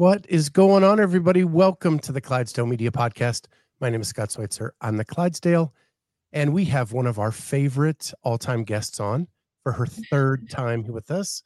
What 0.00 0.24
is 0.30 0.48
going 0.48 0.82
on, 0.82 0.98
everybody? 0.98 1.44
Welcome 1.44 1.98
to 1.98 2.10
the 2.10 2.22
Clydesdale 2.22 2.64
Media 2.64 2.90
Podcast. 2.90 3.48
My 3.82 3.90
name 3.90 4.00
is 4.00 4.08
Scott 4.08 4.32
Schweitzer. 4.32 4.72
I'm 4.80 4.96
the 4.96 5.04
Clydesdale, 5.04 5.74
and 6.32 6.54
we 6.54 6.64
have 6.64 6.92
one 6.92 7.06
of 7.06 7.18
our 7.18 7.30
favorite 7.30 8.10
all 8.22 8.38
time 8.38 8.64
guests 8.64 8.98
on 8.98 9.28
for 9.62 9.72
her 9.72 9.84
third 9.84 10.48
time 10.50 10.84
with 10.84 11.10
us, 11.10 11.42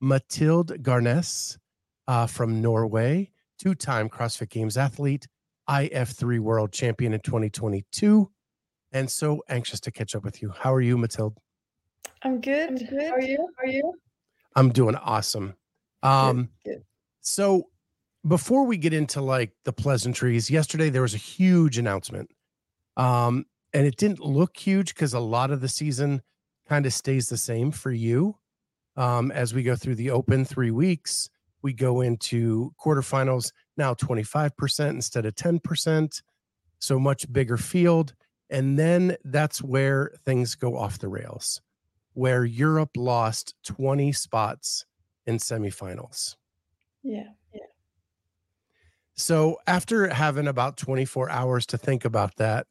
Matilde 0.00 0.82
Garnes 0.82 1.58
uh, 2.06 2.26
from 2.26 2.62
Norway, 2.62 3.30
two 3.58 3.74
time 3.74 4.08
CrossFit 4.08 4.48
Games 4.48 4.78
athlete, 4.78 5.28
IF3 5.68 6.38
World 6.38 6.72
Champion 6.72 7.12
in 7.12 7.20
2022, 7.20 8.30
and 8.92 9.10
so 9.10 9.42
anxious 9.50 9.80
to 9.80 9.90
catch 9.90 10.14
up 10.14 10.24
with 10.24 10.40
you. 10.40 10.50
How 10.58 10.72
are 10.72 10.80
you, 10.80 10.96
Matilde? 10.96 11.36
I'm 12.22 12.40
good. 12.40 12.70
I'm 12.70 12.76
good. 12.76 13.02
How 13.02 13.16
are 13.16 13.20
you? 13.20 13.36
How 13.58 13.64
are 13.64 13.70
you? 13.70 13.92
I'm 14.56 14.70
doing 14.70 14.94
awesome. 14.94 15.56
Um, 16.02 16.48
good, 16.64 16.72
good. 16.72 16.82
So, 17.20 17.68
before 18.28 18.64
we 18.64 18.76
get 18.76 18.92
into 18.92 19.20
like 19.20 19.52
the 19.64 19.72
pleasantries, 19.72 20.50
yesterday 20.50 20.90
there 20.90 21.02
was 21.02 21.14
a 21.14 21.18
huge 21.18 21.78
announcement. 21.78 22.30
Um, 22.96 23.46
and 23.72 23.86
it 23.86 23.96
didn't 23.96 24.20
look 24.20 24.56
huge 24.56 24.94
because 24.94 25.14
a 25.14 25.20
lot 25.20 25.50
of 25.50 25.60
the 25.60 25.68
season 25.68 26.22
kind 26.68 26.86
of 26.86 26.92
stays 26.92 27.28
the 27.28 27.36
same 27.36 27.70
for 27.70 27.90
you. 27.90 28.36
Um, 28.96 29.30
as 29.30 29.54
we 29.54 29.62
go 29.62 29.76
through 29.76 29.94
the 29.94 30.10
open 30.10 30.44
three 30.44 30.70
weeks, 30.70 31.30
we 31.62 31.72
go 31.72 32.00
into 32.00 32.72
quarterfinals 32.80 33.52
now 33.76 33.94
25% 33.94 34.90
instead 34.90 35.26
of 35.26 35.34
10%. 35.34 36.22
So 36.80 36.98
much 36.98 37.32
bigger 37.32 37.56
field. 37.56 38.14
And 38.50 38.78
then 38.78 39.16
that's 39.24 39.62
where 39.62 40.12
things 40.24 40.54
go 40.54 40.76
off 40.76 40.98
the 40.98 41.08
rails, 41.08 41.60
where 42.14 42.44
Europe 42.44 42.90
lost 42.96 43.54
20 43.64 44.12
spots 44.12 44.86
in 45.26 45.38
semifinals. 45.38 46.36
Yeah. 47.02 47.30
So 49.18 49.58
after 49.66 50.06
having 50.08 50.46
about 50.46 50.76
24 50.76 51.28
hours 51.28 51.66
to 51.66 51.76
think 51.76 52.04
about 52.04 52.36
that, 52.36 52.68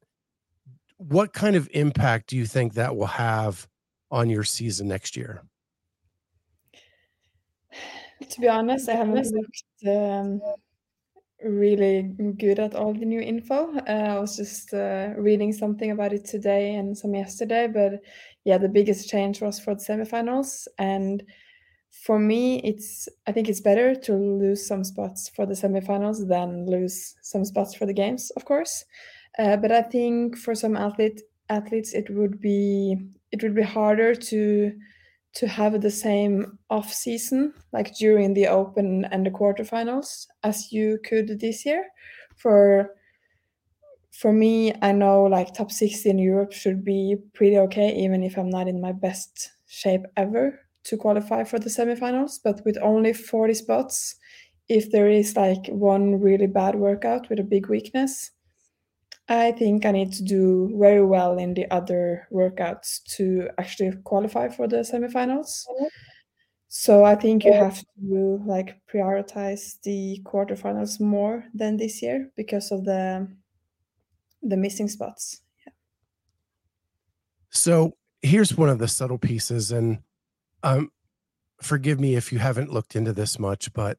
what 0.96 1.34
kind 1.34 1.58
of 1.58 1.70
impact 1.74 2.30
do 2.30 2.38
you 2.38 2.46
think 2.46 2.74
that 2.76 2.96
will 2.96 3.06
have 3.06 3.68
on 4.10 4.30
your 4.30 4.46
season 4.46 4.88
next 4.88 5.18
year? 5.18 5.44
To 8.30 8.42
be 8.42 8.48
honest, 8.48 8.88
I 8.88 8.94
haven't 8.94 9.30
looked 9.32 9.64
um, 9.86 10.42
really 11.44 12.04
good 12.38 12.60
at 12.60 12.76
all 12.76 12.94
the 12.94 13.06
new 13.06 13.20
info. 13.20 13.78
Uh, 13.80 14.16
I 14.16 14.20
was 14.20 14.38
just 14.38 14.74
uh, 14.74 15.10
reading 15.18 15.52
something 15.52 15.92
about 15.92 16.14
it 16.14 16.24
today 16.24 16.76
and 16.76 16.98
some 16.98 17.14
yesterday, 17.14 17.68
but 17.68 18.02
yeah, 18.46 18.58
the 18.58 18.70
biggest 18.70 19.10
change 19.10 19.42
was 19.42 19.60
for 19.60 19.76
the 19.76 19.82
semifinals 19.82 20.66
and 20.80 21.24
for 21.92 22.20
me, 22.20 22.62
it's 22.64 23.10
I 23.28 23.32
think 23.32 23.50
it's 23.50 23.62
better 23.62 23.96
to 23.96 24.14
lose 24.14 24.66
some 24.66 24.84
spots 24.84 25.30
for 25.30 25.46
the 25.46 25.54
semifinals 25.54 26.28
than 26.28 26.66
lose 26.66 27.16
some 27.22 27.46
spots 27.46 27.76
for 27.76 27.86
the 27.86 27.94
games, 27.94 28.32
of 28.32 28.46
course. 28.46 28.86
Uh, 29.38 29.58
but 29.58 29.72
I 29.72 29.82
think 29.82 30.38
for 30.38 30.56
some 30.56 30.76
athlete 30.78 31.22
athletes, 31.50 31.94
it 31.94 32.10
would 32.10 32.40
be 32.40 32.98
it 33.32 33.44
would 33.44 33.56
be 33.56 33.64
harder 33.64 34.16
to 34.16 34.74
to 35.34 35.48
have 35.48 35.82
the 35.82 35.92
same 35.92 36.58
off 36.70 36.92
season 36.92 37.54
like 37.72 37.94
during 37.96 38.34
the 38.34 38.48
open 38.48 39.06
and 39.06 39.26
the 39.26 39.30
quarterfinals 39.30 40.26
as 40.44 40.72
you 40.72 41.00
could 41.04 41.40
this 41.40 41.66
year. 41.66 41.86
For 42.38 42.92
for 44.12 44.34
me, 44.34 44.74
I 44.82 44.94
know 44.94 45.24
like 45.24 45.54
top 45.54 45.72
60 45.72 46.10
in 46.10 46.18
Europe 46.20 46.52
should 46.52 46.84
be 46.84 47.18
pretty 47.34 47.58
okay, 47.60 47.96
even 47.98 48.24
if 48.24 48.38
I'm 48.38 48.50
not 48.50 48.68
in 48.68 48.82
my 48.82 48.92
best 48.92 49.52
shape 49.68 50.02
ever 50.16 50.60
to 50.88 50.98
qualify 50.98 51.44
for 51.44 51.60
the 51.60 51.70
semifinals, 51.70 52.40
but 52.44 52.62
with 52.66 52.78
only 52.82 53.14
40 53.14 53.54
spots, 53.54 54.16
if 54.70 54.92
there 54.92 55.10
is 55.10 55.36
like 55.36 55.68
one 55.68 56.20
really 56.20 56.48
bad 56.48 56.76
workout 56.76 57.30
with 57.30 57.40
a 57.40 57.44
big 57.44 57.68
weakness, 57.68 58.32
I 59.30 59.52
think 59.52 59.86
I 59.86 59.92
need 59.92 60.14
to 60.14 60.24
do 60.24 60.74
very 60.80 61.04
well 61.04 61.38
in 61.38 61.54
the 61.54 61.70
other 61.72 62.28
workouts 62.32 63.04
to 63.18 63.50
actually 63.58 63.92
qualify 64.04 64.48
for 64.50 64.68
the 64.68 64.78
semifinals. 64.78 65.66
So 66.70 67.04
I 67.04 67.16
think 67.16 67.44
you 67.44 67.54
have 67.54 67.82
to 67.82 68.42
like 68.46 68.80
prioritize 68.94 69.82
the 69.84 70.22
quarterfinals 70.26 71.00
more 71.00 71.46
than 71.54 71.78
this 71.78 72.02
year 72.02 72.30
because 72.36 72.72
of 72.72 72.86
the 72.86 73.28
the 74.44 74.58
missing 74.58 74.88
spots. 74.88 75.42
Yeah. 75.66 75.74
So 77.50 77.98
here's 78.22 78.58
one 78.58 78.70
of 78.70 78.80
the 78.80 78.88
subtle 78.88 79.18
pieces, 79.18 79.72
and 79.72 80.00
um, 80.68 80.92
forgive 81.62 82.00
me 82.00 82.16
if 82.16 82.32
you 82.32 82.40
haven't 82.40 82.72
looked 82.72 82.96
into 82.96 83.14
this 83.14 83.40
much, 83.40 83.72
but 83.74 83.98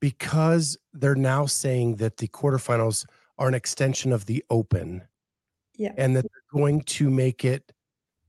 because 0.00 0.76
they're 0.92 1.14
now 1.14 1.46
saying 1.46 1.96
that 1.96 2.18
the 2.18 2.28
quarterfinals 2.28 3.06
are 3.38 3.48
an 3.48 3.54
extension 3.54 4.12
of 4.12 4.26
the 4.26 4.44
open, 4.50 5.02
yeah, 5.76 5.92
and 5.96 6.14
that 6.16 6.22
they're 6.22 6.60
going 6.60 6.82
to 6.82 7.08
make 7.10 7.44
it 7.44 7.72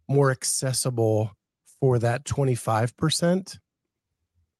more 0.07 0.31
accessible 0.31 1.31
for 1.79 1.99
that 1.99 2.23
25%. 2.23 3.59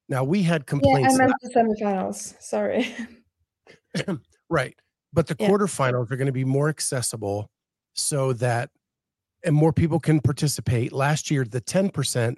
Now 0.08 0.24
we 0.24 0.42
had 0.42 0.66
complaints. 0.66 1.16
Yeah, 1.16 1.24
I 1.24 1.26
meant 1.26 1.32
the 1.40 1.50
semifinals. 1.50 2.40
Sorry. 2.42 2.94
right. 4.50 4.74
But 5.12 5.26
the 5.26 5.36
yeah. 5.38 5.48
quarterfinals 5.48 6.10
are 6.10 6.16
going 6.16 6.26
to 6.26 6.32
be 6.32 6.44
more 6.44 6.68
accessible 6.68 7.50
so 7.94 8.32
that 8.34 8.70
and 9.44 9.54
more 9.54 9.72
people 9.72 9.98
can 9.98 10.20
participate. 10.20 10.92
Last 10.92 11.30
year, 11.30 11.44
the 11.44 11.60
10% 11.60 12.36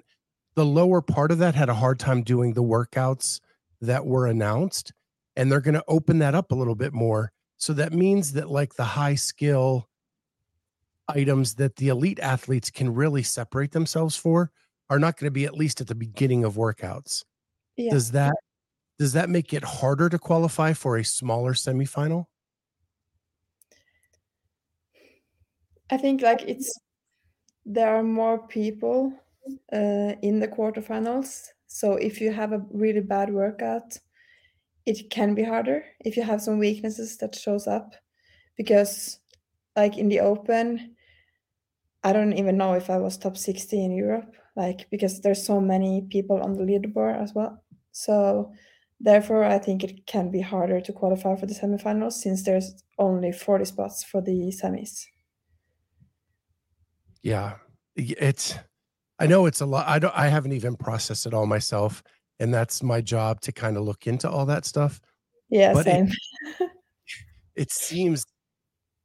the 0.55 0.65
lower 0.65 1.01
part 1.01 1.31
of 1.31 1.39
that 1.39 1.55
had 1.55 1.69
a 1.69 1.73
hard 1.73 1.99
time 1.99 2.23
doing 2.23 2.53
the 2.53 2.63
workouts 2.63 3.39
that 3.81 4.05
were 4.05 4.27
announced 4.27 4.93
and 5.35 5.51
they're 5.51 5.61
going 5.61 5.73
to 5.73 5.83
open 5.87 6.19
that 6.19 6.35
up 6.35 6.51
a 6.51 6.55
little 6.55 6.75
bit 6.75 6.93
more. 6.93 7.31
So 7.57 7.73
that 7.73 7.93
means 7.93 8.33
that 8.33 8.49
like 8.49 8.75
the 8.75 8.83
high 8.83 9.15
skill 9.15 9.87
items 11.07 11.55
that 11.55 11.75
the 11.75 11.89
elite 11.89 12.19
athletes 12.19 12.69
can 12.69 12.93
really 12.93 13.23
separate 13.23 13.71
themselves 13.71 14.15
for 14.15 14.51
are 14.89 14.99
not 14.99 15.17
going 15.17 15.27
to 15.27 15.31
be 15.31 15.45
at 15.45 15.55
least 15.55 15.81
at 15.81 15.87
the 15.87 15.95
beginning 15.95 16.43
of 16.43 16.55
workouts. 16.55 17.23
Yeah. 17.75 17.91
does 17.91 18.11
that 18.11 18.35
does 18.99 19.13
that 19.13 19.29
make 19.29 19.53
it 19.53 19.63
harder 19.63 20.07
to 20.09 20.19
qualify 20.19 20.73
for 20.73 20.97
a 20.97 21.03
smaller 21.03 21.53
semifinal? 21.53 22.25
I 25.89 25.97
think 25.97 26.21
like 26.21 26.43
it's 26.43 26.79
there 27.65 27.95
are 27.95 28.03
more 28.03 28.47
people 28.47 29.13
uh, 29.71 30.15
in 30.21 30.39
the 30.39 30.47
quarterfinals. 30.47 31.47
So 31.67 31.93
if 31.93 32.21
you 32.21 32.31
have 32.31 32.53
a 32.53 32.65
really 32.71 33.01
bad 33.01 33.33
workout, 33.33 33.97
it 34.85 35.09
can 35.09 35.33
be 35.33 35.43
harder 35.43 35.85
if 36.01 36.17
you 36.17 36.23
have 36.23 36.41
some 36.41 36.59
weaknesses 36.59 37.17
that 37.17 37.35
shows 37.35 37.67
up 37.67 37.95
because 38.57 39.19
like 39.75 39.97
in 39.97 40.09
the 40.09 40.19
open 40.19 40.95
i 42.03 42.11
don't 42.13 42.33
even 42.33 42.57
know 42.57 42.73
if 42.73 42.89
i 42.89 42.97
was 42.97 43.17
top 43.17 43.37
60 43.37 43.83
in 43.83 43.91
europe 43.91 44.35
like 44.55 44.89
because 44.89 45.21
there's 45.21 45.45
so 45.45 45.59
many 45.59 46.05
people 46.09 46.41
on 46.41 46.53
the 46.53 46.63
leaderboard 46.63 47.21
as 47.21 47.33
well 47.33 47.63
so 47.91 48.51
therefore 48.99 49.43
i 49.43 49.57
think 49.57 49.83
it 49.83 50.05
can 50.05 50.29
be 50.31 50.41
harder 50.41 50.81
to 50.81 50.93
qualify 50.93 51.35
for 51.35 51.45
the 51.45 51.53
semifinals 51.53 52.13
since 52.13 52.43
there's 52.43 52.83
only 52.99 53.31
40 53.31 53.65
spots 53.65 54.03
for 54.03 54.21
the 54.21 54.53
semis 54.61 55.05
yeah 57.21 57.57
it's 57.95 58.55
I 59.23 59.27
know 59.27 59.45
it's 59.45 59.61
a 59.61 59.65
lot. 59.65 59.87
I 59.87 59.99
don't. 59.99 60.13
I 60.13 60.27
haven't 60.27 60.51
even 60.51 60.75
processed 60.75 61.25
it 61.25 61.33
all 61.33 61.45
myself, 61.45 62.03
and 62.39 62.53
that's 62.53 62.83
my 62.83 62.99
job 62.99 63.39
to 63.41 63.53
kind 63.53 63.77
of 63.77 63.83
look 63.83 64.05
into 64.05 64.29
all 64.29 64.45
that 64.47 64.65
stuff. 64.65 64.99
Yeah, 65.49 65.71
but 65.71 65.85
same. 65.85 66.11
It, 66.59 66.69
it 67.55 67.71
seems, 67.71 68.25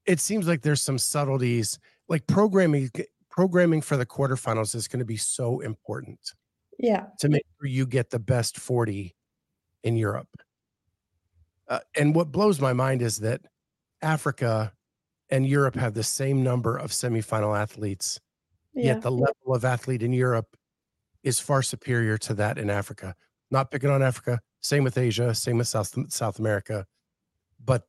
it 0.07 0.19
seems 0.19 0.49
like 0.49 0.63
there's 0.63 0.83
some 0.83 0.99
subtleties. 0.99 1.79
Like 2.09 2.27
programming, 2.27 2.91
programming 3.31 3.81
for 3.81 3.97
the 3.97 4.07
quarterfinals 4.07 4.75
is 4.75 4.89
going 4.89 4.99
to 4.99 5.05
be 5.05 5.17
so 5.17 5.61
important. 5.61 6.19
Yeah. 6.81 7.07
To 7.21 7.29
make 7.29 7.45
sure 7.59 7.69
you 7.69 7.87
get 7.87 8.11
the 8.11 8.19
best 8.19 8.59
forty 8.59 9.15
in 9.85 9.97
Europe. 9.97 10.29
Uh, 11.69 11.81
and 11.97 12.13
what 12.15 12.33
blows 12.33 12.61
my 12.61 12.73
mind 12.73 13.03
is 13.03 13.19
that 13.19 13.43
Africa 14.03 14.73
and 15.31 15.47
Europe 15.47 15.77
have 15.77 15.95
the 15.95 16.03
same 16.03 16.43
number 16.43 16.77
of 16.77 16.91
semifinal 16.91 17.57
athletes 17.57 18.19
yeah. 18.79 18.95
Yet 18.95 19.03
the 19.03 19.11
level 19.11 19.55
of 19.55 19.65
athlete 19.65 20.03
in 20.03 20.13
Europe 20.13 20.57
is 21.23 21.41
far 21.41 21.63
superior 21.63 22.17
to 22.19 22.35
that 22.35 22.59
in 22.59 22.71
Africa. 22.71 23.15
Not 23.51 23.71
picking 23.71 23.91
on 23.91 24.03
Africa. 24.03 24.41
Same 24.61 24.85
with 24.85 24.99
Asia. 24.99 25.35
Same 25.35 25.59
with 25.59 25.69
South 25.69 25.95
South 26.13 26.39
America. 26.39 26.87
but 27.65 27.85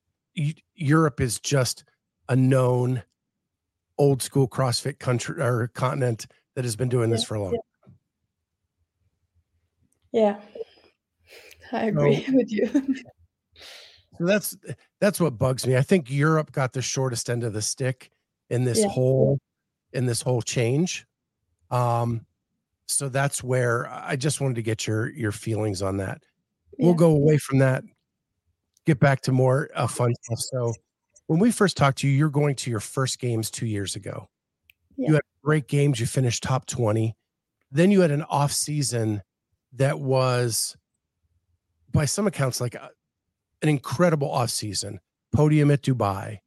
Europe 0.76 1.20
is 1.20 1.40
just 1.40 1.84
a 2.30 2.36
known 2.36 3.04
old 3.98 4.22
school 4.22 4.48
CrossFit 4.48 5.00
country 5.00 5.42
or 5.42 5.68
continent 5.68 6.28
that 6.56 6.64
has 6.64 6.76
been 6.76 6.90
doing 6.90 7.10
this 7.10 7.24
for 7.24 7.36
a 7.36 7.44
long 7.44 7.52
time. 7.52 7.96
Yeah. 10.12 10.40
I 11.72 11.86
agree 11.86 12.24
so, 12.26 12.32
with 12.36 12.52
you. 12.52 12.68
so 14.18 14.26
that's 14.26 14.58
that's 15.00 15.20
what 15.20 15.38
bugs 15.38 15.68
me. 15.68 15.76
I 15.78 15.82
think 15.82 16.10
Europe 16.10 16.52
got 16.52 16.74
the 16.74 16.82
shortest 16.82 17.30
end 17.30 17.44
of 17.44 17.54
the 17.54 17.62
stick 17.62 18.10
in 18.50 18.64
this 18.64 18.80
yeah. 18.80 18.88
whole 18.88 19.40
in 19.94 20.06
this 20.06 20.22
whole 20.22 20.42
change. 20.42 21.06
Um 21.72 22.26
so 22.88 23.08
that's 23.08 23.44
where 23.44 23.88
I 23.88 24.16
just 24.16 24.42
wanted 24.42 24.56
to 24.56 24.64
get 24.64 24.88
your 24.88 25.10
your 25.12 25.32
feelings 25.32 25.82
on 25.82 25.98
that. 25.98 26.22
Yeah. 26.78 26.88
We'll 26.88 26.96
go 26.96 27.12
away 27.12 27.38
from 27.38 27.60
that, 27.60 27.84
get 28.86 29.00
back 29.00 29.22
to 29.22 29.32
more 29.32 29.70
uh, 29.76 29.88
fun 29.88 30.14
stuff. 30.24 30.40
So 30.40 30.74
when 31.28 31.40
we 31.40 31.52
first 31.52 31.78
talked 31.78 32.00
to 32.00 32.08
you, 32.08 32.18
you're 32.18 32.30
going 32.30 32.56
to 32.56 32.72
your 32.72 32.80
first 32.80 33.20
games 33.20 33.52
two 33.52 33.68
years 33.68 33.96
ago. 33.96 34.28
Yeah. 34.98 35.08
You 35.08 35.14
had 35.14 35.24
great 35.44 35.68
games. 35.68 36.00
You 36.00 36.08
finished 36.08 36.42
top 36.42 36.66
20. 36.66 37.16
Then 37.72 37.92
you 37.92 38.02
had 38.02 38.10
an 38.10 38.24
off 38.24 38.52
season 38.52 39.22
that 39.74 40.00
was, 40.00 40.76
by 41.92 42.06
some 42.06 42.26
accounts, 42.26 42.60
like 42.60 42.74
a, 42.74 42.90
an 43.62 43.70
incredible 43.70 44.32
off 44.32 44.50
season. 44.50 45.00
Podium 45.32 45.70
at 45.70 45.84
Dubai, 45.84 46.40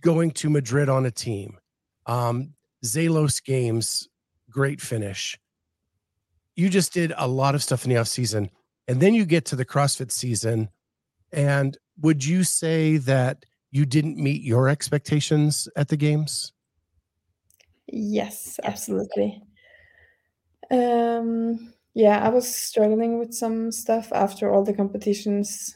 going 0.00 0.30
to 0.30 0.48
Madrid 0.48 0.88
on 0.88 1.04
a 1.04 1.10
team, 1.10 1.58
um, 2.06 2.54
Zelos 2.84 3.42
Games, 3.42 4.08
great 4.50 4.80
finish. 4.80 5.38
You 6.56 6.68
just 6.68 6.92
did 6.92 7.12
a 7.16 7.28
lot 7.28 7.54
of 7.54 7.62
stuff 7.62 7.84
in 7.84 7.90
the 7.90 7.98
off 7.98 8.08
season, 8.08 8.50
and 8.86 9.00
then 9.00 9.14
you 9.14 9.24
get 9.24 9.44
to 9.46 9.56
the 9.56 9.64
CrossFit 9.64 10.10
season. 10.10 10.68
And 11.32 11.76
would 12.00 12.24
you 12.24 12.44
say 12.44 12.96
that 12.98 13.44
you 13.70 13.84
didn't 13.84 14.16
meet 14.16 14.42
your 14.42 14.68
expectations 14.68 15.68
at 15.76 15.88
the 15.88 15.96
games? 15.96 16.52
Yes, 17.86 18.58
absolutely. 18.62 19.42
Um, 20.70 21.72
yeah, 21.94 22.24
I 22.24 22.28
was 22.28 22.54
struggling 22.54 23.18
with 23.18 23.32
some 23.34 23.72
stuff 23.72 24.12
after 24.12 24.52
all 24.52 24.64
the 24.64 24.74
competitions 24.74 25.74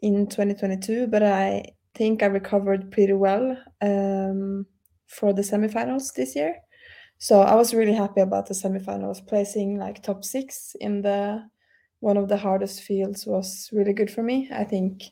in 0.00 0.26
2022, 0.26 1.08
but 1.08 1.22
I 1.22 1.64
think 1.94 2.22
I 2.22 2.26
recovered 2.26 2.90
pretty 2.90 3.12
well 3.12 3.56
um, 3.80 4.66
for 5.12 5.32
the 5.32 5.42
semifinals 5.42 6.14
this 6.14 6.34
year. 6.34 6.56
So 7.18 7.40
I 7.40 7.54
was 7.54 7.74
really 7.74 7.94
happy 7.94 8.20
about 8.20 8.46
the 8.46 8.54
semifinals. 8.54 9.26
Placing 9.26 9.78
like 9.78 10.02
top 10.02 10.24
six 10.24 10.74
in 10.80 11.02
the 11.02 11.42
one 12.00 12.16
of 12.16 12.28
the 12.28 12.36
hardest 12.36 12.82
fields 12.82 13.26
was 13.26 13.70
really 13.72 13.92
good 13.92 14.10
for 14.10 14.22
me. 14.22 14.50
I 14.52 14.64
think 14.64 15.04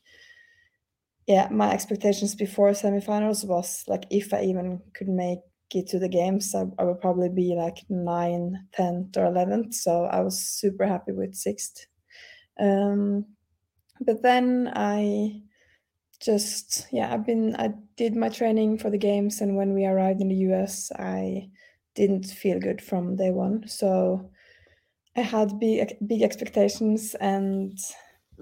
yeah, 1.26 1.47
my 1.52 1.73
expectations 1.73 2.35
before 2.35 2.70
semifinals 2.70 3.47
was 3.47 3.85
like 3.87 4.05
if 4.11 4.35
I 4.35 4.43
even 4.43 4.81
could 4.94 5.08
make 5.08 5.38
it 5.73 5.87
to 5.88 6.00
the 6.00 6.08
games, 6.08 6.52
I, 6.55 6.64
I 6.79 6.85
would 6.85 7.00
probably 7.00 7.29
be 7.29 7.55
like 7.56 7.79
9, 7.88 8.67
10th, 8.76 9.17
or 9.17 9.26
11th. 9.26 9.75
So 9.75 10.06
I 10.06 10.20
was 10.20 10.41
super 10.41 10.87
happy 10.87 11.12
with 11.12 11.37
sixth. 11.37 11.87
Um, 12.58 13.26
but 14.00 14.23
then 14.23 14.73
I 14.75 15.43
just, 16.20 16.87
yeah, 16.93 17.12
I've 17.12 17.25
been, 17.25 17.56
I 17.56 17.70
did 17.96 18.14
my 18.14 18.28
training 18.28 18.78
for 18.78 18.90
the 18.90 18.99
games. 18.99 19.40
And 19.40 19.56
when 19.56 19.75
we 19.75 19.87
arrived 19.87 20.20
in 20.20 20.28
the 20.28 20.52
US, 20.52 20.93
I 20.93 21.49
didn't 21.94 22.26
feel 22.26 22.61
good 22.61 22.82
from 22.82 23.17
day 23.17 23.31
one. 23.31 23.67
So 23.67 24.31
I 25.17 25.22
had 25.22 25.58
big, 25.58 25.96
big 26.06 26.22
expectations 26.22 27.14
and 27.20 27.78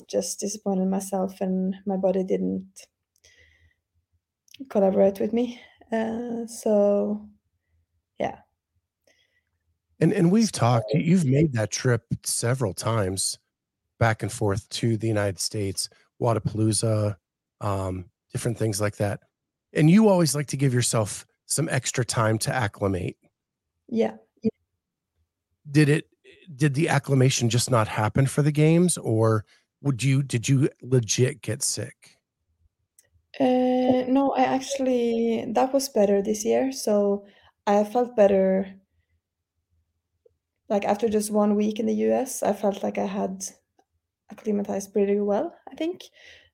just 0.07 0.41
disappointed 0.41 0.89
myself 0.89 1.41
and 1.41 1.75
my 1.87 1.97
body 1.97 2.25
didn't 2.25 2.69
collaborate 4.69 5.21
with 5.21 5.33
me. 5.33 5.61
Uh, 5.93 6.47
so 6.47 7.29
yeah. 8.19 8.39
And 10.01 10.13
and 10.13 10.31
we've 10.31 10.53
talked, 10.53 10.93
you've 10.95 11.25
made 11.25 11.53
that 11.55 11.71
trip 11.71 12.03
several 12.25 12.75
times 12.75 13.39
back 13.99 14.23
and 14.23 14.31
forth 14.31 14.69
to 14.69 14.97
the 14.97 15.09
United 15.09 15.41
States, 15.41 15.89
Wodapalooza, 16.21 17.17
um, 17.61 18.07
different 18.33 18.59
things 18.59 18.81
like 18.81 18.97
that. 18.97 19.21
And 19.73 19.91
you 19.91 20.09
always 20.09 20.35
like 20.35 20.47
to 20.49 20.57
give 20.57 20.75
yourself 20.75 21.27
some 21.47 21.69
extra 21.71 22.05
time 22.05 22.39
to 22.39 22.55
acclimate. 22.55 23.17
Yeah. 23.89 24.15
Did 25.71 25.89
it 25.89 26.09
did 26.55 26.75
the 26.75 26.89
acclimation 26.89 27.51
just 27.51 27.71
not 27.71 27.89
happen 27.89 28.27
for 28.27 28.43
the 28.43 28.53
games 28.53 28.97
or 28.97 29.45
would 29.83 30.03
you 30.03 30.23
did 30.23 30.49
you 30.49 30.69
legit 30.83 31.43
get 31.43 31.63
sick? 31.63 32.17
Uh, 33.39 34.05
no, 34.09 34.33
I 34.37 34.45
actually 34.45 35.45
that 35.53 35.73
was 35.73 35.89
better 35.89 36.23
this 36.23 36.45
year. 36.45 36.73
So 36.73 37.27
I 37.67 37.85
felt 37.85 38.17
better. 38.17 38.75
Like 40.69 40.85
after 40.85 41.09
just 41.09 41.31
one 41.31 41.55
week 41.55 41.79
in 41.79 41.87
the 41.87 41.95
US, 42.11 42.43
I 42.43 42.53
felt 42.53 42.83
like 42.83 42.99
I 42.99 43.07
had 43.07 43.45
acclimatized 44.31 44.93
pretty 44.93 45.21
well, 45.21 45.55
I 45.71 45.75
think. 45.75 46.03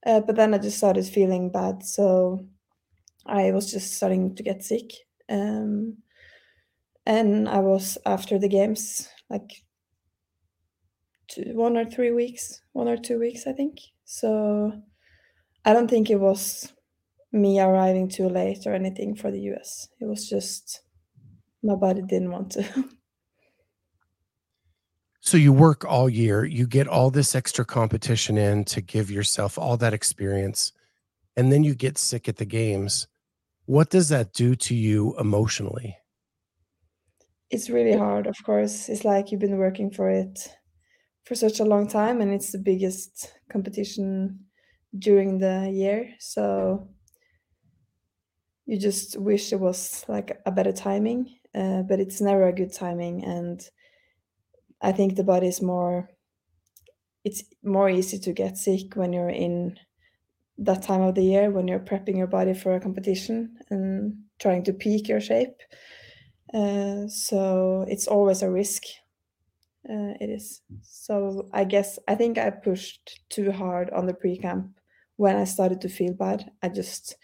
Uh, 0.04 0.20
but 0.20 0.36
then 0.36 0.52
I 0.54 0.58
just 0.58 0.76
started 0.78 1.06
feeling 1.06 1.50
bad, 1.50 1.82
so 1.82 2.46
I 3.26 3.52
was 3.52 3.70
just 3.70 3.94
starting 3.94 4.34
to 4.36 4.42
get 4.42 4.62
sick. 4.62 4.92
Um, 5.28 5.98
and 7.06 7.48
I 7.48 7.60
was 7.60 7.98
after 8.06 8.38
the 8.38 8.48
games, 8.48 9.08
like 9.30 9.64
two, 11.28 11.52
one 11.54 11.76
or 11.76 11.84
three 11.84 12.12
weeks, 12.12 12.60
one 12.72 12.88
or 12.88 12.96
two 12.96 13.18
weeks, 13.18 13.46
I 13.46 13.52
think. 13.52 13.78
So 14.04 14.82
I 15.64 15.72
don't 15.72 15.88
think 15.88 16.10
it 16.10 16.20
was 16.20 16.72
me 17.32 17.60
arriving 17.60 18.08
too 18.08 18.28
late 18.28 18.66
or 18.66 18.74
anything 18.74 19.14
for 19.16 19.30
the 19.30 19.40
US. 19.42 19.88
It 20.00 20.06
was 20.06 20.28
just 20.28 20.82
my 21.62 21.74
body 21.74 22.02
didn't 22.02 22.30
want 22.30 22.52
to. 22.52 22.88
so 25.24 25.38
you 25.38 25.54
work 25.54 25.86
all 25.86 26.06
year, 26.06 26.44
you 26.44 26.66
get 26.66 26.86
all 26.86 27.10
this 27.10 27.34
extra 27.34 27.64
competition 27.64 28.36
in 28.36 28.62
to 28.66 28.82
give 28.82 29.10
yourself 29.10 29.56
all 29.56 29.78
that 29.78 29.94
experience, 29.94 30.72
and 31.34 31.50
then 31.50 31.64
you 31.64 31.74
get 31.74 31.96
sick 31.96 32.28
at 32.28 32.36
the 32.36 32.44
games. 32.44 33.08
What 33.64 33.88
does 33.88 34.10
that 34.10 34.34
do 34.34 34.54
to 34.54 34.74
you 34.74 35.18
emotionally? 35.18 35.96
It's 37.48 37.70
really 37.70 37.96
hard, 37.96 38.26
of 38.26 38.36
course. 38.44 38.90
It's 38.90 39.06
like 39.06 39.32
you've 39.32 39.40
been 39.40 39.56
working 39.56 39.90
for 39.90 40.10
it 40.10 40.46
for 41.24 41.34
such 41.34 41.58
a 41.58 41.64
long 41.64 41.88
time 41.88 42.20
and 42.20 42.34
it's 42.34 42.52
the 42.52 42.58
biggest 42.58 43.32
competition 43.50 44.40
during 44.98 45.38
the 45.38 45.70
year 45.72 46.10
so 46.18 46.86
you 48.66 48.78
just 48.78 49.18
wish 49.18 49.50
it 49.50 49.58
was 49.58 50.04
like 50.06 50.38
a 50.44 50.52
better 50.52 50.70
timing 50.70 51.34
uh, 51.54 51.80
but 51.80 51.98
it's 51.98 52.20
never 52.20 52.46
a 52.46 52.52
good 52.52 52.74
timing 52.74 53.24
and 53.24 53.70
i 54.84 54.92
think 54.92 55.16
the 55.16 55.24
body 55.24 55.48
is 55.48 55.62
more 55.62 56.08
it's 57.24 57.42
more 57.62 57.88
easy 57.88 58.18
to 58.18 58.32
get 58.32 58.58
sick 58.58 58.96
when 58.96 59.12
you're 59.12 59.30
in 59.30 59.78
that 60.58 60.82
time 60.82 61.00
of 61.02 61.14
the 61.14 61.22
year 61.24 61.50
when 61.50 61.66
you're 61.66 61.80
prepping 61.80 62.16
your 62.16 62.26
body 62.28 62.54
for 62.54 62.74
a 62.74 62.80
competition 62.80 63.56
and 63.70 64.14
trying 64.38 64.62
to 64.62 64.72
peak 64.72 65.08
your 65.08 65.20
shape 65.20 65.56
uh, 66.54 67.06
so 67.08 67.84
it's 67.88 68.06
always 68.06 68.42
a 68.42 68.50
risk 68.50 68.84
uh, 69.88 70.16
it 70.20 70.30
is. 70.30 70.62
So 70.82 71.48
I 71.52 71.64
guess 71.64 71.98
I 72.08 72.14
think 72.14 72.38
I 72.38 72.50
pushed 72.50 73.20
too 73.28 73.52
hard 73.52 73.90
on 73.90 74.06
the 74.06 74.14
pre-camp 74.14 74.78
when 75.16 75.36
I 75.36 75.44
started 75.44 75.80
to 75.82 75.88
feel 75.88 76.14
bad. 76.14 76.50
I 76.62 76.68
just 76.70 77.16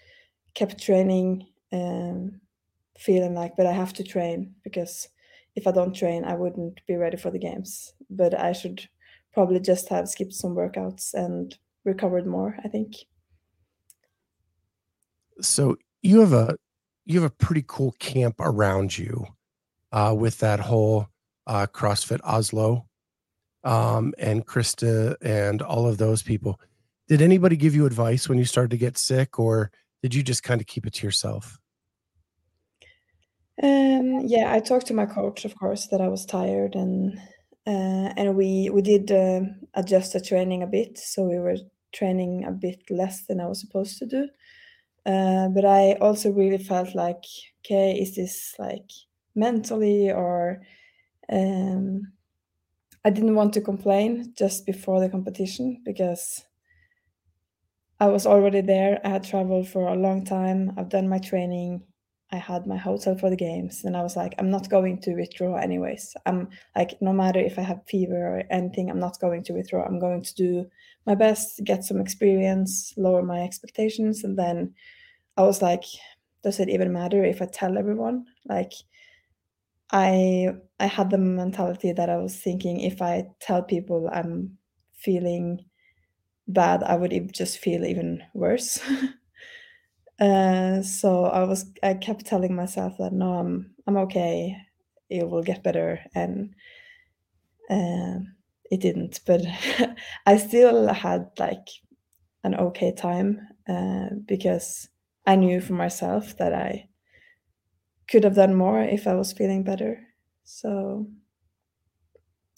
kept 0.55 0.83
training, 0.83 1.47
um, 1.73 2.41
feeling 2.99 3.35
like, 3.35 3.57
but 3.57 3.67
I 3.67 3.73
have 3.73 3.95
to 3.95 4.05
train 4.05 4.55
because 4.65 5.09
if 5.61 5.67
I 5.67 5.73
don't 5.73 5.95
train, 5.95 6.25
I 6.25 6.35
wouldn't 6.35 6.81
be 6.87 6.97
ready 6.97 7.17
for 7.17 7.31
the 7.31 7.39
games. 7.39 7.93
But 8.09 8.39
I 8.39 8.53
should 8.53 8.89
probably 9.35 9.61
just 9.61 9.89
have 9.91 10.09
skipped 10.09 10.33
some 10.33 10.57
workouts 10.57 11.15
and 11.15 11.57
recovered 11.85 12.27
more. 12.27 12.57
I 12.65 12.69
think. 12.69 12.95
So 15.41 15.77
you 16.03 16.21
have 16.21 16.33
a 16.33 16.57
you 17.05 17.21
have 17.21 17.31
a 17.31 17.45
pretty 17.45 17.65
cool 17.67 17.93
camp 17.99 18.37
around 18.41 18.97
you 18.97 19.27
uh, 19.93 20.15
with 20.17 20.39
that 20.39 20.61
whole 20.61 21.09
uh, 21.47 21.67
CrossFit 21.67 22.21
Oslo, 22.25 22.87
um, 23.65 24.15
and 24.19 24.47
Krista 24.47 25.17
and 25.21 25.63
all 25.63 25.87
of 25.87 25.99
those 25.99 26.23
people. 26.23 26.61
Did 27.09 27.23
anybody 27.23 27.57
give 27.57 27.75
you 27.75 27.87
advice 27.87 28.29
when 28.29 28.39
you 28.39 28.45
started 28.45 28.71
to 28.71 28.77
get 28.77 28.97
sick, 28.97 29.39
or 29.39 29.71
did 30.03 30.15
you 30.15 30.23
just 30.23 30.43
kind 30.43 30.61
of 30.61 30.67
keep 30.67 30.87
it 30.87 30.95
to 30.95 31.07
yourself? 31.07 31.59
Um, 33.63 34.21
yeah, 34.27 34.53
I 34.53 34.61
talked 34.61 34.87
to 34.87 34.95
my 34.95 35.07
coach, 35.07 35.45
of 35.45 35.55
course, 35.59 35.87
that 35.89 36.01
I 36.01 36.09
was 36.09 36.25
tired, 36.25 36.75
and 36.75 37.19
uh, 37.67 38.13
and 38.17 38.37
we 38.37 38.71
we 38.71 38.81
did 38.83 39.11
uh, 39.13 39.41
adjust 39.75 40.13
the 40.15 40.21
training 40.21 40.63
a 40.63 40.67
bit, 40.67 40.99
so 40.99 41.25
we 41.25 41.39
were 41.39 41.57
training 41.93 42.45
a 42.45 42.53
bit 42.53 42.83
less 42.91 43.27
than 43.27 43.41
I 43.41 43.47
was 43.47 43.61
supposed 43.61 43.99
to 43.99 44.07
do. 44.07 44.29
Uh, 45.07 45.49
but 45.51 45.65
I 45.65 45.95
also 46.01 46.33
really 46.33 46.59
felt 46.59 46.95
like, 46.95 47.25
okay, 47.65 47.93
is 48.01 48.17
this 48.17 48.55
like 48.59 48.91
mentally 49.35 50.11
or 50.13 50.63
um, 51.33 52.13
I 53.05 53.11
didn't 53.11 53.35
want 53.37 53.53
to 53.55 53.61
complain 53.61 54.35
just 54.39 54.67
before 54.67 55.01
the 55.01 55.11
competition 55.11 55.83
because 55.85 56.45
I 58.01 58.09
was 58.09 58.27
already 58.27 58.63
there. 58.63 59.01
I 59.05 59.11
had 59.11 59.23
traveled 59.23 59.69
for 59.69 59.87
a 59.87 59.95
long 59.95 60.25
time. 60.25 60.73
I've 60.77 60.89
done 60.89 61.09
my 61.09 61.19
training. 61.21 61.85
I 62.33 62.37
had 62.37 62.67
my 62.67 62.77
hotel 62.77 63.17
for 63.17 63.29
the 63.31 63.37
games, 63.37 63.85
and 63.85 63.97
I 63.97 64.03
was 64.03 64.17
like, 64.17 64.35
I'm 64.39 64.51
not 64.51 64.71
going 64.71 65.01
to 65.03 65.15
withdraw 65.15 65.57
anyways. 65.57 66.15
I'm 66.27 66.49
like, 66.77 67.01
no 67.01 67.13
matter 67.13 67.41
if 67.41 67.59
I 67.59 67.63
have 67.63 67.87
fever 67.89 68.17
or 68.39 68.43
anything, 68.51 68.89
I'm 68.91 69.01
not 69.01 69.21
going 69.21 69.43
to 69.45 69.53
withdraw. 69.53 69.85
I'm 69.85 69.99
going 69.99 70.23
to 70.23 70.35
do 70.35 70.67
my 71.07 71.15
best, 71.17 71.63
get 71.65 71.85
some 71.85 72.01
experience, 72.01 72.95
lower 72.97 73.23
my 73.23 73.41
expectations, 73.43 74.25
and 74.25 74.39
then 74.39 74.75
I 75.37 75.43
was 75.43 75.63
like, 75.63 75.85
does 76.43 76.61
it 76.61 76.69
even 76.69 76.93
matter 76.93 77.25
if 77.25 77.43
I 77.43 77.47
tell 77.47 77.79
everyone? 77.79 78.27
Like, 78.47 78.73
I 79.93 80.55
I 80.79 80.87
had 80.87 81.11
the 81.11 81.19
mentality 81.19 81.93
that 81.93 82.09
I 82.11 82.17
was 82.17 82.37
thinking 82.37 82.81
if 82.81 83.03
I 83.03 83.29
tell 83.41 83.63
people 83.63 84.09
I'm 84.13 84.59
feeling 84.95 85.65
bad, 86.49 86.83
I 86.85 86.97
would 86.97 87.35
just 87.35 87.59
feel 87.59 87.85
even 87.85 88.23
worse. 88.35 88.81
Uh, 90.21 90.83
so 90.83 91.25
I 91.25 91.45
was 91.45 91.67
I 91.83 91.95
kept 91.95 92.27
telling 92.27 92.55
myself 92.55 92.99
that, 92.99 93.13
"No, 93.13 93.35
I'm 93.35 93.75
I'm 93.87 93.97
okay. 93.99 94.57
It 95.09 95.29
will 95.29 95.43
get 95.43 95.63
better," 95.65 96.01
and, 96.15 96.55
um, 97.69 98.35
it 98.71 98.81
didn't, 98.81 99.21
but 99.27 99.41
I 100.27 100.37
still 100.37 100.93
had, 100.93 101.31
like, 101.39 101.67
an 102.45 102.55
okay 102.57 102.93
time, 102.95 103.41
uh, 103.69 104.09
because 104.27 104.89
I 105.27 105.37
knew 105.37 105.61
for 105.61 105.75
myself 105.75 106.37
that 106.39 106.55
I 106.55 106.89
could 108.09 108.25
have 108.25 108.35
done 108.35 108.55
more 108.55 108.83
if 108.83 109.07
I 109.07 109.15
was 109.15 109.33
feeling 109.33 109.63
better, 109.63 110.07
so 110.45 111.07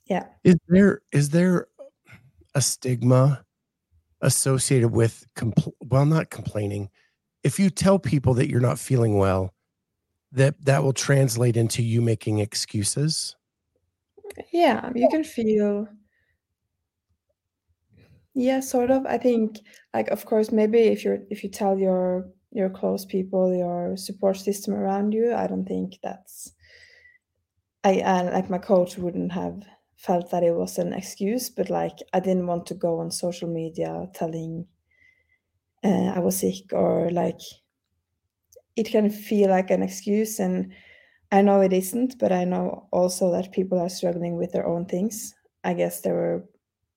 yeah. 0.07 0.27
Is 0.45 0.57
there 0.69 1.01
is 1.13 1.31
there 1.31 1.69
a 2.55 2.63
stigma 2.63 3.45
associated 4.23 4.91
with 4.91 5.27
compl 5.37 5.73
well, 5.83 6.07
not 6.07 6.31
complaining, 6.31 6.91
if 7.45 7.59
you 7.59 7.71
tell 7.71 7.99
people 7.99 8.35
that 8.35 8.49
you're 8.49 8.61
not 8.61 8.79
feeling 8.79 9.19
well, 9.19 9.55
that 10.33 10.65
that 10.65 10.83
will 10.83 10.93
translate 10.93 11.57
into 11.57 11.83
you 11.83 12.01
making 12.01 12.39
excuses? 12.39 13.37
Yeah, 14.53 14.91
you 14.95 15.09
can 15.09 15.25
feel 15.25 15.89
Yeah, 18.35 18.61
sort 18.61 18.91
of. 18.91 19.05
I 19.07 19.19
think, 19.19 19.59
like, 19.93 20.09
of 20.09 20.25
course, 20.25 20.51
maybe 20.53 20.79
if 20.81 21.05
you're 21.05 21.19
if 21.31 21.43
you 21.45 21.51
tell 21.51 21.79
your 21.79 22.31
your 22.51 22.71
close 22.71 23.05
people, 23.05 23.55
your 23.55 23.97
support 23.97 24.37
system 24.37 24.75
around 24.75 25.13
you, 25.13 25.35
I 25.35 25.47
don't 25.47 25.67
think 25.67 25.99
that's 26.03 26.53
I 27.85 28.01
uh, 28.01 28.31
like, 28.33 28.49
my 28.51 28.59
coach 28.59 28.97
wouldn't 28.97 29.33
have 29.33 29.65
felt 29.97 30.31
that 30.31 30.43
it 30.45 30.55
was 30.55 30.79
an 30.79 30.93
excuse, 30.93 31.51
but, 31.51 31.71
like, 31.71 31.99
I 32.13 32.21
didn't 32.21 32.47
want 32.47 32.67
to 32.67 32.75
go 32.75 33.01
on 33.01 33.11
social 33.11 33.49
media 33.49 34.09
telling, 34.15 34.67
uh, 35.85 36.13
I 36.15 36.19
was 36.21 36.39
sick 36.39 36.73
or, 36.73 37.11
like 37.11 37.41
it 38.77 38.89
can 38.89 39.11
feel 39.11 39.51
like 39.51 39.71
an 39.71 39.83
excuse, 39.83 40.39
and 40.39 40.73
I 41.31 41.43
know 41.43 41.61
it 41.61 41.73
isn't, 41.73 42.19
but 42.19 42.33
I 42.33 42.45
know 42.45 42.89
also 42.91 43.31
that 43.33 43.53
people 43.53 43.79
are 43.79 43.89
struggling 43.89 44.37
with 44.37 44.53
their 44.53 44.67
own 44.67 44.87
things. 44.87 45.35
I 45.65 45.75
guess 45.75 46.01
there 46.01 46.15
were 46.15 46.49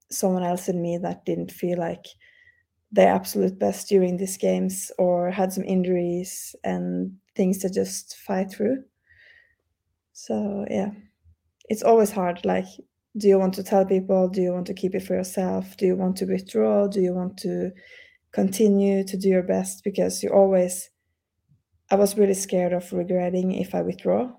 someone 0.10 0.44
else 0.44 0.70
in 0.70 0.82
me 0.82 0.98
that 0.98 1.26
didn't 1.26 1.52
feel 1.52 1.78
like 1.80 2.06
their 2.92 3.14
absolute 3.14 3.60
best 3.60 3.90
during 3.90 4.18
these 4.18 4.38
games 4.38 4.92
or 4.98 5.32
had 5.32 5.52
some 5.52 5.64
injuries 5.66 6.56
and 6.64 7.18
things 7.36 7.58
to 7.60 7.70
just 7.70 8.16
fight 8.18 8.52
through. 8.52 8.84
So, 10.14 10.66
yeah, 10.70 10.92
it's 11.68 11.84
always 11.84 12.12
hard, 12.12 12.46
like, 12.46 12.66
do 13.18 13.28
you 13.28 13.38
want 13.38 13.54
to 13.56 13.64
tell 13.64 13.86
people? 13.86 14.30
Do 14.30 14.42
you 14.42 14.54
want 14.54 14.68
to 14.68 14.74
keep 14.74 14.96
it 14.96 15.04
for 15.04 15.16
yourself? 15.16 15.76
Do 15.78 15.86
you 15.86 15.96
want 15.96 16.18
to 16.18 16.26
withdraw? 16.26 16.88
Do 16.88 17.02
you 17.02 17.14
want 17.14 17.38
to 17.40 17.72
continue 18.36 19.04
to 19.06 19.18
do 19.18 19.30
your 19.30 19.44
best? 19.44 19.84
Because 19.84 20.22
you 20.22 20.30
always 20.30 20.90
I 21.90 21.96
was 21.96 22.18
really 22.18 22.34
scared 22.34 22.74
of 22.74 22.92
regretting 22.94 23.52
if 23.54 23.76
I 23.76 23.82
withdraw. 23.82 24.32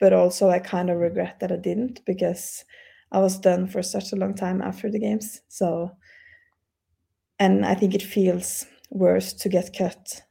But 0.00 0.12
also 0.12 0.48
I 0.50 0.58
kind 0.58 0.90
of 0.90 0.98
regret 0.98 1.40
that 1.40 1.52
I 1.52 1.56
didn't 1.56 2.04
because 2.06 2.64
I 3.12 3.20
was 3.20 3.38
done 3.38 3.68
for 3.68 3.82
such 3.82 4.12
a 4.12 4.16
long 4.16 4.34
time 4.34 4.62
after 4.62 4.90
the 4.90 4.98
games, 4.98 5.40
so 5.48 5.90
and 7.38 7.64
I 7.64 7.74
think 7.74 7.94
it 7.94 8.02
feels 8.02 8.66
worse 8.90 9.32
to 9.32 9.48
get 9.48 9.74
cut 9.76 10.22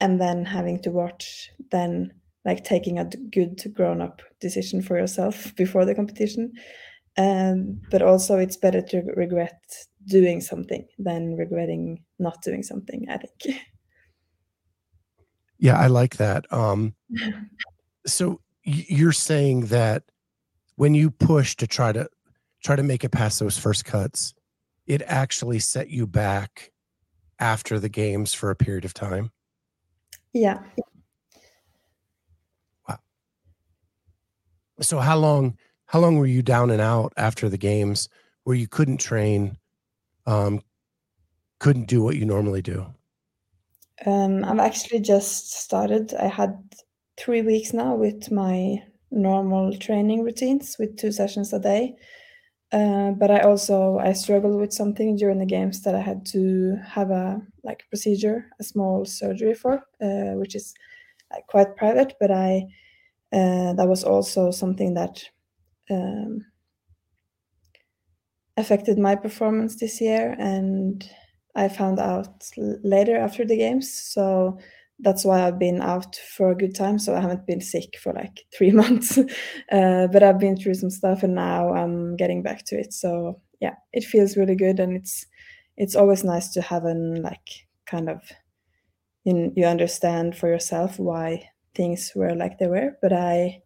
and 0.00 0.20
then 0.20 0.44
having 0.44 0.80
to 0.82 0.90
watch 0.90 1.50
than, 1.70 2.12
like, 2.44 2.64
taking 2.64 2.98
a 2.98 3.08
good 3.30 3.62
grown-up 3.74 4.20
decision 4.40 4.82
for 4.82 4.98
yourself 4.98 5.54
before 5.56 5.84
the 5.86 5.94
competition. 5.94 6.52
Um, 7.16 7.80
but 7.90 8.02
also 8.02 8.38
it's 8.38 8.56
better 8.56 8.82
to 8.82 9.02
regret 9.16 9.58
doing 10.06 10.40
something 10.40 10.86
than 10.98 11.36
regretting 11.36 12.04
not 12.18 12.42
doing 12.42 12.62
something, 12.62 13.06
I 13.08 13.18
think. 13.18 13.60
Yeah, 15.56 15.78
I 15.78 15.86
like 15.86 16.16
that, 16.16 16.52
um 16.52 16.94
so 18.06 18.40
you're 18.64 19.12
saying 19.12 19.66
that 19.66 20.02
when 20.76 20.94
you 20.94 21.10
push 21.10 21.54
to 21.56 21.66
try 21.66 21.92
to 21.92 22.08
try 22.62 22.76
to 22.76 22.82
make 22.82 23.04
it 23.04 23.10
past 23.10 23.38
those 23.38 23.56
first 23.56 23.84
cuts, 23.84 24.34
it 24.86 25.02
actually 25.06 25.58
set 25.58 25.88
you 25.90 26.06
back 26.06 26.72
after 27.38 27.78
the 27.78 27.88
games 27.88 28.32
for 28.32 28.50
a 28.50 28.56
period 28.56 28.84
of 28.84 28.94
time? 28.94 29.30
Yeah. 30.32 30.60
Wow. 32.88 32.98
So 34.80 34.98
how 34.98 35.16
long 35.16 35.58
how 35.86 36.00
long 36.00 36.16
were 36.16 36.26
you 36.26 36.42
down 36.42 36.70
and 36.70 36.80
out 36.80 37.12
after 37.16 37.48
the 37.48 37.58
games 37.58 38.08
where 38.44 38.56
you 38.56 38.66
couldn't 38.66 38.98
train, 38.98 39.58
um, 40.26 40.62
couldn't 41.60 41.88
do 41.88 42.02
what 42.02 42.16
you 42.16 42.24
normally 42.26 42.62
do? 42.62 42.94
Um, 44.06 44.44
I've 44.44 44.58
actually 44.58 45.00
just 45.00 45.52
started. 45.52 46.14
I 46.14 46.26
had 46.26 46.56
3 47.16 47.42
weeks 47.42 47.72
now 47.72 47.94
with 47.94 48.30
my 48.30 48.82
normal 49.10 49.76
training 49.78 50.24
routines 50.24 50.76
with 50.78 50.96
2 50.96 51.12
sessions 51.12 51.52
a 51.52 51.58
day. 51.60 51.94
Uh, 52.72 53.12
but 53.12 53.30
I 53.30 53.40
also 53.40 53.98
I 53.98 54.12
struggled 54.14 54.60
with 54.60 54.72
something 54.72 55.16
during 55.16 55.38
the 55.38 55.46
games 55.46 55.82
that 55.82 55.94
I 55.94 56.00
had 56.00 56.26
to 56.28 56.76
have 56.86 57.10
a, 57.10 57.40
like, 57.64 57.84
procedure, 57.90 58.46
a 58.60 58.64
small 58.64 59.04
surgery 59.06 59.54
for, 59.54 59.76
uh, 60.02 60.34
which 60.40 60.54
is, 60.56 60.74
like, 61.32 61.46
quite 61.48 61.76
private, 61.76 62.14
but 62.20 62.30
I 62.32 62.66
uh, 63.32 63.74
that 63.74 63.88
was 63.88 64.04
also 64.04 64.50
something 64.52 64.94
that, 64.94 65.22
um 65.90 66.46
affected 68.56 68.98
my 68.98 69.16
performance 69.16 69.76
this 69.76 70.00
year, 70.00 70.36
and 70.38 71.08
I 71.56 71.68
found 71.68 71.98
out 71.98 72.50
later 72.56 73.16
after 73.16 73.44
the 73.44 73.56
games, 73.56 73.92
so 73.92 74.58
that's 75.00 75.24
why 75.24 75.42
I've 75.46 75.58
been 75.58 75.82
out 75.82 76.16
for 76.36 76.50
a 76.50 76.56
good 76.56 76.74
time, 76.74 76.98
so 76.98 77.14
I 77.14 77.20
haven't 77.20 77.46
been 77.46 77.60
sick 77.60 77.98
for, 77.98 78.12
like, 78.12 78.44
3 78.56 78.70
months. 78.72 79.18
Uh, 79.72 80.06
but 80.08 80.22
I've 80.22 80.38
been 80.38 80.56
through 80.56 80.74
some 80.74 80.90
stuff, 80.90 81.22
and 81.22 81.34
now 81.34 81.72
I'm 81.74 82.16
getting 82.16 82.42
back 82.42 82.64
to 82.66 82.76
it, 82.78 82.92
so, 82.92 83.40
yeah, 83.60 83.74
it 83.92 84.04
feels 84.04 84.36
really 84.36 84.56
good, 84.56 84.80
and 84.80 84.96
it's 84.96 85.26
it's 85.76 85.96
always 85.96 86.22
nice 86.24 86.50
to 86.52 86.62
have 86.62 86.84
an, 86.84 87.22
like, 87.22 87.48
kind 87.86 88.08
of 88.08 88.20
you 89.24 89.52
you 89.56 89.64
understand 89.66 90.36
for 90.36 90.48
yourself 90.48 90.98
why 90.98 91.48
things 91.74 92.12
were 92.14 92.34
like 92.34 92.58
they 92.58 92.66
were, 92.66 92.96
but 93.02 93.12
I 93.12 93.62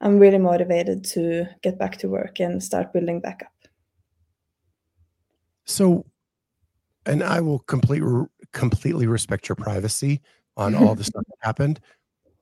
I'm 0.00 0.18
really 0.18 0.38
motivated 0.38 1.04
to 1.14 1.46
get 1.62 1.78
back 1.78 1.98
to 1.98 2.08
work 2.08 2.40
and 2.40 2.62
start 2.62 2.92
building 2.94 3.20
back 3.20 3.42
up. 3.46 3.59
So 5.70 6.04
and 7.06 7.22
I 7.22 7.40
will 7.40 7.60
complete 7.60 8.02
completely 8.52 9.06
respect 9.06 9.48
your 9.48 9.56
privacy 9.56 10.20
on 10.56 10.74
all 10.74 10.94
the 10.94 11.04
stuff 11.10 11.24
that 11.26 11.36
happened, 11.40 11.80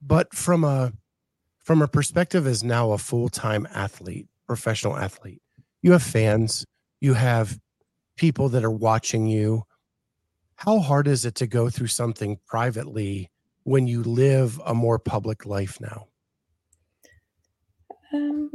but 0.02 0.35
from 0.35 0.64
a 0.64 0.92
from 1.58 1.82
a 1.82 1.88
perspective 1.88 2.47
as 2.47 2.64
now 2.64 2.92
a 2.92 2.99
full-time 2.99 3.68
athlete, 3.75 4.26
professional 4.47 4.97
athlete, 4.97 5.42
you 5.82 5.92
have 5.92 6.02
fans, 6.02 6.64
you 7.00 7.12
have 7.12 7.58
people 8.16 8.49
that 8.49 8.64
are 8.64 8.70
watching 8.70 9.26
you. 9.26 9.64
How 10.56 10.78
hard 10.78 11.06
is 11.06 11.26
it 11.26 11.35
to 11.37 11.47
go 11.47 11.68
through 11.68 11.88
something 11.88 12.38
privately 12.47 13.30
when 13.64 13.87
you 13.87 14.02
live 14.02 14.58
a 14.64 14.75
more 14.75 14.99
public 14.99 15.44
life 15.44 15.78
now? 15.78 16.06
Um, 18.14 18.50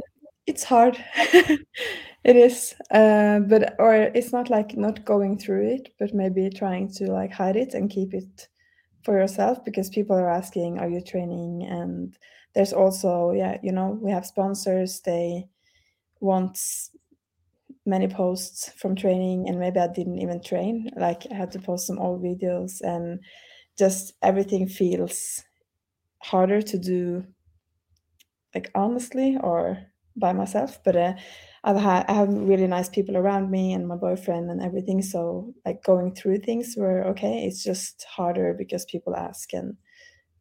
it's 0.46 0.64
hard. 0.64 1.02
It 2.24 2.36
is, 2.36 2.74
uh, 2.90 3.40
but 3.40 3.74
or 3.78 3.94
it's 3.94 4.32
not 4.32 4.48
like 4.48 4.76
not 4.78 5.04
going 5.04 5.36
through 5.38 5.68
it, 5.74 5.90
but 5.98 6.14
maybe 6.14 6.48
trying 6.48 6.88
to, 6.94 7.12
like, 7.12 7.32
hide 7.32 7.54
it 7.56 7.74
and 7.74 7.90
keep 7.90 8.14
it 8.14 8.48
for 9.04 9.18
yourself 9.18 9.64
because 9.64 9.90
people 9.90 10.16
are 10.16 10.30
asking, 10.30 10.78
"Are 10.78 10.88
you 10.88 11.00
training?" 11.02 11.64
And 11.64 12.16
there's 12.54 12.72
also 12.74 13.32
yeah, 13.32 13.58
you 13.62 13.72
know, 13.72 13.98
we 14.02 14.10
have 14.12 14.26
sponsors, 14.26 15.00
they 15.02 15.48
want 16.20 16.58
many 17.86 18.08
posts 18.08 18.70
from 18.70 18.96
training, 18.96 19.48
and 19.48 19.58
maybe 19.60 19.80
I 19.80 19.88
didn't 19.88 20.18
even 20.20 20.42
train, 20.42 20.90
like, 20.96 21.24
I 21.30 21.34
had 21.34 21.52
to 21.52 21.58
post 21.60 21.86
some 21.86 21.98
old 21.98 22.22
videos, 22.22 22.80
and 22.82 23.20
just 23.78 24.14
everything 24.22 24.68
feels 24.68 25.44
harder 26.22 26.62
to 26.62 26.78
do 26.78 27.24
like, 28.54 28.70
honestly 28.74 29.36
or 29.42 29.78
by 30.16 30.32
myself, 30.32 30.78
but, 30.84 30.96
uh, 30.96 31.14
I've 31.66 31.76
had 31.76 32.04
I 32.08 32.12
have 32.12 32.28
really 32.28 32.66
nice 32.66 32.90
people 32.90 33.16
around 33.16 33.50
me 33.50 33.72
and 33.72 33.88
my 33.88 33.96
boyfriend 33.96 34.50
and 34.50 34.62
everything. 34.62 35.00
So 35.00 35.54
like 35.64 35.82
going 35.82 36.14
through 36.14 36.40
things 36.40 36.74
were 36.76 37.04
okay. 37.08 37.46
It's 37.46 37.64
just 37.64 38.04
harder 38.04 38.54
because 38.56 38.84
people 38.84 39.16
ask 39.16 39.52
and 39.54 39.76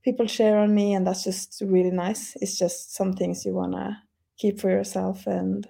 people 0.03 0.27
share 0.27 0.57
on 0.57 0.75
me, 0.75 0.93
and 0.93 1.07
that's 1.07 1.23
just 1.23 1.61
really 1.65 1.91
nice. 1.91 2.35
It's 2.41 2.57
just 2.57 2.93
some 2.93 3.13
things 3.13 3.45
you 3.45 3.53
wanna 3.53 4.03
keep 4.37 4.59
for 4.59 4.69
yourself 4.69 5.25
and 5.25 5.65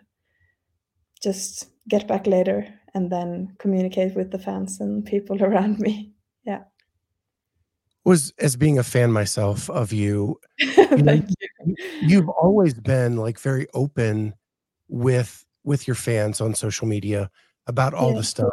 just 1.21 1.69
get 1.87 2.07
back 2.07 2.25
later 2.25 2.67
and 2.95 3.11
then 3.11 3.55
communicate 3.59 4.15
with 4.15 4.31
the 4.31 4.39
fans 4.39 4.79
and 4.79 5.05
people 5.05 5.43
around 5.47 5.79
me. 5.79 6.13
Yeah. 6.43 6.63
Was 8.05 8.33
as 8.39 8.55
being 8.55 8.79
a 8.79 8.83
fan 8.83 9.11
myself 9.11 9.69
of 9.69 9.93
you, 9.93 10.39
you 10.59 10.97
know, 10.97 11.23
you. 11.63 11.75
you've 12.01 12.27
always 12.27 12.73
been, 12.73 13.15
like, 13.15 13.39
very 13.39 13.67
open 13.73 14.33
with 14.93 15.43
with 15.63 15.87
your 15.87 15.95
fans 15.95 16.39
on 16.41 16.53
social 16.53 16.87
media 16.87 17.29
about 17.67 17.93
all 17.95 18.13
the 18.13 18.23
stuff, 18.23 18.51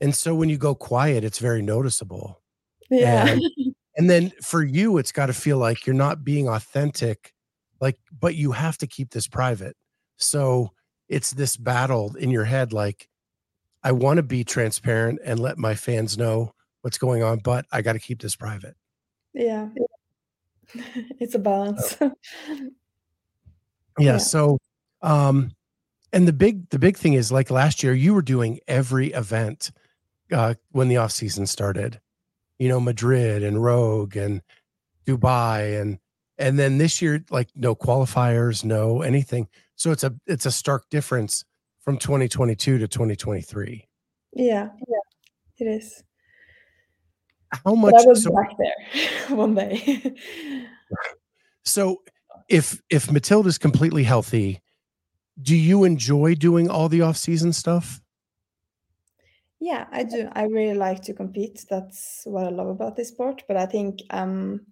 and 0.00 0.14
so 0.14 0.34
when 0.34 0.48
you 0.48 0.58
go 0.58 0.74
quiet, 0.74 1.24
it's 1.24 1.38
very 1.38 1.62
noticeable, 1.62 2.42
Yeah. 2.90 3.28
and 3.28 3.42
and 3.96 4.10
then 4.10 4.32
for 4.42 4.64
you, 4.64 4.98
it's 4.98 5.12
gotta 5.12 5.32
feel 5.32 5.58
like 5.58 5.86
you're 5.86 5.94
not 5.94 6.24
being 6.24 6.48
authentic, 6.48 7.32
like, 7.80 7.98
but 8.20 8.34
you 8.34 8.52
have 8.52 8.78
to 8.78 8.86
keep 8.88 9.10
this 9.10 9.28
private. 9.28 9.76
So, 10.16 10.72
it's 11.08 11.32
this 11.32 11.56
battle 11.56 12.14
in 12.16 12.30
your 12.30 12.44
head, 12.44 12.72
like, 12.72 13.08
"I 13.84 13.92
wanna 13.92 14.22
be 14.24 14.44
transparent 14.44 15.20
and 15.24 15.38
let 15.40 15.58
my 15.58 15.74
fans 15.76 16.18
know 16.18 16.52
what's 16.82 16.98
going 16.98 17.22
on, 17.22 17.40
but 17.40 17.66
I 17.72 17.82
gotta 17.82 18.00
keep 18.00 18.20
this 18.22 18.36
private." 18.36 18.76
Yeah. 19.34 19.68
It's 21.20 21.34
a 21.34 21.38
balance. 21.38 21.96
Yeah, 23.98 24.12
Yeah. 24.12 24.18
so, 24.18 24.58
um 25.02 25.52
and 26.12 26.26
the 26.26 26.32
big 26.32 26.68
the 26.70 26.78
big 26.78 26.96
thing 26.96 27.14
is, 27.14 27.30
like, 27.32 27.50
last 27.50 27.82
year, 27.82 27.94
you 27.94 28.14
were 28.14 28.22
doing 28.22 28.60
every 28.66 29.08
event, 29.12 29.70
uh, 30.32 30.54
when 30.70 30.88
the 30.88 30.96
off-season 30.96 31.46
started. 31.46 32.00
You 32.58 32.68
know, 32.68 32.80
Madrid 32.80 33.42
and 33.42 33.62
Rogue 33.62 34.16
and 34.16 34.42
Dubai 35.06 35.80
and 35.80 35.98
and 36.38 36.58
then 36.58 36.78
this 36.78 37.02
year, 37.02 37.22
like, 37.30 37.50
no 37.54 37.74
qualifiers, 37.74 38.64
no 38.64 39.02
anything. 39.02 39.48
So 39.76 39.90
it's 39.90 40.04
a 40.04 40.14
it's 40.26 40.46
a 40.46 40.50
stark 40.50 40.88
difference 40.90 41.44
from 41.80 41.98
2022 41.98 42.78
to 42.78 42.88
2023. 42.88 43.86
Yeah. 44.32 44.68
yeah, 44.88 44.96
It 45.58 45.64
is. 45.64 46.02
How 47.52 47.60
But 47.64 47.72
I 47.72 47.74
much 47.74 48.06
be 48.06 48.14
so 48.14 48.32
back 48.32 48.50
there 48.58 49.36
one 49.36 49.54
day. 49.54 50.14
So, 51.64 52.02
if 52.48 52.80
if 52.90 53.10
Matilda's 53.10 53.58
completely 53.58 54.04
healthy, 54.04 54.60
do 55.42 55.56
you 55.56 55.84
enjoy 55.84 56.34
doing 56.34 56.68
all 56.70 56.88
the 56.88 57.02
off-season 57.02 57.52
stuff? 57.52 58.00
Yeah, 59.60 59.86
I 59.92 60.04
do. 60.04 60.28
I 60.32 60.44
really 60.44 60.74
like 60.76 61.02
to 61.02 61.12
compete. 61.14 61.66
That's 61.68 62.22
what 62.24 62.46
I 62.46 62.50
love 62.50 62.68
about 62.68 62.96
this 62.96 63.08
sport, 63.08 63.44
but 63.46 63.56
I 63.56 63.66
think, 63.66 64.00
um 64.10 64.66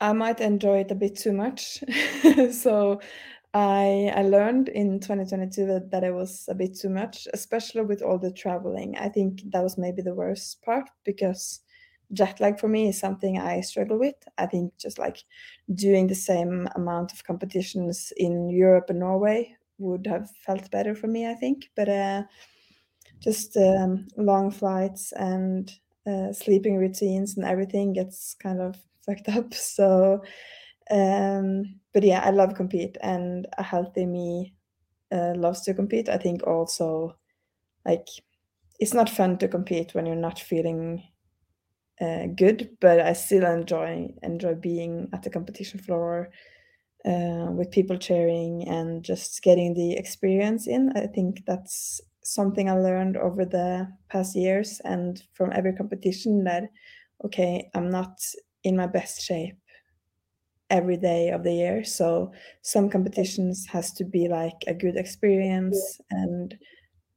I 0.00 0.12
might 0.12 0.40
enjoy 0.40 0.80
it 0.80 0.90
a 0.90 0.94
bit 0.94 1.16
too 1.16 1.32
much. 1.32 1.82
So, 2.52 3.00
I 3.54 4.12
I 4.16 4.22
learned 4.22 4.68
in 4.70 4.98
2022 5.00 5.66
that 5.66 5.90
that 5.90 6.04
it 6.04 6.14
was 6.14 6.46
a 6.48 6.54
bit 6.54 6.74
too 6.76 6.88
much, 6.88 7.28
especially 7.34 7.82
with 7.82 8.02
all 8.02 8.18
the 8.18 8.32
traveling. 8.32 8.96
I 8.96 9.08
think 9.08 9.42
that 9.52 9.62
was 9.62 9.76
maybe 9.78 10.02
the 10.02 10.14
worst 10.14 10.62
part 10.62 10.88
because 11.04 11.60
jet 12.12 12.40
lag 12.40 12.60
for 12.60 12.68
me 12.68 12.88
is 12.88 12.98
something 12.98 13.38
I 13.38 13.60
struggle 13.62 13.98
with. 13.98 14.16
I 14.38 14.46
think 14.46 14.76
just, 14.78 14.98
like, 14.98 15.24
doing 15.74 16.06
the 16.08 16.14
same 16.14 16.68
amount 16.76 17.12
of 17.12 17.24
competitions 17.24 18.12
in 18.16 18.50
Europe 18.50 18.90
and 18.90 19.00
Norway 19.00 19.56
would 19.78 20.06
have 20.06 20.30
felt 20.46 20.70
better 20.70 20.94
for 20.94 21.06
me, 21.08 21.26
I 21.28 21.34
think, 21.34 21.70
but, 21.76 21.88
uh, 21.88 22.24
just, 23.20 23.56
um, 23.56 24.06
long 24.16 24.50
flights 24.50 25.12
and, 25.12 25.72
uh, 26.06 26.32
sleeping 26.32 26.76
routines 26.76 27.36
and 27.36 27.46
everything 27.46 27.92
gets 27.92 28.34
kind 28.34 28.60
of 28.60 28.76
fucked 29.06 29.28
up, 29.28 29.54
so, 29.54 30.22
um 30.90 31.80
but 31.94 32.02
yeah, 32.04 32.20
I 32.24 32.30
love 32.30 32.54
compete, 32.56 32.98
and 33.02 33.46
a 33.58 33.62
healthy 33.64 34.06
me, 34.06 34.54
uh, 35.12 35.34
loves 35.36 35.62
to 35.62 35.74
compete. 35.74 36.08
I 36.08 36.18
think 36.18 36.46
also, 36.46 37.16
like, 37.86 38.08
it's 38.80 38.94
not 38.94 39.10
fun 39.10 39.38
to 39.38 39.48
compete 39.48 39.94
when 39.94 40.06
you're 40.06 40.16
not 40.16 40.38
feeling, 40.40 41.02
uh, 42.02 42.26
good, 42.36 42.76
but 42.80 43.00
I 43.00 43.14
still 43.14 43.46
enjoy 43.46 44.14
enjoy 44.22 44.54
being 44.56 45.08
at 45.14 45.22
the 45.24 45.30
competition 45.30 45.80
floor, 45.80 46.30
uh, 47.06 47.48
with 47.58 47.70
people 47.72 47.98
cheering 47.98 48.68
and 48.68 49.04
just 49.04 49.42
getting 49.42 49.74
the 49.74 49.94
experience 49.96 50.66
in. 50.68 50.92
I 50.96 51.06
think 51.08 51.44
that's 51.46 52.00
something 52.24 52.68
I 52.70 52.74
learned 52.78 53.16
over 53.18 53.44
the 53.46 53.88
past 54.10 54.36
years 54.36 54.80
and 54.84 55.22
from 55.34 55.52
every 55.54 55.74
competition 55.74 56.44
that, 56.44 56.64
okay, 57.24 57.70
I'm 57.74 57.90
not 57.90 58.20
in 58.64 58.76
my 58.76 58.86
best 58.88 59.22
shape 59.22 59.56
every 60.70 60.96
day 60.96 61.30
of 61.30 61.42
the 61.44 61.52
year, 61.52 61.84
so 61.84 62.32
some 62.62 62.88
competitions 62.88 63.66
has 63.66 63.92
to 63.92 64.04
be, 64.04 64.28
like, 64.28 64.64
a 64.66 64.74
good 64.74 64.96
experience 64.96 66.00
and 66.10 66.56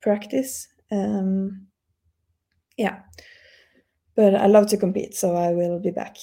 practice, 0.02 0.67
um 0.91 1.67
Yeah. 2.78 3.02
But 4.15 4.36
I 4.36 4.47
love 4.47 4.67
to 4.67 4.78
compete, 4.78 5.13
so 5.15 5.36
I 5.36 5.51
will 5.51 5.80
be 5.80 5.91
back. 5.91 6.17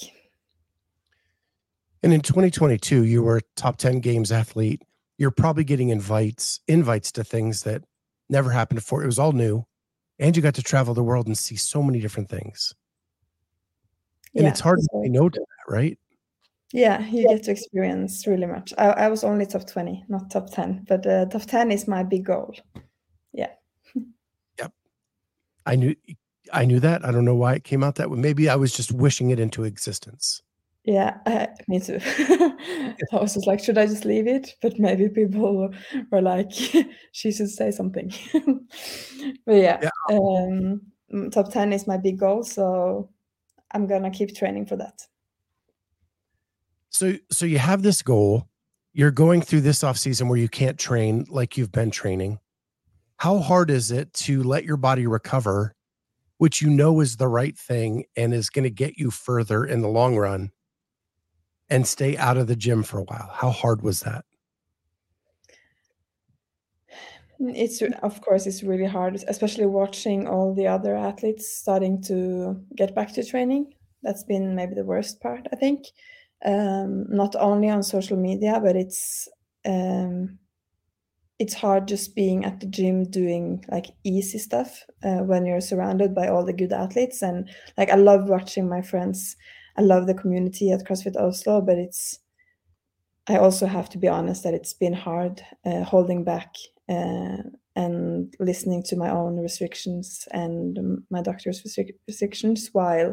And 2.01 2.11
in 2.11 2.21
2022, 2.21 3.05
you 3.05 3.23
were 3.23 3.41
top 3.55 3.77
10 3.77 3.99
games 3.99 4.31
athlete. 4.31 4.81
You're 5.17 5.31
probably 5.31 5.63
getting 5.63 5.89
invites 5.89 6.59
invites 6.67 7.11
to 7.13 7.23
things 7.23 7.63
that 7.63 7.83
never 8.29 8.49
happened 8.49 8.77
before. 8.79 9.03
It 9.03 9.05
was 9.05 9.19
all 9.19 9.31
new, 9.31 9.65
and 10.19 10.35
you 10.35 10.41
got 10.41 10.55
to 10.55 10.63
travel 10.63 10.93
the 10.93 11.03
world 11.03 11.27
and 11.27 11.37
see 11.37 11.55
so 11.55 11.81
many 11.83 12.01
different 12.01 12.29
things. 12.29 12.73
And 14.35 14.43
Yeah, 14.43 14.49
it's 14.49 14.59
hard 14.59 14.79
to 14.79 14.87
say 15.03 15.09
no 15.09 15.29
to 15.29 15.39
that, 15.39 15.71
right? 15.71 15.97
Yeah, 16.73 17.05
you 17.05 17.27
get 17.27 17.43
to 17.43 17.51
experience 17.51 18.25
really 18.25 18.47
much. 18.47 18.73
I 18.79 18.89
I 18.89 19.07
was 19.07 19.23
only 19.23 19.45
top 19.45 19.67
20, 19.67 20.05
not 20.09 20.31
top 20.31 20.49
10, 20.49 20.85
but, 20.87 21.05
uh, 21.05 21.25
top 21.27 21.43
10 21.43 21.71
is 21.71 21.87
my 21.87 22.03
big 22.03 22.25
goal. 22.25 22.55
Yeah. 23.31 23.51
Yep. 24.59 24.73
I 25.65 25.75
knew 25.75 25.95
I 26.53 26.65
knew 26.65 26.79
that. 26.79 27.05
I 27.05 27.11
don't 27.11 27.25
know 27.25 27.35
why 27.35 27.55
it 27.55 27.63
came 27.63 27.83
out 27.83 27.95
that 27.95 28.09
way. 28.09 28.17
Maybe 28.17 28.47
I 28.49 28.55
was 28.55 28.73
just 28.73 28.91
wishing 28.91 29.29
it 29.31 29.39
into 29.39 29.63
existence. 29.63 30.41
Yeah, 30.85 31.17
uh, 31.25 31.47
me 31.69 31.79
too. 31.79 31.99
I 32.03 32.95
was 33.13 33.33
just 33.35 33.47
like, 33.47 33.63
"Should 33.63 33.77
I 33.77 33.85
just 33.85 34.03
leave 34.03 34.27
it?" 34.27 34.55
But 34.61 34.77
maybe 34.79 35.07
people 35.07 35.69
were 36.11 36.21
like, 36.21 36.51
"She 37.13 37.31
should 37.31 37.49
say 37.49 37.71
something." 37.71 38.11
But 39.45 39.53
yeah, 39.55 39.79
Yeah. 39.81 39.89
um, 40.09 40.81
mm, 41.13 41.31
top 41.31 41.49
10 41.51 41.71
is 41.71 41.87
my 41.87 41.95
big 41.97 42.19
goal, 42.19 42.43
so 42.43 43.09
I'm 43.71 43.87
gonna 43.87 44.11
keep 44.11 44.35
training 44.35 44.65
for 44.65 44.75
that. 44.75 45.07
So 46.89 47.13
so 47.31 47.45
you 47.45 47.59
have 47.59 47.81
this 47.81 48.01
goal. 48.01 48.47
You're 48.93 49.11
going 49.11 49.41
through 49.41 49.61
this 49.61 49.83
off-season 49.83 50.27
where 50.27 50.37
you 50.37 50.49
can't 50.49 50.77
train 50.77 51.25
like 51.29 51.57
you've 51.57 51.71
been 51.71 51.89
training. 51.91 52.39
How 53.17 53.39
hard 53.39 53.71
is 53.71 53.89
it 53.89 54.13
to 54.25 54.43
let 54.43 54.65
your 54.65 54.77
body 54.77 55.07
recover, 55.07 55.73
which 56.43 56.61
you 56.61 56.69
know 56.69 56.99
is 56.99 57.15
the 57.15 57.27
right 57.29 57.57
thing 57.57 58.03
and 58.17 58.33
is 58.33 58.49
gonna 58.49 58.69
get 58.69 58.97
you 58.97 59.09
further 59.09 59.63
in 59.63 59.81
the 59.81 59.87
long 59.87 60.17
run 60.17 60.51
and 61.69 61.87
stay 61.87 62.17
out 62.17 62.35
of 62.35 62.47
the 62.47 62.55
gym 62.57 62.83
for 62.83 62.99
a 62.99 63.03
while? 63.03 63.29
How 63.31 63.49
hard 63.49 63.81
was 63.81 64.01
that? 64.01 64.25
Mm, 67.39 67.53
it's 67.55 67.81
of 67.81 68.19
course, 68.19 68.45
it's 68.45 68.61
really 68.61 68.87
hard, 68.87 69.15
especially 69.15 69.67
watching 69.67 70.27
all 70.27 70.53
the 70.53 70.67
other 70.67 70.97
athletes 70.97 71.47
starting 71.47 72.01
to 72.03 72.61
get 72.75 72.93
back 72.93 73.13
to 73.13 73.23
training. 73.23 73.73
That's 74.01 74.23
been 74.25 74.53
maybe 74.53 74.75
the 74.75 74.83
worst 74.83 75.21
part, 75.21 75.47
I 75.53 75.55
think. 75.55 75.85
Um, 76.43 77.05
not 77.09 77.37
only 77.37 77.69
on 77.69 77.83
social 77.83 78.17
media, 78.17 78.59
but 78.61 78.75
it's, 78.75 79.29
um 79.65 80.39
it's 81.43 81.53
hard 81.63 81.87
just 81.87 82.15
being 82.15 82.39
at 82.45 82.59
the 82.59 82.67
gym 82.77 82.97
doing, 83.21 83.63
like, 83.75 83.87
easy 84.03 84.39
stuff, 84.39 84.69
uh, 85.07 85.21
when 85.29 85.45
you're 85.45 85.61
surrounded 85.71 86.11
by 86.19 86.27
all 86.29 86.45
the 86.45 86.59
good 86.61 86.73
athletes, 86.73 87.21
and, 87.21 87.49
like, 87.77 87.89
I 87.91 87.95
love 88.09 88.29
watching 88.29 88.67
my 88.69 88.81
friends. 88.81 89.35
I 89.79 89.81
love 89.81 90.05
the 90.07 90.13
community 90.21 90.71
at 90.71 90.85
CrossFit 90.85 91.15
Oslo, 91.17 91.61
but 91.61 91.77
it's 91.77 92.19
I 93.33 93.37
also 93.37 93.65
have 93.67 93.89
to 93.89 93.97
be 93.97 94.09
honest 94.09 94.43
that 94.43 94.53
it's 94.53 94.73
been 94.73 94.93
hard, 94.93 95.41
uh, 95.65 95.83
holding 95.83 96.23
back, 96.25 96.51
uh, 96.89 97.41
and 97.75 98.33
listening 98.39 98.83
to 98.83 98.95
my 99.03 99.09
own 99.09 99.33
restrictions 99.47 100.27
and, 100.31 100.77
my 101.09 101.21
doctor's 101.21 101.63
restric 101.63 101.89
restrictions 102.07 102.69
while 102.73 103.09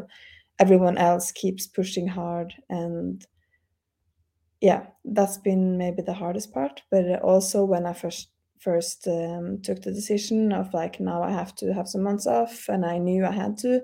everyone 0.59 0.97
else 0.97 1.31
keeps 1.31 1.65
pushing 1.67 2.07
hard, 2.07 2.53
and 2.69 3.25
yeah, 4.61 4.87
that's 5.05 5.37
been 5.39 5.77
maybe 5.77 6.01
the 6.03 6.13
hardest 6.13 6.53
part, 6.53 6.81
but, 6.91 7.21
also 7.23 7.65
when 7.65 7.85
I 7.87 7.93
first 7.93 8.29
first, 8.59 9.07
um, 9.07 9.59
took 9.63 9.81
the 9.81 9.91
decision 9.91 10.53
of, 10.53 10.71
like, 10.73 10.99
now 10.99 11.23
I 11.23 11.31
have 11.31 11.55
to 11.57 11.73
have 11.73 11.87
some 11.89 12.03
months 12.03 12.27
off, 12.27 12.69
and 12.69 12.85
I 12.85 12.99
knew 12.99 13.25
I 13.25 13.31
had 13.31 13.57
to, 13.59 13.81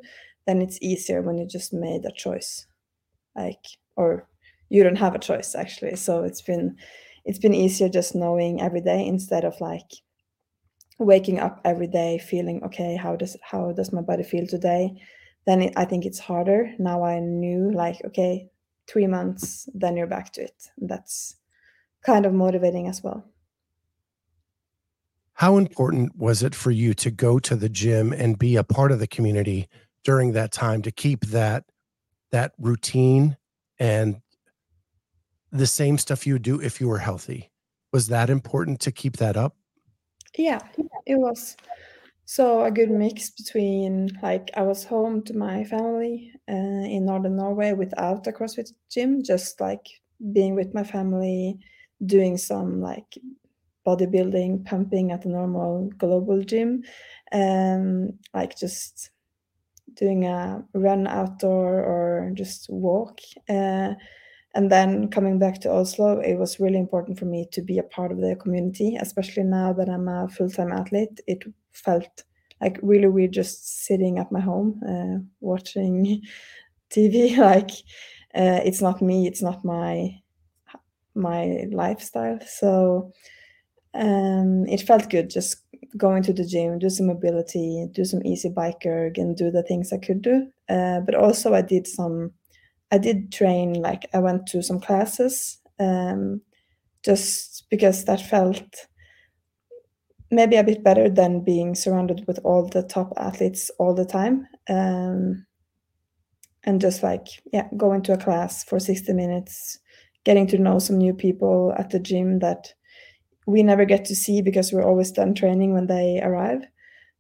then 0.48 0.62
it's 0.62 0.80
easier 0.82 1.22
when 1.24 1.38
you 1.40 1.48
just 1.48 1.74
made 1.74 2.06
a 2.06 2.12
choice, 2.12 2.68
like 3.36 3.64
or 3.98 4.28
you 4.70 4.84
don't 4.84 4.98
have 4.98 5.16
a 5.16 5.20
choice, 5.20 5.56
actually, 5.56 5.96
so 5.98 6.24
it's 6.24 6.42
been 6.44 6.78
it's 7.26 7.40
been 7.40 7.56
easier 7.56 7.90
just 7.90 8.16
knowing 8.16 8.62
every 8.62 8.82
day 8.82 9.06
instead 9.08 9.46
of, 9.46 9.60
like, 9.62 9.90
waking 11.00 11.40
up 11.40 11.62
every 11.66 11.88
day 11.88 12.18
feeling 12.20 12.64
okay 12.64 12.96
how 12.98 13.16
does 13.16 13.38
how 13.44 13.72
does 13.74 13.94
my 13.94 14.02
body 14.02 14.24
feel 14.24 14.48
today? 14.48 14.92
Then 15.48 15.62
it, 15.64 15.74
i 15.78 15.86
think 15.86 16.06
it's 16.06 16.20
harder. 16.20 16.72
Now 16.80 17.04
i 17.06 17.20
knew 17.20 17.72
like 17.74 17.98
okay 18.06 18.50
three 18.88 19.08
months 19.08 19.70
then 19.74 19.98
you're 19.98 20.08
back 20.08 20.32
to 20.34 20.42
it. 20.42 20.70
That's 20.78 21.36
kind 22.04 22.26
of 22.26 22.34
motivating 22.34 22.88
as 22.88 23.04
well. 23.04 23.26
How 25.34 25.58
important 25.58 26.16
was 26.16 26.42
it 26.42 26.56
for 26.56 26.72
you 26.72 26.94
to 26.96 27.12
go 27.12 27.38
to 27.40 27.56
the 27.56 27.70
gym 27.70 28.12
and 28.12 28.40
be 28.40 28.56
a 28.56 28.64
part 28.64 28.92
of 28.92 29.00
the 29.00 29.08
community 29.08 29.68
during 30.04 30.32
that 30.32 30.52
time 30.52 30.82
to 30.82 30.92
keep 30.92 31.26
that 31.28 31.66
that 32.32 32.54
routine 32.58 33.38
and 33.80 34.22
the 35.52 35.68
same 35.68 35.98
stuff 35.98 36.26
you 36.26 36.34
would 36.34 36.42
do 36.42 36.60
if 36.60 36.82
you 36.82 36.88
were 36.88 36.98
healthy? 36.98 37.52
Was 37.94 38.08
that 38.08 38.30
important 38.30 38.80
to 38.82 38.92
keep 38.92 39.18
that 39.18 39.38
up? 39.38 39.56
Yeah, 40.38 40.60
it 41.06 41.16
was. 41.16 41.56
So 42.28 42.64
a 42.66 42.72
good 42.72 42.92
mix 42.92 43.30
between 43.32 44.12
like 44.22 44.52
I 44.56 44.62
was 44.64 44.84
home 44.84 45.24
to 45.24 45.34
my 45.34 45.64
family 45.64 46.34
uh, 46.50 46.86
in 46.96 47.06
northern 47.06 47.38
Norway 47.38 47.72
without 47.74 48.28
a 48.28 48.34
CrossFit 48.34 48.74
gym, 48.92 49.24
just 49.24 49.62
like 49.62 49.88
being 50.34 50.54
with 50.56 50.74
my 50.74 50.84
family, 50.84 51.58
doing 52.06 52.38
some 52.38 52.82
like 52.82 53.18
bodybuilding, 53.88 54.66
pumping 54.66 55.12
at 55.12 55.26
a 55.26 55.30
normal 55.30 55.90
global 55.98 56.44
gym, 56.44 56.84
um, 57.32 58.20
like 58.34 58.58
just 58.58 59.12
doing 59.96 60.26
a 60.26 60.64
run 60.74 61.08
outdoor 61.08 61.84
or 61.84 62.32
just 62.36 62.70
walk. 62.70 63.22
Uh, 63.50 63.96
and 64.56 64.72
then 64.72 65.10
coming 65.10 65.40
back 65.40 65.60
to 65.62 65.72
Oslo, 65.72 66.20
it 66.20 66.36
was 66.36 66.60
really 66.60 66.80
important 66.80 67.20
for 67.20 67.26
me 67.26 67.48
to 67.52 67.62
be 67.62 67.78
a 67.78 67.84
part 67.84 68.12
of 68.12 68.20
the 68.20 68.36
community, 68.36 68.98
especially 69.00 69.44
now 69.44 69.74
that 69.74 69.90
I'm 69.90 70.08
a 70.08 70.28
full 70.30 70.50
time 70.50 70.72
athlete. 70.72 71.20
It 71.28 71.44
felt 71.74 72.24
like 72.62 72.80
really 72.82 73.08
weird 73.08 73.34
just 73.34 73.86
sitting 73.86 74.18
at 74.18 74.32
my 74.32 74.40
home 74.40 74.82
uh, 74.88 75.24
watching 75.42 76.24
TV. 76.90 77.38
like 77.38 77.72
uh, 78.36 78.62
it's 78.64 78.82
not 78.82 79.02
me, 79.02 79.28
it's 79.28 79.42
not 79.42 79.64
my 79.64 80.20
my 81.14 81.66
lifestyle. 81.72 82.40
So 82.48 83.12
um, 83.94 84.66
it 84.68 84.82
felt 84.82 85.10
good 85.10 85.30
just 85.30 85.58
going 85.96 86.24
to 86.24 86.34
the 86.34 86.46
gym, 86.46 86.80
do 86.80 86.90
some 86.90 87.08
mobility, 87.08 87.88
do 87.92 88.06
some 88.06 88.24
easy 88.26 88.50
bike 88.50 88.86
erg, 88.86 89.18
and 89.18 89.36
do 89.36 89.52
the 89.52 89.64
things 89.64 89.92
I 89.92 89.98
could 89.98 90.22
do. 90.22 90.48
Uh, 90.70 91.02
but 91.02 91.16
also 91.16 91.54
I 91.54 91.62
did 91.62 91.88
some 91.88 92.32
I 92.92 92.98
did 92.98 93.32
train, 93.32 93.74
like 93.74 94.08
I 94.14 94.20
went 94.20 94.48
to 94.48 94.64
some 94.64 94.80
classes 94.80 95.60
um, 95.80 96.42
just 97.04 97.66
because 97.70 98.06
that 98.06 98.22
felt 98.22 98.88
maybe 100.32 100.56
a 100.56 100.64
bit 100.64 100.84
better 100.84 101.10
than 101.10 101.44
being 101.44 101.76
surrounded 101.76 102.26
with 102.28 102.40
all 102.44 102.68
the 102.68 102.84
top 102.84 103.14
athletes 103.18 103.70
all 103.80 103.94
the 103.94 104.06
time. 104.06 104.48
Um, 104.70 105.46
and 106.64 106.82
just 106.82 107.04
like, 107.04 107.28
yeah, 107.54 107.68
going 107.78 108.02
to 108.04 108.14
a 108.14 108.18
class 108.18 108.64
for 108.64 108.80
60 108.80 109.14
minutes, 109.14 109.80
getting 110.26 110.48
to 110.48 110.58
know 110.58 110.80
some 110.80 110.98
new 110.98 111.14
people 111.14 111.74
at 111.78 111.92
the 111.92 112.00
gym 112.00 112.40
that 112.40 112.74
we 113.46 113.64
never 113.64 113.86
get 113.86 114.04
to 114.06 114.16
see 114.16 114.42
because 114.42 114.74
we're 114.74 114.84
always 114.84 115.12
done 115.12 115.34
training 115.34 115.74
when 115.74 115.88
they 115.88 116.20
arrive. 116.22 116.64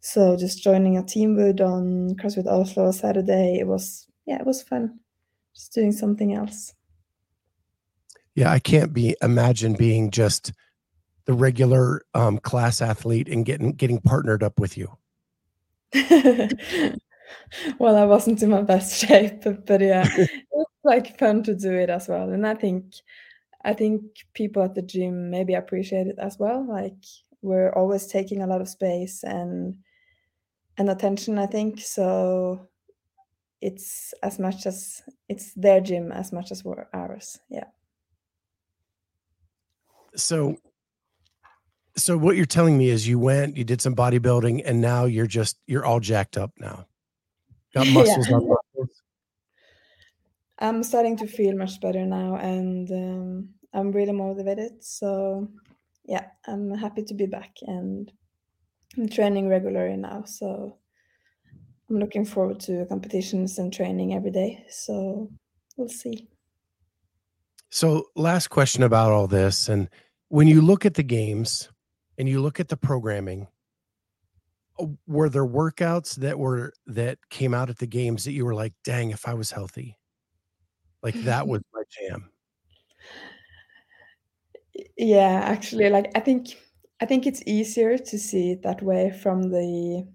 So 0.01 0.35
just 0.35 0.61
joining 0.61 0.97
a 0.97 1.03
team 1.03 1.37
WOD 1.37 1.61
on 1.61 2.15
CrossFit 2.21 2.45
Oslo 2.45 2.91
Saturday, 2.91 3.57
it 3.59 3.67
was, 3.67 4.07
yeah, 4.25 4.39
it 4.39 4.45
was 4.45 4.61
fun 4.61 4.99
just 5.57 5.73
doing 5.73 5.91
something 5.91 6.33
else. 6.35 6.75
Yeah, 8.35 8.51
I 8.51 8.59
can't 8.59 8.93
be 8.93 9.15
imagine 9.23 9.73
being 9.73 10.11
just 10.11 10.53
the 11.25 11.33
regular 11.33 12.03
um, 12.13 12.37
class 12.37 12.81
athlete 12.81 13.27
and 13.27 13.43
getting 13.43 13.71
getting 13.71 13.99
partnered 13.99 14.43
up 14.43 14.59
with 14.59 14.77
you. 14.77 14.95
well, 17.79 17.95
I 17.95 18.05
wasn't 18.05 18.43
in 18.43 18.51
my 18.51 18.61
best 18.61 18.93
shape, 19.07 19.41
but, 19.43 19.65
but 19.65 19.81
yeah, 19.81 20.07
it 20.17 20.29
was 20.51 20.67
like 20.83 21.17
fun 21.17 21.41
to 21.43 21.55
do 21.55 21.71
it 21.73 21.89
as 21.89 22.07
well. 22.07 22.29
And 22.29 22.45
I 22.45 22.53
think 22.53 22.93
I 23.65 23.73
think 23.73 24.03
people 24.35 24.61
at 24.61 24.75
the 24.75 24.83
gym 24.83 25.31
maybe 25.31 25.55
appreciate 25.55 26.05
it 26.05 26.19
as 26.19 26.37
well. 26.37 26.63
Like 26.67 27.03
we're 27.41 27.73
always 27.73 28.05
taking 28.05 28.43
a 28.43 28.47
lot 28.47 28.61
of 28.61 28.69
space 28.69 29.23
and 29.23 29.77
and 30.77 30.91
attention, 30.91 31.39
I 31.39 31.47
think. 31.47 31.79
So 31.79 32.69
it's 33.61 34.13
as 34.23 34.39
much 34.39 34.65
as 34.65 35.01
it's 35.27 35.53
their 35.55 35.81
gym 35.81 36.11
as 36.11 36.31
much 36.31 36.51
as 36.51 36.63
we're 36.63 36.87
ours. 36.93 37.39
Yeah. 37.49 37.65
So 40.15 40.57
so 41.97 42.15
what 42.17 42.35
you're 42.35 42.45
telling 42.45 42.77
me 42.77 42.89
is 42.89 43.07
you 43.07 43.17
went, 43.17 43.57
you 43.57 43.63
did 43.63 43.81
some 43.81 43.95
bodybuilding, 43.95 44.61
and 44.63 44.81
now 44.81 45.05
you're 45.05 45.27
just 45.27 45.57
you're 45.65 45.85
all 45.85 45.99
jacked 45.99 46.37
up 46.37 46.51
now. 46.57 46.85
Got 47.73 47.87
muscles 47.91 48.27
yeah. 48.29 48.37
I'm 50.59 50.83
starting 50.83 51.17
to 51.17 51.27
feel 51.27 51.55
much 51.55 51.79
better 51.81 52.05
now, 52.05 52.35
and 52.35 52.89
um, 52.91 53.49
I'm 53.73 53.91
really 53.91 54.11
motivated. 54.11 54.83
So, 54.83 55.49
yeah, 56.05 56.25
I'm 56.45 56.71
happy 56.71 57.03
to 57.03 57.13
be 57.13 57.27
back, 57.27 57.55
and 57.61 58.11
I'm 58.97 59.07
training 59.07 59.49
regularly 59.49 59.97
now. 59.97 60.23
So, 60.25 60.77
I'm 61.89 61.99
looking 61.99 62.25
forward 62.25 62.59
to 62.61 62.85
competitions 62.87 63.57
and 63.59 63.71
training 63.71 64.13
every 64.13 64.31
day. 64.31 64.65
So 64.69 65.29
we'll 65.77 65.89
see. 65.89 66.27
So, 67.69 68.05
last 68.15 68.47
question 68.47 68.83
about 68.83 69.11
all 69.11 69.27
this. 69.27 69.69
And 69.69 69.89
when 70.29 70.47
you 70.47 70.61
look 70.61 70.85
at 70.85 70.93
the 70.93 71.03
games 71.03 71.69
and 72.17 72.27
you 72.27 72.41
look 72.41 72.59
at 72.59 72.69
the 72.69 72.77
programming, 72.77 73.47
uh, 74.79 74.85
were 75.05 75.29
there 75.29 75.45
workouts 75.45 76.15
that 76.15 76.39
were 76.39 76.73
that 76.87 77.17
came 77.29 77.53
out 77.53 77.69
at 77.69 77.77
the 77.77 77.87
games 77.87 78.23
that 78.23 78.31
you 78.31 78.45
were 78.45 78.55
like, 78.55 78.73
dang, 78.83 79.11
if 79.11 79.27
I 79.27 79.33
was 79.33 79.51
healthy, 79.51 79.97
like 81.03 81.15
that 81.23 81.47
was 81.47 81.61
my 81.73 81.83
jam? 81.89 82.29
Yeah, 84.95 85.41
actually, 85.43 85.89
like 85.89 86.11
I 86.13 86.19
think 86.19 86.49
I 87.01 87.05
think 87.05 87.25
it's 87.25 87.41
easier 87.47 87.97
to 87.97 88.19
see 88.19 88.51
it 88.51 88.61
that 88.61 88.81
way 88.83 89.11
from 89.11 89.49
the 89.49 90.07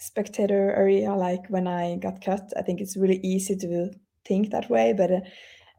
spectator 0.00 0.72
area 0.74 1.12
like 1.12 1.46
when 1.48 1.66
i 1.66 1.96
got 1.96 2.24
cut 2.24 2.52
i 2.56 2.62
think 2.62 2.80
it's 2.80 2.96
really 2.96 3.20
easy 3.22 3.54
to 3.56 3.90
think 4.24 4.50
that 4.50 4.68
way 4.70 4.92
but 4.92 5.10
uh, 5.10 5.20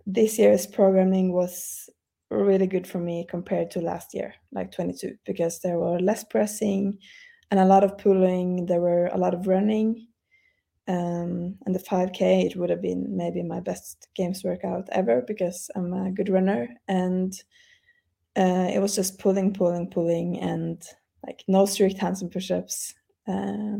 this 0.06 0.38
year's 0.38 0.68
programming 0.68 1.32
was 1.32 1.90
really 2.30 2.68
good 2.68 2.88
for 2.88 3.00
me 3.00 3.26
compared 3.30 3.70
to 3.70 3.82
last 3.82 4.14
year 4.14 4.34
like 4.52 4.72
22 4.72 5.16
because 5.26 5.60
there 5.60 5.78
were 5.78 6.00
less 6.00 6.24
pressing 6.24 6.98
and 7.50 7.60
a 7.60 7.66
lot 7.66 7.84
of 7.84 7.98
pulling 7.98 8.66
there 8.66 8.80
were 8.80 9.08
a 9.08 9.18
lot 9.18 9.34
of 9.34 9.48
running 9.48 10.08
um, 10.88 11.56
and 11.66 11.76
the 11.76 11.80
5k 11.80 12.46
it 12.46 12.56
would 12.56 12.70
have 12.70 12.82
been 12.82 13.16
maybe 13.16 13.44
my 13.44 13.60
best 13.60 14.08
games 14.16 14.44
workout 14.44 14.88
ever 14.92 15.22
because 15.28 15.70
i'm 15.76 15.94
a 15.94 16.12
good 16.12 16.30
runner 16.30 16.68
and 16.88 17.34
uh, 18.38 18.70
it 18.74 18.80
was 18.80 18.96
just 18.96 19.20
pulling 19.20 19.54
pulling 19.54 19.90
pulling 19.90 20.40
and 20.40 20.84
like 21.26 21.44
no 21.48 21.66
strict 21.66 21.98
hands 21.98 22.22
and 22.22 22.32
push-ups 22.32 22.94
uh, 23.28 23.78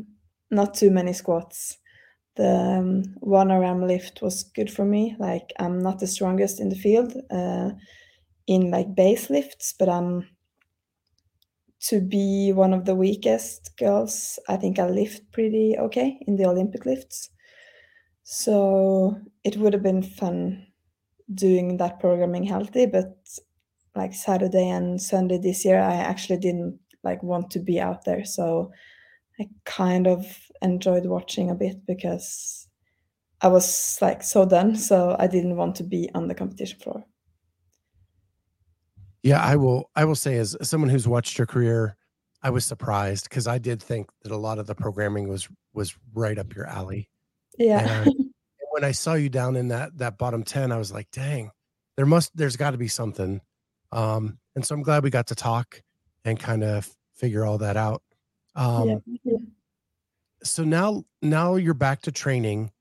not 0.52 0.74
too 0.76 0.92
many 0.92 1.14
squats. 1.14 1.78
The 2.36 2.50
um, 2.80 3.04
one 3.22 3.52
RM 3.52 3.88
lift 3.88 4.22
was 4.22 4.44
good 4.44 4.72
for 4.72 4.86
me. 4.86 5.16
Like 5.20 5.54
I'm 5.60 5.80
not 5.80 6.00
the 6.00 6.08
strongest 6.08 6.60
in 6.62 6.70
the 6.70 6.76
field 6.76 7.14
uh, 7.32 7.72
in 8.48 8.72
like 8.72 8.96
base 8.96 9.30
lifts, 9.30 9.74
but 9.78 9.90
I'm 9.90 10.28
to 11.80 12.00
be 12.00 12.54
one 12.54 12.74
of 12.74 12.86
the 12.86 12.96
weakest 12.96 13.76
girls. 13.78 14.38
I 14.48 14.58
think 14.58 14.78
I 14.78 14.88
lift 14.88 15.32
pretty 15.32 15.76
okay 15.78 16.20
in 16.28 16.36
the 16.36 16.46
Olympic 16.46 16.86
lifts. 16.86 17.30
So 18.24 19.20
it 19.44 19.58
would 19.58 19.74
have 19.74 19.84
been 19.84 20.04
fun 20.04 20.68
doing 21.34 21.78
that 21.78 22.00
programming 22.00 22.46
healthy, 22.46 22.88
but 22.88 23.18
like 23.96 24.14
Saturday 24.14 24.70
and 24.70 25.02
Sunday 25.02 25.38
this 25.40 25.66
year, 25.66 25.80
I 25.80 25.96
actually 25.96 26.40
didn't 26.40 26.80
like 27.04 27.24
want 27.24 27.52
to 27.52 27.60
be 27.60 27.80
out 27.80 28.06
there. 28.06 28.26
So 28.26 28.72
I 29.42 29.50
kind 29.66 30.06
of 30.06 30.38
enjoyed 30.62 31.06
watching 31.08 31.50
a 31.50 31.56
bit 31.56 31.86
because 31.88 32.68
I 33.42 33.48
was 33.48 33.98
like 34.02 34.22
so 34.22 34.46
done, 34.46 34.76
so 34.76 35.16
I 35.18 35.26
didn't 35.26 35.56
want 35.56 35.76
to 35.78 35.84
be 35.84 36.10
on 36.14 36.28
the 36.28 36.36
competition 36.36 36.80
floor. 36.80 37.04
Yeah, 39.24 39.42
I 39.42 39.56
will. 39.56 39.90
I 39.96 40.06
will 40.06 40.16
say, 40.16 40.38
as 40.38 40.56
someone 40.62 40.92
who's 40.92 41.08
watched 41.08 41.40
your 41.40 41.48
career, 41.48 41.98
I 42.44 42.52
was 42.52 42.66
surprised 42.66 43.30
because 43.30 43.48
I 43.48 43.58
did 43.58 43.82
think 43.82 44.10
that 44.22 44.32
a 44.32 44.38
lot 44.38 44.60
of 44.60 44.68
the 44.68 44.76
programming 44.76 45.28
was 45.28 45.50
was 45.74 45.96
right 46.14 46.38
up 46.38 46.56
your 46.56 46.68
alley. 46.68 47.10
Yeah. 47.58 48.04
And 48.04 48.14
when 48.72 48.84
I 48.84 48.92
saw 48.92 49.16
you 49.16 49.30
down 49.30 49.56
in 49.56 49.70
that 49.70 49.98
that 49.98 50.20
bottom 50.20 50.44
ten, 50.44 50.72
I 50.72 50.78
was 50.78 50.92
like, 50.92 51.10
dang, 51.12 51.50
there 51.98 52.06
must 52.06 52.36
there's 52.38 52.58
got 52.58 52.72
to 52.72 52.78
be 52.78 52.88
something. 52.88 53.42
Um, 53.92 54.38
and 54.56 54.64
so 54.64 54.76
I'm 54.76 54.84
glad 54.84 55.04
we 55.04 55.10
got 55.10 55.28
to 55.28 55.36
talk 55.36 55.82
and 56.26 56.40
kind 56.40 56.64
of 56.64 56.88
figure 57.16 57.44
all 57.44 57.58
that 57.58 57.78
out. 57.78 58.04
Um, 58.56 59.02
yeah. 59.24 59.38
So 60.44 60.64
now, 60.64 61.06
now 61.22 61.56
you're 61.56 61.74
back 61.74 62.02
to 62.04 62.12
training. 62.12 62.72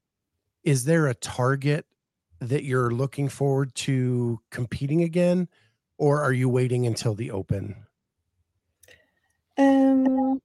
Is 0.64 0.84
there 0.84 1.06
a 1.06 1.14
target 1.14 1.86
that 2.40 2.64
you're 2.64 2.90
looking 2.90 3.28
forward 3.28 3.74
to 3.74 4.40
competing 4.50 5.02
again, 5.02 5.48
or 5.98 6.22
are 6.22 6.32
you 6.32 6.48
waiting 6.48 6.86
until 6.86 7.14
the 7.14 7.30
Open? 7.30 7.76
Um, 9.58 10.40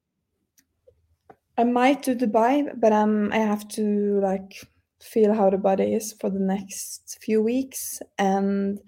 I 1.58 1.64
might 1.64 2.04
do 2.04 2.16
Dubai, 2.16 2.70
but 2.78 2.92
um, 2.92 3.32
I 3.32 3.38
have 3.38 3.68
to 3.70 4.20
like 4.22 4.68
feel 5.02 5.34
how 5.34 5.50
the 5.50 5.58
body 5.58 5.94
is 5.94 6.14
for 6.20 6.30
the 6.30 6.40
next 6.40 7.18
few 7.22 7.42
weeks, 7.42 8.02
and 8.18 8.80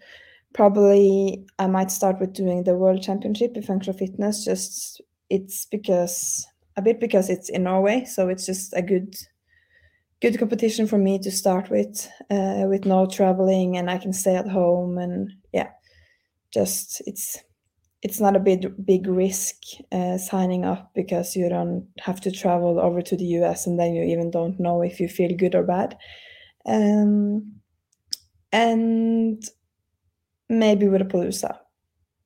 probably 0.54 1.46
I 1.60 1.68
might 1.68 1.92
start 1.92 2.20
with 2.20 2.34
doing 2.34 2.64
the 2.64 2.76
World 2.76 3.02
Championship 3.02 3.56
in 3.56 3.64
functional 3.64 3.98
fitness. 3.98 4.44
Just 4.44 5.02
it's 5.30 5.66
because 5.66 6.48
a 6.76 6.82
bit 6.82 7.00
because 7.00 7.30
it's 7.30 7.50
in 7.50 7.64
Norway, 7.64 8.06
so 8.06 8.30
it's 8.30 8.46
just 8.46 8.74
a 8.74 8.82
good 8.82 9.16
good 10.22 10.40
competition 10.40 10.88
for 10.88 10.98
me 10.98 11.20
to 11.20 11.32
start 11.32 11.70
with, 11.70 12.10
uh, 12.32 12.66
with 12.68 12.86
no 12.86 13.06
traveling, 13.06 13.78
and 13.78 13.90
I 13.90 14.00
can 14.00 14.14
stay 14.14 14.36
at 14.36 14.48
home, 14.48 14.98
and 14.98 15.32
yeah, 15.54 15.70
just 16.54 17.02
it's 17.06 17.38
it's 18.04 18.20
not 18.20 18.36
a 18.36 18.40
big 18.40 18.86
big 18.86 19.08
risk 19.08 19.56
uh, 19.92 20.18
signing 20.18 20.66
up 20.66 20.92
because 20.94 21.36
you 21.36 21.50
don't 21.50 21.88
have 22.00 22.22
to 22.22 22.32
travel 22.32 22.80
over 22.80 23.02
to 23.02 23.18
the 23.18 23.26
US 23.40 23.66
and 23.66 23.80
then 23.80 23.94
you 23.94 24.04
even 24.04 24.30
don't 24.30 24.60
know 24.60 24.82
if 24.82 25.00
you 25.00 25.08
feel 25.08 25.36
good 25.36 25.56
or 25.56 25.64
bad. 25.64 25.98
Um, 26.66 27.54
and 28.52 29.44
maybe 30.50 30.86
Wodapalooza, 30.86 31.58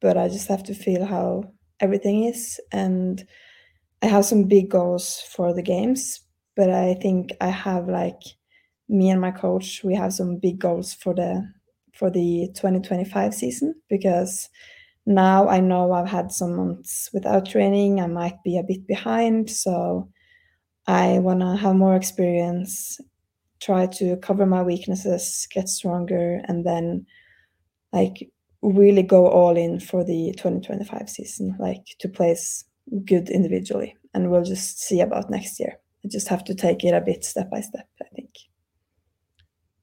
but 0.02 0.18
I 0.18 0.28
just 0.28 0.48
have 0.50 0.64
to 0.64 0.74
feel 0.74 1.06
how 1.06 1.52
everything 1.82 2.26
is. 2.26 2.60
And 2.72 3.26
I 4.02 4.08
have 4.08 4.26
some 4.26 4.46
big 4.46 4.70
goals 4.70 5.22
for 5.22 5.54
the 5.54 5.62
games, 5.64 6.22
but 6.56 6.70
I 6.70 6.96
think 6.96 7.32
I 7.42 7.50
have 7.50 7.88
like 7.90 8.22
me 8.90 9.10
and 9.10 9.22
my 9.22 9.32
coach, 9.32 9.84
we 9.84 9.96
have 9.96 10.14
some 10.14 10.38
big 10.38 10.60
goals 10.60 10.94
for 10.94 11.14
the 11.14 11.48
for 11.94 12.10
the 12.10 12.50
2025 12.56 13.34
season 13.34 13.76
because 13.90 14.50
now 15.06 15.48
I 15.50 15.60
know 15.60 15.94
I've 15.94 16.10
had 16.10 16.32
some 16.32 16.56
months 16.56 17.10
without 17.14 17.48
training. 17.48 18.02
I 18.02 18.08
might 18.08 18.44
be 18.44 18.58
a 18.58 18.64
bit 18.64 18.88
behind, 18.88 19.50
so 19.50 20.10
I 20.88 21.20
want 21.20 21.42
to 21.42 21.56
have 21.58 21.76
more 21.76 21.96
experience, 21.96 23.00
try 23.62 23.88
to 23.88 24.18
cover 24.18 24.46
my 24.46 24.64
weaknesses, 24.64 25.48
get 25.52 25.70
stronger, 25.70 26.42
and 26.48 26.66
then 26.66 27.06
like 27.94 28.30
really 28.62 29.04
go 29.04 29.28
all 29.28 29.58
in 29.58 29.80
for 29.80 30.04
the 30.04 30.34
2025 30.38 31.10
season, 31.10 31.56
like 31.60 31.84
to 32.00 32.08
place 32.08 32.64
good 33.06 33.30
individually. 33.30 33.96
And 34.14 34.30
we'll 34.30 34.44
just 34.44 34.82
see 34.82 35.02
about 35.02 35.30
next 35.30 35.60
year. 35.60 35.78
I 36.04 36.08
just 36.10 36.28
have 36.28 36.44
to 36.46 36.56
take 36.56 36.84
it 36.84 36.94
a 36.94 37.02
bit 37.02 37.24
step 37.24 37.50
by 37.50 37.62
step, 37.62 37.88
I 38.02 38.06
think. 38.16 38.30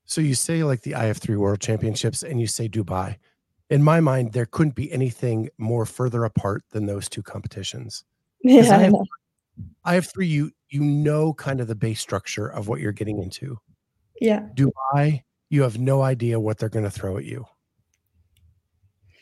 So 0.05 0.21
you 0.21 0.35
say 0.35 0.65
like 0.65 0.83
the 0.83 0.93
IF3 0.93 1.37
World 1.37 1.61
Championships 1.61 2.23
and 2.23 2.41
you 2.41 2.47
say 2.47 2.69
Dubai 2.69 3.17
in 3.71 3.83
my 3.83 4.01
mind, 4.01 4.33
there 4.33 4.47
couldn't 4.47 4.75
be 4.75 4.91
anything 4.91 5.51
more 5.59 5.85
further 5.85 6.25
apart 6.25 6.65
than 6.71 6.87
those 6.87 7.09
two 7.09 7.23
competitions. 7.23 8.05
Yeah, 8.45 8.77
I 8.77 8.83
have, 8.83 8.95
I 9.85 9.95
have 9.95 10.07
three. 10.07 10.29
You 10.29 10.53
you 10.71 10.81
know 10.81 11.35
kind 11.35 11.61
of 11.61 11.67
the 11.67 11.75
base 11.75 12.01
structure 12.01 12.47
of 12.47 12.69
what 12.69 12.81
you're 12.81 12.93
getting 12.93 13.19
into. 13.19 13.59
Yeah. 14.21 14.47
Dubai, 14.55 15.25
you 15.51 15.63
have 15.63 15.81
no 15.81 16.03
idea 16.03 16.39
what 16.39 16.59
they're 16.59 16.69
going 16.69 16.85
to 16.85 16.91
throw 16.91 17.17
at 17.17 17.25
you, 17.25 17.47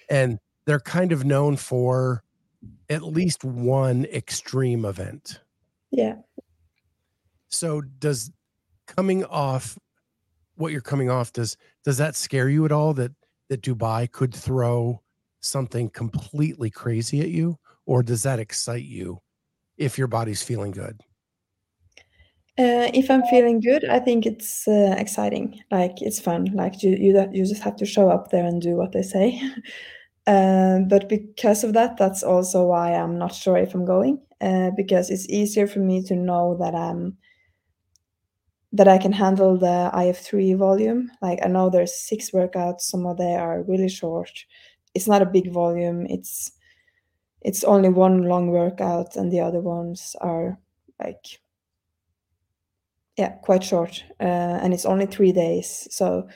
and 0.08 0.38
they're 0.66 0.80
kind 0.80 1.12
of 1.12 1.24
known 1.24 1.56
for 1.56 2.22
at 2.88 3.02
least 3.02 3.44
one 3.44 4.04
extreme 4.06 4.84
event. 4.84 5.40
Yeah. 5.90 6.16
So 7.48 7.80
does 7.80 8.32
coming 8.86 9.24
off 9.24 9.78
what 10.56 10.72
you're 10.72 10.80
coming 10.80 11.10
off 11.10 11.32
does 11.32 11.56
does 11.84 11.98
that 11.98 12.16
scare 12.16 12.48
you 12.48 12.64
at 12.64 12.72
all 12.72 12.94
that 12.94 13.12
that 13.48 13.62
Dubai 13.62 14.10
could 14.10 14.34
throw 14.34 15.00
something 15.40 15.88
completely 15.90 16.70
crazy 16.70 17.20
at 17.20 17.28
you? 17.28 17.58
Or 17.84 18.02
does 18.02 18.24
that 18.24 18.40
excite 18.40 18.84
you 18.84 19.20
if 19.76 19.96
your 19.96 20.08
body's 20.08 20.42
feeling 20.42 20.72
good? 20.72 21.00
Uh, 22.58 22.90
if 22.94 23.10
I'm 23.10 23.22
feeling 23.24 23.60
good, 23.60 23.84
I 23.84 23.98
think 24.00 24.24
it's 24.24 24.66
uh, 24.66 24.94
exciting. 24.98 25.60
Like 25.70 26.00
it's 26.00 26.18
fun. 26.18 26.46
Like 26.54 26.82
you, 26.82 26.96
you, 26.98 27.28
you 27.30 27.44
just 27.44 27.62
have 27.62 27.76
to 27.76 27.86
show 27.86 28.08
up 28.08 28.30
there 28.30 28.44
and 28.44 28.60
do 28.60 28.76
what 28.76 28.92
they 28.92 29.02
say. 29.02 29.40
uh, 30.26 30.80
but 30.88 31.08
because 31.08 31.64
of 31.64 31.72
that, 31.74 31.96
that's 31.96 32.22
also 32.22 32.64
why 32.66 32.94
I'm 32.94 33.18
not 33.18 33.34
sure 33.34 33.56
if 33.56 33.74
I'm 33.74 33.84
going. 33.84 34.20
Uh, 34.40 34.70
because 34.76 35.08
it's 35.10 35.28
easier 35.30 35.66
for 35.66 35.78
me 35.78 36.02
to 36.04 36.14
know 36.14 36.56
that 36.60 36.74
I'm 36.74 37.16
that 38.72 38.88
I 38.88 38.98
can 38.98 39.12
handle 39.12 39.56
the 39.56 39.90
IF3 39.92 40.54
volume. 40.54 41.10
Like 41.22 41.38
I 41.44 41.48
know 41.48 41.70
there's 41.70 41.94
six 41.94 42.30
workouts, 42.30 42.82
some 42.82 43.06
of 43.06 43.16
them 43.18 43.40
are 43.40 43.62
really 43.62 43.88
short. 43.88 44.30
It's 44.94 45.06
not 45.08 45.22
a 45.22 45.26
big 45.26 45.52
volume. 45.52 46.06
It's 46.06 46.52
it's 47.42 47.64
only 47.64 47.88
one 47.90 48.24
long 48.24 48.50
workout 48.50 49.16
and 49.16 49.32
the 49.32 49.40
other 49.40 49.60
ones 49.60 50.16
are 50.20 50.58
like 51.02 51.40
yeah, 53.16 53.30
quite 53.42 53.64
short. 53.64 54.04
Uh, 54.20 54.58
and 54.62 54.74
it's 54.74 54.84
only 54.84 55.06
three 55.06 55.32
days. 55.32 55.88
So 55.90 56.28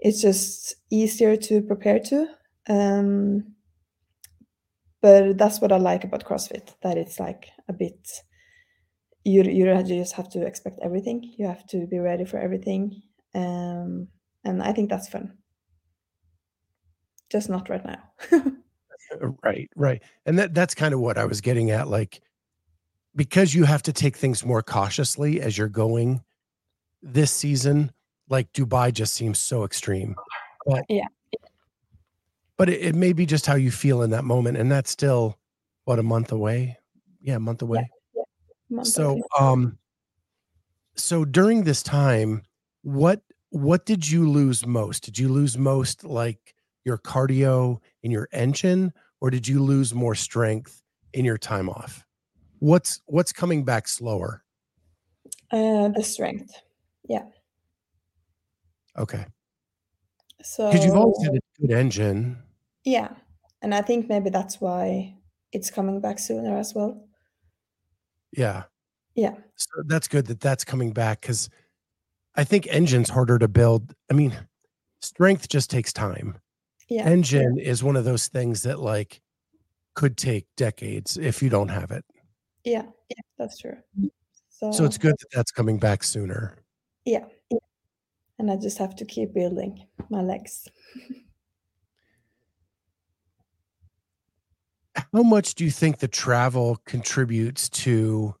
it's 0.00 0.20
just 0.22 0.76
easier 0.90 1.36
to 1.36 1.62
prepare 1.62 2.00
to. 2.00 2.26
Um, 2.68 3.54
but 5.00 5.38
that's 5.38 5.60
what 5.60 5.72
I 5.72 5.76
like 5.76 6.04
about 6.04 6.24
CrossFit, 6.24 6.74
that 6.82 6.98
it's 6.98 7.20
like 7.20 7.48
a 7.68 7.72
bit 7.72 8.08
you 9.26 9.42
you 9.42 9.82
just 9.82 10.14
have 10.14 10.28
to 10.30 10.46
expect 10.46 10.78
everything. 10.82 11.34
You 11.36 11.48
have 11.48 11.66
to 11.68 11.86
be 11.88 11.98
ready 11.98 12.24
for 12.24 12.38
everything, 12.38 13.02
um, 13.34 14.06
and 14.44 14.62
I 14.62 14.72
think 14.72 14.88
that's 14.88 15.08
fun. 15.08 15.36
Just 17.30 17.50
not 17.50 17.68
right 17.68 17.84
now. 17.84 18.02
Right, 19.44 19.70
right, 19.76 20.02
and 20.26 20.36
that 20.40 20.52
that's 20.52 20.74
kind 20.74 20.92
of 20.92 20.98
what 20.98 21.16
I 21.16 21.26
was 21.26 21.40
getting 21.40 21.70
at. 21.70 21.86
Like, 21.86 22.20
because 23.14 23.54
you 23.54 23.62
have 23.62 23.80
to 23.82 23.92
take 23.92 24.16
things 24.16 24.44
more 24.44 24.62
cautiously 24.62 25.40
as 25.40 25.56
you're 25.56 25.68
going 25.68 26.24
this 27.02 27.30
season. 27.30 27.92
Like 28.28 28.52
Dubai 28.52 28.92
just 28.92 29.14
seems 29.14 29.38
so 29.38 29.62
extreme, 29.62 30.16
but 30.66 30.84
yeah, 30.88 31.06
but 32.56 32.68
it, 32.68 32.80
it 32.80 32.94
may 32.94 33.12
be 33.12 33.26
just 33.26 33.46
how 33.46 33.54
you 33.54 33.70
feel 33.70 34.02
in 34.02 34.10
that 34.10 34.24
moment, 34.24 34.56
and 34.56 34.70
that's 34.70 34.90
still 34.90 35.38
what 35.84 35.98
a 35.98 36.02
month 36.02 36.32
away. 36.32 36.78
Yeah, 37.20 37.36
a 37.36 37.40
month 37.40 37.62
away. 37.62 37.90
So, 38.82 39.22
um, 39.38 39.78
so 40.96 41.24
during 41.24 41.64
this 41.64 41.82
time, 41.82 42.42
what 42.82 43.20
what 43.50 43.86
did 43.86 44.08
you 44.08 44.28
lose 44.28 44.66
most? 44.66 45.04
Did 45.04 45.18
you 45.18 45.28
lose 45.28 45.56
most 45.56 46.04
like 46.04 46.54
your 46.84 46.98
cardio 46.98 47.80
in 48.02 48.10
your 48.10 48.28
engine, 48.32 48.92
or 49.20 49.30
did 49.30 49.46
you 49.46 49.62
lose 49.62 49.94
more 49.94 50.14
strength 50.14 50.82
in 51.12 51.24
your 51.24 51.38
time 51.38 51.68
off? 51.68 52.04
What's 52.58 53.00
what's 53.06 53.32
coming 53.32 53.64
back 53.64 53.88
slower? 53.88 54.42
Uh, 55.50 55.88
the 55.88 56.02
strength. 56.02 56.52
Yeah. 57.08 57.24
Okay. 58.98 59.24
So 60.42 60.70
because 60.70 60.84
you've 60.84 60.96
always 60.96 61.22
had 61.22 61.34
a 61.34 61.40
good 61.60 61.70
engine. 61.70 62.38
Yeah, 62.86 63.08
and 63.60 63.74
I 63.74 63.82
think 63.82 64.08
maybe 64.08 64.30
that's 64.30 64.60
why 64.60 65.16
it's 65.52 65.70
coming 65.70 66.00
back 66.00 66.18
sooner 66.18 66.56
as 66.56 66.72
well. 66.74 67.06
Yeah. 68.32 68.64
Yeah. 69.14 69.34
So 69.56 69.82
that's 69.86 70.08
good 70.08 70.26
that 70.26 70.40
that's 70.40 70.64
coming 70.64 70.92
back 70.92 71.22
because 71.22 71.50
I 72.36 72.44
think 72.44 72.68
engine's 72.70 73.10
harder 73.10 73.38
to 73.38 73.48
build. 73.48 73.94
I 74.10 74.14
mean, 74.14 74.36
strength 75.00 75.48
just 75.48 75.70
takes 75.70 75.92
time. 75.92 76.38
Yeah. 76.88 77.06
Engine 77.06 77.58
is 77.58 77.82
one 77.82 77.96
of 77.96 78.04
those 78.04 78.28
things 78.28 78.62
that 78.62 78.78
like 78.78 79.20
could 79.94 80.16
take 80.16 80.46
decades 80.56 81.16
if 81.16 81.42
you 81.42 81.48
don't 81.48 81.68
have 81.68 81.90
it. 81.90 82.04
Yeah, 82.64 82.84
yeah 83.08 83.22
that's 83.38 83.58
true. 83.58 83.78
So, 84.50 84.70
so 84.70 84.84
it's 84.84 84.98
good 84.98 85.16
that 85.18 85.28
that's 85.32 85.50
coming 85.50 85.78
back 85.78 86.04
sooner. 86.04 86.56
Yeah. 87.04 87.24
yeah. 87.50 87.58
And 88.38 88.50
I 88.50 88.56
just 88.56 88.78
have 88.78 88.94
to 88.96 89.04
keep 89.04 89.34
building 89.34 89.86
my 90.10 90.20
legs. 90.20 90.68
how 95.16 95.22
much 95.22 95.54
do 95.54 95.64
you 95.64 95.70
think 95.70 95.98
the 95.98 96.08
travel 96.08 96.78
contributes 96.84 97.70
to 97.70 98.34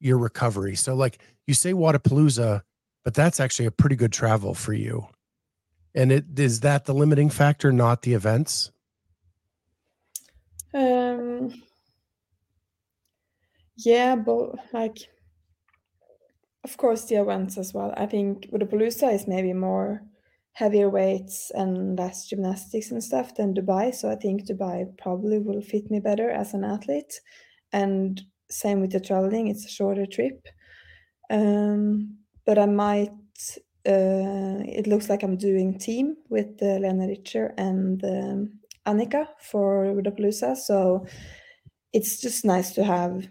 your 0.00 0.16
recovery? 0.16 0.74
So, 0.74 0.94
like 0.94 1.18
you 1.46 1.52
say, 1.52 1.74
Wodapalooza, 1.74 2.62
but 3.04 3.12
that's 3.12 3.40
actually 3.40 3.66
a 3.66 3.70
pretty 3.70 3.94
good 3.94 4.10
travel 4.10 4.54
for 4.54 4.72
you. 4.72 5.06
And 5.94 6.10
it 6.10 6.24
is 6.38 6.60
that 6.60 6.86
the 6.86 6.94
limiting 6.94 7.28
factor, 7.28 7.72
not 7.72 8.02
the 8.02 8.14
events? 8.14 8.72
Um. 10.72 11.62
Yeah, 13.76 14.16
but 14.16 14.54
like, 14.72 15.10
of 16.62 16.76
course, 16.78 17.04
the 17.04 17.16
events 17.16 17.58
as 17.58 17.74
well. 17.74 17.92
I 17.98 18.06
think 18.06 18.50
Wodapalooza 18.50 19.12
is 19.12 19.28
maybe 19.28 19.52
more 19.52 20.02
heavier 20.54 20.88
weights 20.88 21.50
and 21.54 21.98
less 21.98 22.26
gymnastics 22.26 22.90
and 22.90 23.02
stuff 23.02 23.34
than 23.34 23.54
Dubai. 23.54 23.94
So 23.94 24.10
I 24.10 24.14
think 24.14 24.46
Dubai 24.46 24.86
probably 24.96 25.38
will 25.38 25.60
fit 25.60 25.90
me 25.90 26.00
better 26.00 26.30
as 26.30 26.54
an 26.54 26.64
athlete. 26.64 27.20
And 27.72 28.22
same 28.50 28.80
with 28.80 28.92
the 28.92 29.00
traveling, 29.00 29.48
it's 29.48 29.66
a 29.66 29.68
shorter 29.68 30.06
trip. 30.06 30.46
Um, 31.28 32.18
but 32.46 32.58
I 32.58 32.66
might, 32.66 33.10
uh, 33.86 34.62
it 34.78 34.86
looks 34.86 35.08
like 35.08 35.22
I'm 35.22 35.36
doing 35.36 35.78
team 35.78 36.16
with 36.28 36.62
uh, 36.62 36.78
Lena 36.78 37.08
Richter 37.08 37.52
and 37.58 38.02
um, 38.04 38.60
Annika 38.86 39.26
for 39.40 39.86
Wodapalooza. 39.86 40.56
So 40.56 41.06
it's 41.92 42.20
just 42.20 42.44
nice 42.44 42.72
to 42.72 42.84
have 42.84 43.28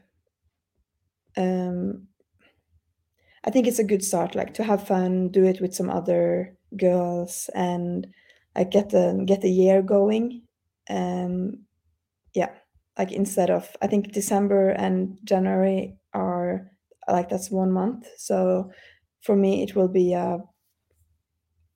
um 1.37 2.07
I 3.45 3.49
think 3.51 3.67
it's 3.67 3.79
a 3.79 3.83
good 3.83 4.03
start, 4.03 4.35
like 4.35 4.53
to 4.53 4.63
have 4.63 4.87
fun, 4.87 5.27
do 5.27 5.43
it 5.43 5.59
with 5.59 5.75
some 5.75 5.89
other 5.89 6.55
girls, 6.77 7.49
and 7.55 8.07
like 8.55 8.71
get 8.71 8.89
the 8.89 9.23
get 9.25 9.41
the 9.41 9.51
year 9.51 9.81
going. 9.81 10.43
Um, 10.89 11.65
yeah, 12.33 12.51
like 12.97 13.11
instead 13.11 13.49
of 13.49 13.75
I 13.81 13.87
think 13.87 14.11
December 14.13 14.69
and 14.69 15.19
January 15.23 15.97
are 16.13 16.71
like 17.07 17.29
that's 17.29 17.51
one 17.51 17.71
month. 17.71 18.07
So 18.17 18.71
for 19.21 19.35
me, 19.35 19.63
it 19.63 19.75
will 19.75 19.87
be 19.89 20.13
uh, 20.15 20.39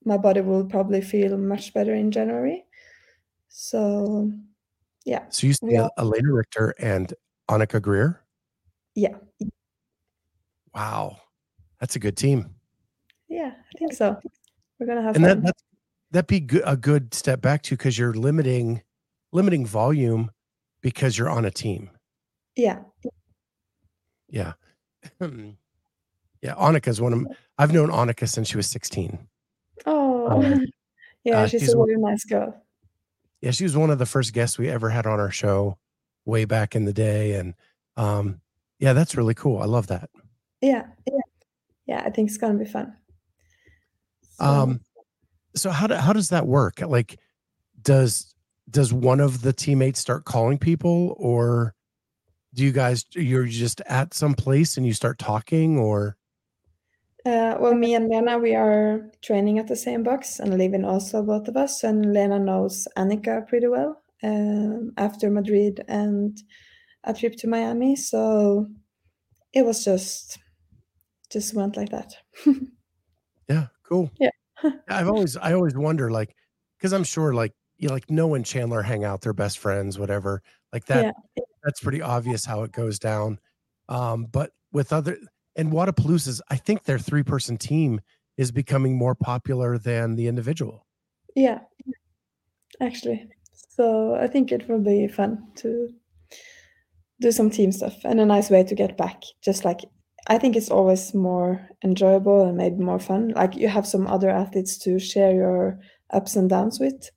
my 0.04 0.16
body 0.16 0.40
will 0.40 0.64
probably 0.64 1.00
feel 1.00 1.36
much 1.36 1.74
better 1.74 1.94
in 1.94 2.10
January. 2.10 2.64
So 3.48 4.32
yeah. 5.04 5.26
So 5.30 5.46
you 5.46 5.54
see 5.54 5.66
Yeah. 5.72 5.88
Lena 5.98 6.32
Richter 6.32 6.74
and 6.78 7.12
Annika 7.50 7.80
Greer? 7.80 8.24
Yeah. 8.94 9.16
Wow. 10.74 11.16
That's 11.80 11.96
a 11.96 11.98
good 11.98 12.16
team. 12.16 12.54
Yeah, 13.28 13.52
I 13.56 13.78
think 13.78 13.92
so. 13.92 14.20
We're 14.78 14.86
gonna 14.86 15.02
have 15.02 15.16
And 15.16 15.24
that 15.24 15.42
that's 15.42 15.62
that'd 16.10 16.26
be 16.26 16.40
good, 16.40 16.62
a 16.64 16.76
good 16.76 17.12
step 17.14 17.40
back 17.40 17.62
to 17.64 17.76
because 17.76 17.98
you're 17.98 18.14
limiting 18.14 18.82
limiting 19.32 19.66
volume 19.66 20.30
because 20.80 21.18
you're 21.18 21.28
on 21.28 21.44
a 21.44 21.50
team. 21.50 21.90
Yeah. 22.56 22.80
Yeah. 24.28 24.52
yeah, 25.20 26.54
Annika 26.54 26.88
is 26.88 27.00
one 27.00 27.12
of 27.12 27.26
I've 27.58 27.72
known 27.72 27.90
Annika 27.90 28.28
since 28.28 28.48
she 28.48 28.56
was 28.56 28.68
16. 28.68 29.18
Oh, 29.86 30.28
Um, 30.28 30.66
yeah, 31.24 31.40
uh, 31.40 31.46
she's 31.46 31.62
she's 31.62 31.74
a 31.74 31.78
really 31.78 31.96
nice 31.96 32.24
girl. 32.24 32.64
Yeah, 33.40 33.52
she 33.52 33.64
was 33.64 33.76
one 33.76 33.90
of 33.90 33.98
the 33.98 34.06
first 34.06 34.32
guests 34.32 34.58
we 34.58 34.68
ever 34.68 34.90
had 34.90 35.06
on 35.06 35.20
our 35.20 35.30
show 35.30 35.78
way 36.24 36.44
back 36.44 36.74
in 36.74 36.84
the 36.84 36.92
day, 36.92 37.34
and, 37.34 37.54
um, 37.96 38.40
yeah, 38.80 38.92
that's 38.92 39.16
really 39.16 39.34
cool. 39.34 39.62
I 39.62 39.66
love 39.66 39.86
that. 39.86 40.10
Yeah, 40.60 40.86
yeah. 41.06 41.20
Yeah, 41.86 42.02
I 42.04 42.10
think 42.10 42.28
it's 42.28 42.36
gonna 42.36 42.58
be 42.58 42.64
fun. 42.64 42.96
So 44.40 44.46
Um, 44.46 44.80
so 45.56 45.70
how 45.70 45.86
do 45.86 45.94
how 45.94 46.12
does 46.12 46.28
that 46.30 46.46
work? 46.46 46.80
Like, 46.80 47.18
does 47.82 48.34
does 48.70 48.92
one 48.92 49.20
of 49.20 49.42
the 49.42 49.52
teammates 49.52 50.00
start 50.00 50.24
calling 50.24 50.58
people, 50.58 51.14
or 51.18 51.74
do 52.54 52.64
you 52.64 52.72
guys 52.72 53.04
you're 53.14 53.46
just 53.46 53.80
at 53.82 54.14
some 54.14 54.34
place 54.34 54.76
and 54.76 54.86
you 54.86 54.92
start 54.94 55.18
talking, 55.18 55.78
or 55.78 56.16
Uh, 57.26 57.56
well, 57.60 57.74
me 57.74 57.94
and 57.94 58.08
Lena, 58.08 58.38
we 58.38 58.54
are 58.54 59.10
training 59.22 59.58
at 59.58 59.66
the 59.66 59.76
same 59.76 60.02
box 60.02 60.38
and 60.40 60.56
live 60.56 60.72
in 60.72 60.84
Oslo, 60.84 61.22
both 61.22 61.48
of 61.48 61.56
us, 61.56 61.84
and 61.84 62.12
Lena 62.14 62.38
knows 62.38 62.88
Annika 62.96 63.46
pretty 63.46 63.66
well, 63.66 64.02
um, 64.22 64.92
after 64.96 65.28
Madrid 65.30 65.84
and 65.88 66.38
a 67.04 67.12
trip 67.12 67.34
to 67.36 67.48
Miami, 67.48 67.96
so 67.96 68.68
it 69.52 69.64
was 69.64 69.84
just 69.84 70.38
just 71.30 71.54
went 71.54 71.76
like 71.76 71.90
that. 71.90 72.14
Cool. 73.88 74.10
Yeah. 74.20 74.30
I've 74.88 75.08
always 75.08 75.36
I 75.36 75.52
always 75.54 75.76
wonder, 75.76 76.10
like, 76.10 76.34
because 76.78 76.92
I'm 76.92 77.04
sure, 77.04 77.32
like, 77.32 77.52
you 77.78 77.88
like, 77.88 78.10
Noah 78.10 78.34
and 78.34 78.46
Chandler 78.46 78.82
hang 78.82 79.04
out, 79.04 79.20
they're 79.22 79.32
best 79.32 79.58
friends, 79.58 79.98
whatever. 79.98 80.42
Like, 80.72 80.86
that 80.86 81.06
Yeah. 81.06 81.12
that's 81.64 81.80
pretty 81.80 82.02
obvious 82.02 82.44
how 82.44 82.62
it 82.64 82.72
goes 82.72 82.98
down. 82.98 83.38
Um, 83.88 84.26
but 84.26 84.52
with 84.72 84.92
other 84.92 85.18
and 85.56 85.72
Wodapalooza's, 85.72 86.42
I 86.50 86.56
think 86.56 86.84
their 86.84 86.98
three-person 86.98 87.56
team 87.56 88.00
is 88.36 88.52
becoming 88.52 88.96
more 88.96 89.14
popular 89.14 89.78
than 89.78 90.14
the 90.16 90.26
individual. 90.28 90.86
Yeah, 91.34 91.60
actually. 92.80 93.28
So 93.52 94.14
I 94.16 94.26
think 94.28 94.52
it 94.52 94.68
will 94.68 94.80
be 94.80 95.08
fun 95.08 95.48
to 95.56 95.88
do 97.20 97.32
some 97.32 97.50
team 97.50 97.72
stuff 97.72 97.96
and 98.04 98.20
a 98.20 98.26
nice 98.26 98.50
way 98.50 98.62
to 98.64 98.74
get 98.74 98.96
back. 98.96 99.22
Just 99.42 99.64
like 99.64 99.80
I 100.28 100.38
think 100.38 100.54
it's 100.56 100.70
always 100.70 101.14
more 101.14 101.68
enjoyable 101.82 102.42
and 102.44 102.56
maybe 102.56 102.76
more 102.76 102.98
fun. 103.00 103.30
Like 103.30 103.56
you 103.56 103.68
have 103.68 103.86
some 103.86 104.06
other 104.06 104.30
athletes 104.30 104.78
to 104.80 104.98
share 105.00 105.34
your 105.34 105.80
ups 106.10 106.36
and 106.36 106.48
downs 106.48 106.78
with. 106.78 107.10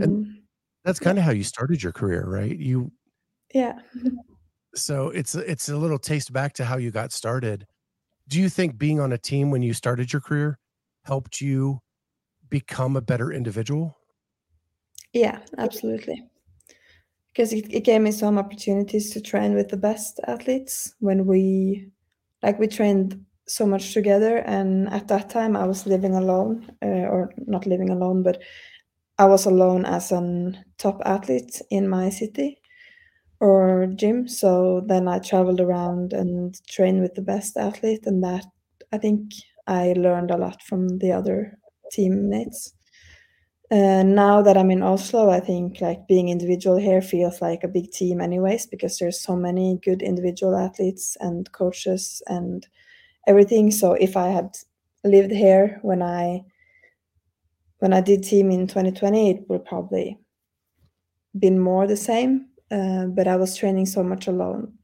And 0.00 0.18
Um, 0.18 0.42
that's 0.84 1.00
kinda 1.00 1.22
how 1.22 1.32
you 1.32 1.44
started 1.44 1.82
your 1.82 1.92
career, 1.92 2.24
right? 2.26 2.56
You 2.58 2.92
yeah. 3.54 3.80
so 4.74 5.08
it's 5.10 5.34
it's 5.34 5.68
a 5.68 5.76
little 5.76 5.98
taste 5.98 6.32
back 6.32 6.52
to 6.54 6.64
how 6.64 6.76
you 6.76 6.90
got 6.90 7.12
started. 7.12 7.66
Do 8.28 8.40
you 8.40 8.48
think 8.50 8.78
being 8.78 9.00
on 9.00 9.12
a 9.12 9.18
team 9.18 9.50
when 9.50 9.62
you 9.62 9.74
started 9.74 10.12
your 10.12 10.22
career 10.22 10.58
helped 11.04 11.40
you 11.40 11.80
become 12.50 12.96
a 12.96 13.02
better 13.02 13.32
individual? 13.32 13.98
Yeah, 15.12 15.44
absolutely. 15.56 16.29
Because 17.32 17.52
it, 17.52 17.72
it 17.72 17.84
gave 17.84 18.00
me 18.00 18.12
some 18.12 18.38
opportunities 18.38 19.10
to 19.12 19.20
train 19.20 19.54
with 19.54 19.68
the 19.68 19.76
best 19.76 20.20
athletes 20.26 20.94
when 21.00 21.26
we 21.26 21.90
like 22.42 22.58
we 22.58 22.66
trained 22.68 23.24
so 23.46 23.66
much 23.66 23.92
together. 23.94 24.38
And 24.38 24.88
at 24.92 25.08
that 25.08 25.30
time 25.30 25.56
I 25.56 25.66
was 25.66 25.86
living 25.86 26.14
alone 26.14 26.70
uh, 26.82 26.86
or 27.14 27.32
not 27.46 27.66
living 27.66 27.90
alone 27.90 28.22
but 28.22 28.42
I 29.18 29.26
was 29.26 29.46
alone 29.46 29.84
as 29.86 30.12
a 30.12 30.52
top 30.78 31.00
athlete 31.06 31.62
in 31.70 31.88
my 31.88 32.10
city 32.10 32.60
or 33.40 33.86
gym. 33.96 34.28
So 34.28 34.82
then 34.86 35.08
I 35.08 35.18
traveled 35.18 35.60
around 35.60 36.12
and 36.12 36.54
trained 36.68 37.00
with 37.02 37.14
the 37.14 37.22
best 37.22 37.56
athlete. 37.56 38.06
And 38.06 38.22
that 38.24 38.44
I 38.92 38.98
think 38.98 39.32
I 39.66 39.94
learned 39.94 40.30
a 40.30 40.36
lot 40.36 40.62
from 40.62 40.98
the 40.98 41.12
other 41.12 41.58
teammates 41.92 42.74
uh, 43.70 44.02
now 44.02 44.42
that 44.42 44.56
I'm 44.56 44.70
in 44.70 44.82
Oslo, 44.82 45.30
I 45.30 45.38
think 45.38 45.80
like 45.80 46.08
being 46.08 46.28
individual 46.28 46.76
here 46.76 47.00
feels 47.00 47.40
like 47.40 47.62
a 47.62 47.68
big 47.68 47.92
team 47.92 48.20
anyways, 48.20 48.66
because 48.66 48.98
there's 48.98 49.20
so 49.20 49.36
many 49.36 49.78
good 49.84 50.02
individual 50.02 50.56
athletes 50.56 51.16
and 51.20 51.50
coaches 51.52 52.20
and 52.26 52.66
everything. 53.28 53.70
So 53.70 53.92
if 53.92 54.16
I 54.16 54.28
had 54.28 54.56
lived 55.04 55.30
here 55.30 55.78
when 55.82 56.02
I 56.02 56.44
when 57.78 57.92
I 57.92 58.00
did 58.00 58.24
team 58.24 58.50
in 58.50 58.66
2020, 58.66 59.30
it 59.30 59.48
would 59.48 59.64
probably 59.64 60.18
been 61.38 61.58
more 61.58 61.86
the 61.86 61.96
same. 61.96 62.46
Uh, 62.72 63.06
but 63.06 63.28
I 63.28 63.36
was 63.36 63.56
training 63.56 63.86
so 63.86 64.02
much 64.02 64.26
alone 64.26 64.74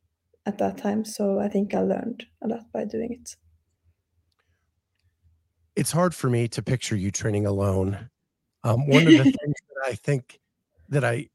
at 0.46 0.58
that 0.58 0.78
time, 0.78 1.04
so 1.04 1.40
I 1.40 1.48
think 1.48 1.74
I 1.74 1.80
learned 1.80 2.24
a 2.42 2.48
lot 2.48 2.72
by 2.72 2.84
doing 2.84 3.12
it. 3.12 3.36
It's 5.74 5.92
hard 5.92 6.14
for 6.14 6.30
me 6.30 6.48
to 6.48 6.62
picture 6.62 6.96
you 6.96 7.10
training 7.10 7.46
alone. 7.46 8.08
Um, 8.66 8.86
one 8.86 9.06
of 9.06 9.12
the 9.12 9.18
things 9.22 9.34
that 9.44 9.86
I 9.86 9.94
think 9.94 10.40
that 10.88 11.04
I 11.04 11.28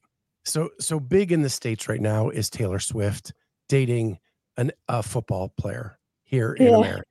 so 0.44 0.70
so 0.80 1.00
big 1.00 1.32
in 1.32 1.42
the 1.42 1.50
States 1.50 1.88
right 1.88 2.02
now 2.02 2.30
is 2.30 2.50
Taylor 2.50 2.80
Swift 2.80 3.34
dating 3.70 4.20
an 4.58 4.72
a 4.88 5.02
football 5.02 5.50
player 5.50 5.98
here 6.24 6.54
in 6.54 6.74
America. 6.74 7.06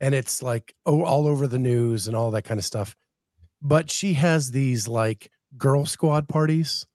And 0.00 0.14
it's 0.14 0.42
like, 0.42 0.74
oh, 0.84 1.04
all 1.04 1.26
over 1.26 1.46
the 1.46 1.58
news 1.58 2.08
and 2.08 2.16
all 2.16 2.30
that 2.32 2.42
kind 2.42 2.58
of 2.58 2.64
stuff. 2.64 2.96
But 3.60 3.90
she 3.90 4.14
has 4.14 4.50
these 4.50 4.88
like 4.88 5.30
girl 5.56 5.86
squad 5.86 6.28
parties 6.28 6.86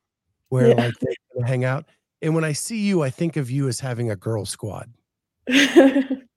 where 0.50 0.70
yeah. 0.70 0.76
like 0.76 0.94
they 1.00 1.42
hang 1.46 1.64
out. 1.64 1.86
And 2.22 2.36
when 2.36 2.44
I 2.44 2.52
see 2.52 2.80
you, 2.80 3.04
I 3.04 3.10
think 3.10 3.38
of 3.38 3.50
you 3.50 3.68
as 3.68 3.80
having 3.80 4.12
a 4.12 4.16
girl 4.16 4.46
squad. 4.46 4.92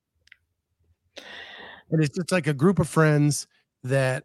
And 1.91 2.03
it's 2.03 2.15
just 2.15 2.33
like 2.33 2.47
a 2.47 2.55
group 2.55 2.79
of 2.79 2.89
friends 2.89 3.47
that, 3.85 4.25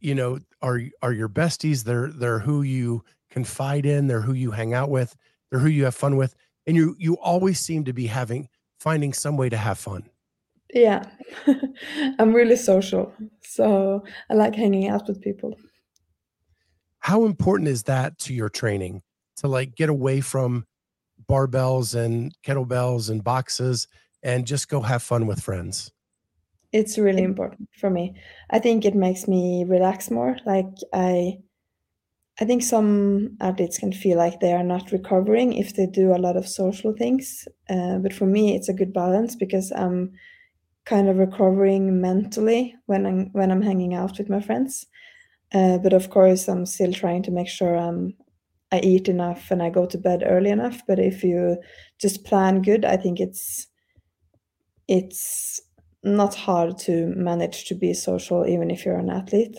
you 0.00 0.14
know, 0.14 0.38
are 0.62 0.80
are 1.02 1.12
your 1.12 1.28
besties. 1.28 1.84
They're 1.84 2.08
they're 2.08 2.40
who 2.40 2.62
you 2.62 3.04
confide 3.30 3.86
in, 3.86 4.06
they're 4.06 4.22
who 4.22 4.32
you 4.32 4.50
hang 4.50 4.74
out 4.74 4.90
with, 4.90 5.16
they're 5.50 5.60
who 5.60 5.68
you 5.68 5.84
have 5.84 5.94
fun 5.94 6.16
with, 6.16 6.34
and 6.66 6.76
you 6.76 6.96
you 6.98 7.14
always 7.18 7.60
seem 7.60 7.84
to 7.84 7.92
be 7.92 8.06
having 8.06 8.48
finding 8.78 9.12
some 9.12 9.36
way 9.36 9.48
to 9.48 9.56
have 9.56 9.78
fun. 9.78 10.08
Yeah. 10.72 11.04
I'm 12.18 12.32
really 12.32 12.56
social, 12.56 13.12
so 13.42 14.04
I 14.30 14.34
like 14.34 14.54
hanging 14.54 14.88
out 14.88 15.06
with 15.08 15.20
people. 15.20 15.56
How 16.98 17.24
important 17.24 17.68
is 17.68 17.84
that 17.84 18.18
to 18.20 18.34
your 18.34 18.48
training 18.48 19.02
to 19.36 19.48
like 19.48 19.76
get 19.76 19.88
away 19.88 20.20
from 20.20 20.66
barbells 21.28 21.94
and 21.94 22.34
kettlebells 22.44 23.10
and 23.10 23.22
boxes 23.22 23.86
and 24.22 24.46
just 24.46 24.68
go 24.68 24.80
have 24.80 25.02
fun 25.02 25.26
with 25.26 25.40
friends? 25.40 25.92
It's 26.72 26.96
really 26.98 27.22
important 27.22 27.68
for 27.78 27.90
me. 27.90 28.14
I 28.50 28.58
think 28.60 28.84
it 28.84 28.94
makes 28.94 29.26
me 29.26 29.64
relax 29.64 30.10
more. 30.10 30.36
Like 30.46 30.68
I 30.92 31.38
I 32.38 32.44
think 32.44 32.62
some 32.62 33.36
athletes 33.40 33.78
can 33.78 33.92
feel 33.92 34.18
like 34.18 34.40
they 34.40 34.52
are 34.52 34.62
not 34.62 34.92
recovering 34.92 35.54
if 35.54 35.74
they 35.74 35.86
do 35.86 36.14
a 36.14 36.18
lot 36.18 36.36
of 36.36 36.46
social 36.48 36.92
things. 36.92 37.48
Uh, 37.68 37.98
but 37.98 38.12
for 38.12 38.26
me, 38.26 38.54
it's 38.54 38.68
a 38.68 38.74
good 38.74 38.92
balance 38.92 39.34
because 39.34 39.72
I'm 39.72 40.12
kind 40.86 41.08
of 41.08 41.18
recovering 41.18 42.00
mentally 42.00 42.76
when 42.86 43.06
I'm 43.06 43.26
when 43.32 43.50
I'm 43.52 43.62
hanging 43.62 43.94
out 43.94 44.18
with 44.18 44.30
my 44.30 44.40
friends. 44.40 44.86
Uh, 45.54 45.78
but 45.78 45.92
of 45.94 46.10
course, 46.10 46.48
I'm 46.48 46.66
still 46.66 46.92
trying 46.92 47.22
to 47.24 47.32
make 47.32 47.48
sure 47.48 47.76
I'm 47.76 48.14
I 48.72 48.80
eat 48.80 49.08
enough 49.08 49.50
and 49.50 49.62
I 49.62 49.70
go 49.70 49.86
to 49.86 49.98
bed 49.98 50.24
early 50.26 50.50
enough. 50.50 50.82
But 50.88 50.98
if 51.00 51.24
you 51.24 51.58
just 52.00 52.24
plan 52.24 52.62
good, 52.62 52.84
I 52.84 52.96
think 52.98 53.20
it's 53.20 53.68
it's 54.88 55.60
not 56.06 56.34
hard 56.34 56.78
to 56.78 57.06
manage 57.16 57.66
to 57.66 57.74
be 57.74 57.92
social 57.94 58.46
even 58.46 58.70
if 58.70 58.84
you're 58.84 58.98
an 58.98 59.10
athlete. 59.10 59.58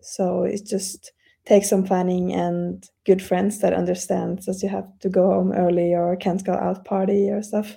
So 0.00 0.42
it 0.44 0.66
just 0.66 1.12
takes 1.46 1.68
some 1.68 1.84
planning 1.84 2.32
and 2.32 2.84
good 3.04 3.22
friends 3.22 3.60
that 3.60 3.74
understand 3.74 4.40
that 4.46 4.62
you 4.62 4.68
have 4.68 4.88
to 5.00 5.08
go 5.08 5.26
home 5.26 5.52
early 5.52 5.94
or 5.94 6.16
can't 6.16 6.44
go 6.44 6.54
out 6.54 6.84
party 6.84 7.30
or 7.30 7.42
stuff. 7.42 7.76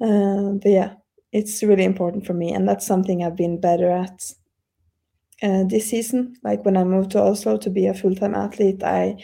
Uh, 0.00 0.52
but 0.62 0.70
yeah, 0.70 0.94
it's 1.32 1.62
really 1.62 1.84
important 1.84 2.26
for 2.26 2.34
me, 2.34 2.52
and 2.52 2.68
that's 2.68 2.86
something 2.86 3.22
I've 3.22 3.36
been 3.36 3.60
better 3.60 3.90
at 3.90 4.32
uh, 5.42 5.64
this 5.64 5.90
season. 5.90 6.34
Like 6.42 6.64
when 6.64 6.76
I 6.76 6.84
moved 6.84 7.12
to 7.12 7.22
Oslo 7.22 7.56
to 7.58 7.70
be 7.70 7.86
a 7.86 7.94
full 7.94 8.14
time 8.14 8.34
athlete, 8.34 8.82
I 8.82 9.16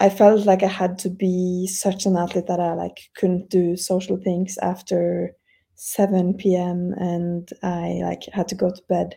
I 0.00 0.10
felt 0.10 0.46
like 0.46 0.62
I 0.62 0.68
had 0.68 0.98
to 1.00 1.10
be 1.10 1.66
such 1.66 2.06
an 2.06 2.16
athlete 2.16 2.46
that 2.48 2.60
I 2.60 2.74
like 2.74 2.98
couldn't 3.16 3.48
do 3.50 3.76
social 3.76 4.16
things 4.16 4.58
after 4.58 5.32
7 5.74 6.34
p.m. 6.34 6.94
and 6.96 7.48
I 7.62 8.00
like 8.02 8.22
had 8.32 8.48
to 8.48 8.54
go 8.54 8.70
to 8.70 8.82
bed 8.88 9.16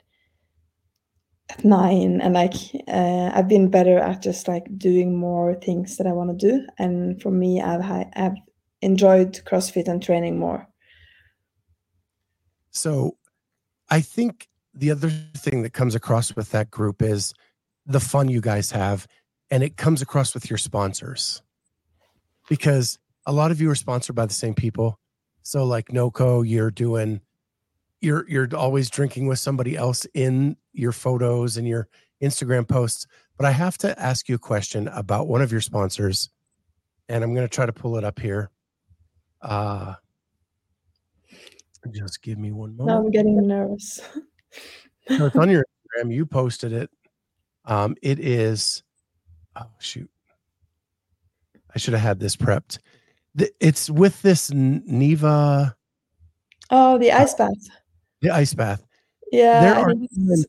at 1.49 1.64
nine 1.64 2.20
and 2.22 2.34
like 2.34 2.53
uh, 2.88 3.32
I've 3.34 3.47
been 3.47 3.70
better 3.70 3.97
at 3.99 4.22
just 4.22 4.47
like 4.47 4.66
doing 4.78 5.18
more 5.18 5.55
things 5.55 5.97
that 5.97 6.08
I 6.08 6.12
want 6.12 6.38
to 6.38 6.47
do 6.47 6.66
and 6.78 7.22
for 7.22 7.32
me 7.32 7.62
I've 7.62 8.10
I've 8.16 8.36
enjoyed 8.82 9.41
CrossFit 9.45 9.88
and 9.88 10.01
training 10.01 10.38
more. 10.39 10.68
So 12.72 13.18
I 13.89 14.01
think 14.01 14.47
the 14.74 14.91
other 14.91 15.10
thing 15.10 15.64
that 15.64 15.74
comes 15.74 15.95
across 15.95 16.36
with 16.36 16.51
that 16.51 16.70
group 16.70 17.01
is 17.01 17.34
the 17.86 17.99
fun 17.99 18.30
you 18.30 18.41
guys 18.41 18.72
have 18.72 19.08
and 19.49 19.64
it 19.64 19.78
comes 19.78 20.01
across 20.01 20.34
with 20.34 20.49
your 20.49 20.58
sponsors 20.58 21.41
because 22.49 22.99
a 23.26 23.32
lot 23.32 23.51
of 23.51 23.62
you 23.62 23.70
are 23.70 23.76
sponsored 23.76 24.16
by 24.16 24.26
the 24.26 24.34
same 24.34 24.53
people 24.53 24.99
so 25.48 25.64
like 25.64 25.88
NOCCO 25.88 26.48
you're 26.48 26.72
doing 26.72 27.22
you're 28.02 28.30
you're 28.30 28.50
always 28.54 28.89
drinking 28.89 29.28
with 29.28 29.39
somebody 29.39 29.78
else 29.78 30.06
in 30.14 30.58
your 30.74 30.91
photos 30.91 31.56
and 31.58 31.68
your 31.68 31.88
instagram 32.22 32.68
posts. 32.68 33.08
But 33.38 33.45
i 33.45 33.52
have 33.52 33.78
to 33.80 33.98
ask 34.00 34.28
you 34.28 34.36
a 34.36 34.39
question 34.39 34.89
about 34.89 35.28
one 35.28 35.41
of 35.41 35.52
your 35.52 35.62
sponsors 35.62 36.30
and 37.08 37.24
i'm 37.24 37.34
going 37.34 37.48
to 37.48 37.54
try 37.54 37.66
to 37.66 37.72
pull 37.74 37.98
it 37.98 38.04
up 38.04 38.20
here. 38.20 38.52
Uh 39.41 39.95
just 41.91 42.22
give 42.22 42.38
me 42.38 42.52
one 42.52 42.76
moment. 42.76 42.88
Now 42.88 43.06
i'm 43.06 43.12
getting 43.12 43.48
nervous. 43.48 44.02
So 45.10 45.28
it's 45.28 45.38
on 45.38 45.50
your 45.50 45.64
instagram. 46.04 46.14
You 46.14 46.26
posted 46.26 46.74
it. 46.74 46.89
Um 47.64 47.95
it 48.02 48.20
is 48.20 48.84
oh 49.56 49.70
shoot. 49.80 50.10
I 51.74 51.80
should 51.80 51.93
have 51.93 52.04
had 52.04 52.20
this 52.20 52.36
prepped 52.36 52.80
it's 53.60 53.90
with 53.90 54.22
this 54.22 54.52
Neva. 54.52 55.76
oh 56.70 56.98
the 56.98 57.12
uh, 57.12 57.22
ice 57.22 57.34
bath. 57.34 57.52
the 58.22 58.30
ice 58.32 58.54
bath. 58.54 58.84
Yeah 59.32 59.62
there 59.62 59.76
are 59.76 59.94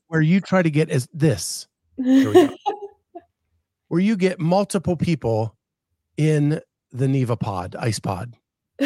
where 0.06 0.20
you 0.20 0.40
try 0.40 0.62
to 0.62 0.70
get 0.70 0.90
as 0.90 1.08
this. 1.12 1.66
Where 3.88 4.00
you 4.02 4.16
get 4.18 4.38
multiple 4.38 4.96
people 4.96 5.56
in 6.18 6.60
the 6.92 7.08
Neva 7.08 7.36
pod 7.36 7.74
ice 7.78 7.98
pod. 7.98 8.34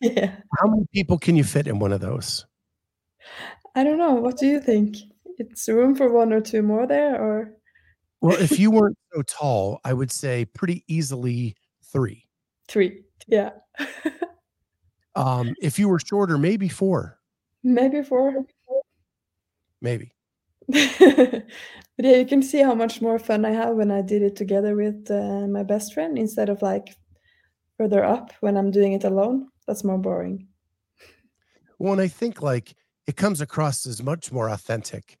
Yeah. 0.00 0.36
How 0.58 0.68
many 0.68 0.86
people 0.92 1.18
can 1.18 1.36
you 1.36 1.44
fit 1.44 1.66
in 1.66 1.78
one 1.78 1.92
of 1.92 2.00
those? 2.00 2.46
I 3.74 3.84
don't 3.84 3.98
know. 3.98 4.14
What 4.14 4.38
do 4.38 4.46
you 4.46 4.60
think? 4.60 4.96
It's 5.38 5.68
room 5.68 5.94
for 5.94 6.12
one 6.12 6.32
or 6.32 6.40
two 6.40 6.62
more 6.62 6.86
there 6.86 7.20
or? 7.20 7.52
Well, 8.20 8.40
if 8.40 8.58
you 8.58 8.70
weren't 8.72 8.98
so 9.12 9.22
tall, 9.22 9.80
I 9.84 9.92
would 9.92 10.10
say 10.10 10.44
pretty 10.44 10.84
easily 10.86 11.56
three. 11.92 12.26
Three. 12.68 13.02
Yeah. 13.28 13.50
um, 15.14 15.54
if 15.60 15.78
you 15.78 15.88
were 15.88 16.00
shorter, 16.00 16.38
maybe 16.38 16.68
four. 16.68 17.18
Maybe 17.62 18.02
four. 18.02 18.46
Maybe. 19.80 20.12
but 20.68 21.44
yeah, 21.98 22.16
you 22.16 22.26
can 22.26 22.42
see 22.42 22.58
how 22.62 22.74
much 22.74 23.00
more 23.00 23.18
fun 23.18 23.44
I 23.44 23.50
have 23.50 23.76
when 23.76 23.90
I 23.90 24.02
did 24.02 24.22
it 24.22 24.36
together 24.36 24.74
with 24.74 25.10
uh, 25.10 25.46
my 25.46 25.62
best 25.62 25.94
friend 25.94 26.18
instead 26.18 26.48
of 26.48 26.62
like 26.62 26.96
further 27.76 28.04
up 28.04 28.32
when 28.40 28.56
I'm 28.56 28.70
doing 28.70 28.94
it 28.94 29.04
alone. 29.04 29.48
That's 29.66 29.84
more 29.84 29.98
boring. 29.98 30.48
Well, 31.78 31.92
and 31.92 32.02
I 32.02 32.08
think 32.08 32.42
like 32.42 32.74
it 33.06 33.16
comes 33.16 33.40
across 33.40 33.86
as 33.86 34.02
much 34.02 34.32
more 34.32 34.50
authentic 34.50 35.18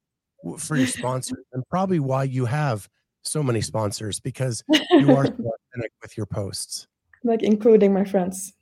for 0.58 0.76
your 0.76 0.86
sponsors 0.86 1.44
and 1.52 1.62
probably 1.68 2.00
why 2.00 2.24
you 2.24 2.44
have 2.44 2.88
so 3.22 3.42
many 3.42 3.60
sponsors 3.60 4.20
because 4.20 4.62
you 4.68 5.14
are 5.14 5.26
so 5.26 5.32
authentic 5.72 5.92
with 6.02 6.16
your 6.16 6.26
posts 6.26 6.86
like 7.24 7.42
including 7.42 7.92
my 7.92 8.04
friends 8.04 8.52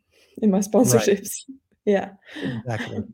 in 0.42 0.50
my 0.50 0.61
sponsorships. 0.61 1.30
Right. 1.48 1.57
yeah. 1.84 2.11
Exactly. 2.42 3.04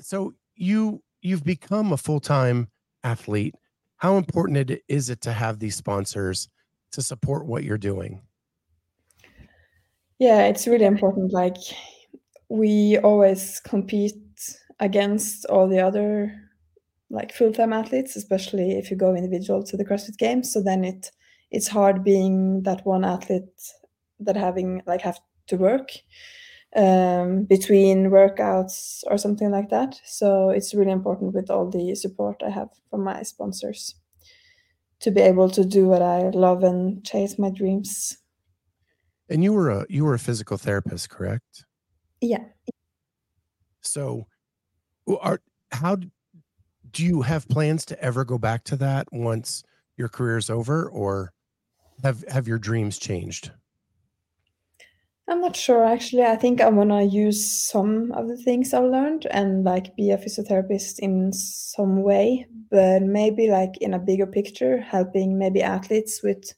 So 0.00 0.34
you 0.54 1.02
you've 1.20 1.44
become 1.44 1.92
a 1.92 1.96
full-time 1.96 2.68
athlete. 3.02 3.54
How 3.96 4.16
important 4.16 4.70
it, 4.70 4.82
is 4.88 5.10
it 5.10 5.20
to 5.22 5.32
have 5.32 5.58
these 5.58 5.74
sponsors 5.74 6.48
to 6.92 7.02
support 7.02 7.46
what 7.46 7.64
you're 7.64 7.78
doing? 7.78 8.22
Yeah 10.18 10.46
it's 10.46 10.66
really 10.66 10.84
important. 10.84 11.32
Like 11.32 11.56
we 12.48 12.98
always 12.98 13.60
compete 13.60 14.14
against 14.80 15.44
all 15.46 15.68
the 15.68 15.80
other 15.80 16.32
like 17.10 17.32
full-time 17.32 17.72
athletes 17.72 18.16
especially 18.16 18.78
if 18.78 18.90
you 18.90 18.96
go 18.96 19.14
individual 19.14 19.62
to 19.64 19.76
the 19.76 19.84
crossfit 19.84 20.16
games. 20.16 20.52
So 20.52 20.62
then 20.62 20.84
it 20.84 21.10
it's 21.50 21.68
hard 21.68 22.04
being 22.04 22.62
that 22.62 22.84
one 22.84 23.04
athlete 23.04 23.48
that 24.20 24.36
having 24.36 24.82
like 24.86 25.00
have 25.02 25.18
to 25.46 25.56
work 25.56 25.90
um, 26.76 27.44
between 27.44 28.10
workouts 28.10 29.02
or 29.06 29.16
something 29.16 29.50
like 29.50 29.70
that. 29.70 30.00
So 30.04 30.50
it's 30.50 30.74
really 30.74 30.92
important 30.92 31.34
with 31.34 31.50
all 31.50 31.70
the 31.70 31.94
support 31.94 32.42
i 32.44 32.50
have 32.50 32.68
from 32.90 33.04
my 33.04 33.22
sponsors 33.22 33.94
to 35.00 35.10
be 35.10 35.20
able 35.20 35.48
to 35.48 35.64
do 35.64 35.86
what 35.86 36.02
i 36.02 36.28
love 36.30 36.62
and 36.64 37.04
chase 37.04 37.38
my 37.38 37.50
dreams. 37.50 38.18
And 39.30 39.44
you 39.44 39.52
were 39.52 39.70
a 39.70 39.86
you 39.88 40.04
were 40.04 40.14
a 40.14 40.18
physical 40.18 40.56
therapist 40.56 41.10
correct? 41.10 41.64
Yeah. 42.20 42.44
So 43.80 44.26
are 45.20 45.40
how 45.72 45.96
do 46.90 47.04
you 47.04 47.22
have 47.22 47.48
plans 47.48 47.84
to 47.86 48.02
ever 48.02 48.24
go 48.24 48.38
back 48.38 48.64
to 48.64 48.76
that 48.76 49.06
once 49.12 49.62
your 49.96 50.08
career 50.08 50.38
is 50.38 50.50
over 50.50 50.88
or 50.88 51.32
have 52.02 52.24
have 52.28 52.48
your 52.48 52.58
dreams 52.58 52.98
changed 52.98 53.50
i'm 55.28 55.40
not 55.40 55.56
sure 55.56 55.84
actually 55.84 56.22
i 56.22 56.36
think 56.36 56.60
i 56.60 56.68
want 56.68 56.90
to 56.90 57.04
use 57.04 57.50
some 57.50 58.12
of 58.12 58.28
the 58.28 58.36
things 58.36 58.72
i've 58.72 58.84
learned 58.84 59.26
and 59.30 59.64
like 59.64 59.94
be 59.96 60.10
a 60.10 60.18
physiotherapist 60.18 60.98
in 60.98 61.32
some 61.32 62.02
way 62.02 62.46
but 62.70 63.02
maybe 63.02 63.48
like 63.48 63.76
in 63.80 63.94
a 63.94 63.98
bigger 63.98 64.26
picture 64.26 64.80
helping 64.80 65.38
maybe 65.38 65.62
athletes 65.62 66.22
with 66.22 66.52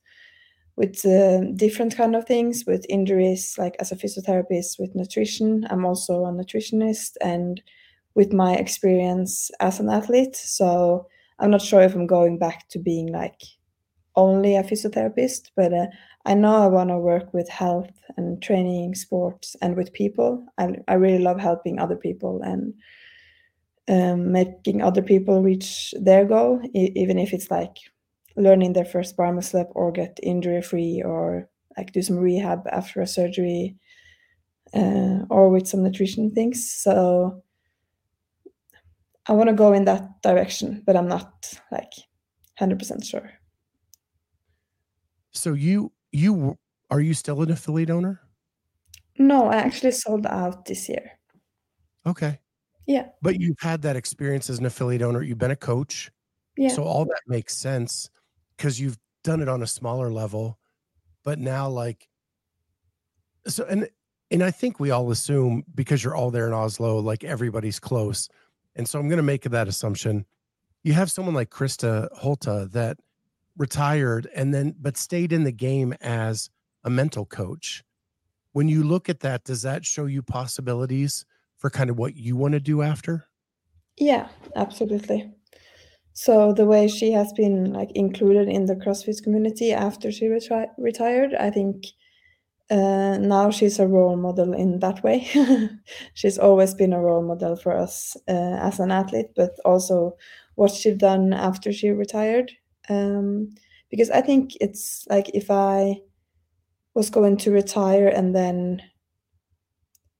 with 0.76 1.04
uh, 1.04 1.40
different 1.56 1.94
kind 1.94 2.16
of 2.16 2.24
things 2.26 2.64
with 2.66 2.86
injuries 2.88 3.56
like 3.58 3.76
as 3.80 3.92
a 3.92 3.96
physiotherapist 3.96 4.78
with 4.78 4.94
nutrition 4.94 5.66
i'm 5.70 5.84
also 5.84 6.24
a 6.24 6.32
nutritionist 6.32 7.16
and 7.20 7.62
with 8.14 8.32
my 8.32 8.54
experience 8.54 9.50
as 9.60 9.80
an 9.80 9.88
athlete. 9.88 10.36
So 10.36 11.06
I'm 11.38 11.50
not 11.50 11.62
sure 11.62 11.80
if 11.80 11.94
I'm 11.94 12.06
going 12.06 12.38
back 12.38 12.68
to 12.70 12.78
being 12.78 13.12
like 13.12 13.40
only 14.16 14.56
a 14.56 14.62
physiotherapist, 14.62 15.50
but 15.56 15.72
uh, 15.72 15.86
I 16.26 16.34
know 16.34 16.56
I 16.56 16.66
want 16.66 16.90
to 16.90 16.98
work 16.98 17.32
with 17.32 17.48
health 17.48 17.90
and 18.16 18.42
training, 18.42 18.94
sports, 18.94 19.56
and 19.62 19.76
with 19.76 19.92
people. 19.92 20.46
I, 20.58 20.76
I 20.88 20.94
really 20.94 21.22
love 21.22 21.40
helping 21.40 21.78
other 21.78 21.96
people 21.96 22.42
and 22.42 22.74
um, 23.88 24.32
making 24.32 24.82
other 24.82 25.02
people 25.02 25.42
reach 25.42 25.94
their 26.00 26.24
goal, 26.24 26.60
e- 26.74 26.92
even 26.94 27.18
if 27.18 27.32
it's 27.32 27.50
like 27.50 27.76
learning 28.36 28.72
their 28.72 28.84
first 28.84 29.16
bar 29.16 29.32
muscle 29.32 29.70
or 29.74 29.90
get 29.90 30.18
injury 30.22 30.62
free 30.62 31.02
or 31.04 31.48
like 31.76 31.92
do 31.92 32.02
some 32.02 32.16
rehab 32.16 32.66
after 32.70 33.00
a 33.00 33.06
surgery 33.06 33.76
uh, 34.74 35.20
or 35.30 35.48
with 35.50 35.66
some 35.66 35.82
nutrition 35.82 36.30
things. 36.30 36.70
So 36.72 37.42
I 39.26 39.32
want 39.32 39.48
to 39.48 39.54
go 39.54 39.72
in 39.72 39.84
that 39.86 40.20
direction, 40.22 40.82
but 40.86 40.96
I'm 40.96 41.08
not 41.08 41.52
like 41.70 41.92
100% 41.94 43.04
sure. 43.04 43.39
So 45.32 45.52
you 45.52 45.92
you 46.12 46.58
are 46.90 47.00
you 47.00 47.14
still 47.14 47.42
an 47.42 47.50
affiliate 47.50 47.90
owner? 47.90 48.20
No, 49.18 49.46
I 49.46 49.56
actually 49.56 49.92
sold 49.92 50.26
out 50.26 50.64
this 50.64 50.88
year. 50.88 51.12
Okay. 52.06 52.38
Yeah. 52.86 53.08
But 53.22 53.38
you've 53.38 53.60
had 53.60 53.82
that 53.82 53.96
experience 53.96 54.50
as 54.50 54.58
an 54.58 54.66
affiliate 54.66 55.02
owner. 55.02 55.22
You've 55.22 55.38
been 55.38 55.50
a 55.50 55.56
coach. 55.56 56.10
Yeah. 56.56 56.70
So 56.70 56.82
all 56.82 57.04
that 57.04 57.20
makes 57.26 57.56
sense 57.56 58.10
because 58.56 58.80
you've 58.80 58.98
done 59.22 59.40
it 59.40 59.48
on 59.48 59.62
a 59.62 59.66
smaller 59.66 60.10
level. 60.10 60.58
But 61.22 61.38
now 61.38 61.68
like 61.68 62.08
so 63.46 63.64
and 63.64 63.88
and 64.30 64.42
I 64.42 64.50
think 64.50 64.80
we 64.80 64.90
all 64.90 65.10
assume 65.10 65.64
because 65.74 66.02
you're 66.02 66.14
all 66.14 66.30
there 66.30 66.46
in 66.46 66.52
Oslo, 66.52 66.98
like 66.98 67.24
everybody's 67.24 67.80
close. 67.80 68.28
And 68.76 68.88
so 68.88 68.98
I'm 68.98 69.08
going 69.08 69.16
to 69.16 69.22
make 69.22 69.42
that 69.42 69.68
assumption. 69.68 70.24
You 70.84 70.92
have 70.92 71.10
someone 71.10 71.34
like 71.34 71.50
Kristin 71.50 72.08
Holte 72.16 72.70
that 72.72 72.96
retired 73.60 74.26
and 74.34 74.54
then, 74.54 74.74
but 74.80 74.96
stayed 74.96 75.32
in 75.32 75.44
the 75.44 75.52
game 75.52 75.92
as 76.00 76.48
a 76.82 76.88
mental 76.88 77.26
coach. 77.26 77.84
When 78.52 78.68
you 78.68 78.82
look 78.82 79.08
at 79.10 79.20
that, 79.20 79.44
does 79.44 79.62
that 79.62 79.84
show 79.84 80.06
you 80.06 80.22
possibilities 80.22 81.26
for 81.58 81.68
kind 81.68 81.90
of 81.90 81.98
what 81.98 82.16
you 82.16 82.36
want 82.36 82.52
to 82.54 82.60
do 82.60 82.80
after? 82.80 83.28
Yeah, 83.98 84.28
absolutely. 84.56 85.30
so 86.14 86.54
the 86.54 86.64
way 86.64 86.88
she 86.88 87.12
has 87.12 87.32
been 87.34 87.72
like 87.72 87.92
included 87.94 88.48
in 88.48 88.64
the 88.64 88.76
CrossFit 88.76 89.22
community 89.22 89.72
after 89.72 90.10
she 90.10 90.26
reti 90.26 90.66
retired, 90.78 91.34
I 91.34 91.50
think 91.50 91.84
uh, 92.70 93.18
now 93.18 93.50
she's 93.50 93.78
a 93.78 93.86
role 93.86 94.16
model 94.16 94.54
in 94.54 94.78
that 94.78 95.02
way. 95.04 95.28
she's 96.14 96.38
always 96.38 96.72
been 96.72 96.94
a 96.94 97.00
role 97.00 97.22
model 97.22 97.56
for 97.56 97.76
us 97.76 98.16
uh, 98.26 98.56
as 98.68 98.80
an 98.80 98.90
athlete, 98.90 99.32
but 99.36 99.50
also 99.64 100.16
what 100.54 100.70
she's 100.70 100.96
done 100.96 101.34
after 101.34 101.72
she 101.72 101.90
retired. 101.90 102.52
Um, 102.90 103.54
because 103.90 104.10
I 104.10 104.20
think 104.20 104.52
it's 104.60 105.06
like 105.08 105.30
if 105.30 105.50
I 105.50 106.00
was 106.94 107.10
going 107.10 107.36
to 107.38 107.50
retire 107.50 108.08
and 108.08 108.34
then 108.34 108.82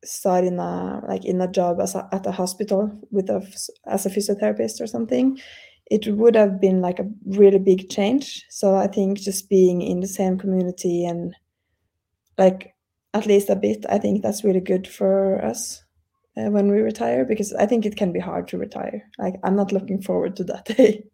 start 0.05 0.45
in 0.45 0.59
a 0.59 1.03
like 1.07 1.25
in 1.25 1.41
a 1.41 1.51
job 1.51 1.79
as 1.81 1.95
a, 1.95 2.09
at 2.12 2.27
a 2.27 2.33
hospital 2.33 2.91
with 3.11 3.29
a 3.29 3.43
as 3.87 4.07
a 4.07 4.11
physiotherapist 4.11 4.81
or 4.81 4.87
something 4.87 5.39
it 5.91 6.07
would 6.07 6.37
have 6.37 6.61
been 6.61 6.81
like 6.81 7.01
a 7.01 7.11
really 7.27 7.59
big 7.59 7.91
change. 7.91 8.47
So 8.49 8.77
i 8.77 8.87
think 8.87 9.18
just 9.18 9.51
being 9.51 9.83
in 9.83 10.01
the 10.01 10.07
same 10.07 10.39
community 10.39 11.05
and 11.05 11.35
like 12.39 12.75
at 13.12 13.27
least 13.27 13.51
a 13.51 13.57
bit 13.57 13.85
i 13.91 13.99
think 13.99 14.23
that's 14.23 14.45
really 14.45 14.61
good 14.61 14.87
for 14.87 15.45
us 15.45 15.83
uh, 16.37 16.49
when 16.51 16.71
we 16.71 16.79
retire 16.79 17.25
because 17.25 17.53
i 17.55 17.66
think 17.66 17.85
it 17.85 17.97
can 17.97 18.12
be 18.12 18.21
hard 18.21 18.49
to 18.49 18.59
retire. 18.59 19.03
Like 19.18 19.35
i'm 19.45 19.57
not 19.57 19.73
looking 19.73 20.01
forward 20.01 20.37
to 20.37 20.45
that 20.45 20.64
day 20.77 21.05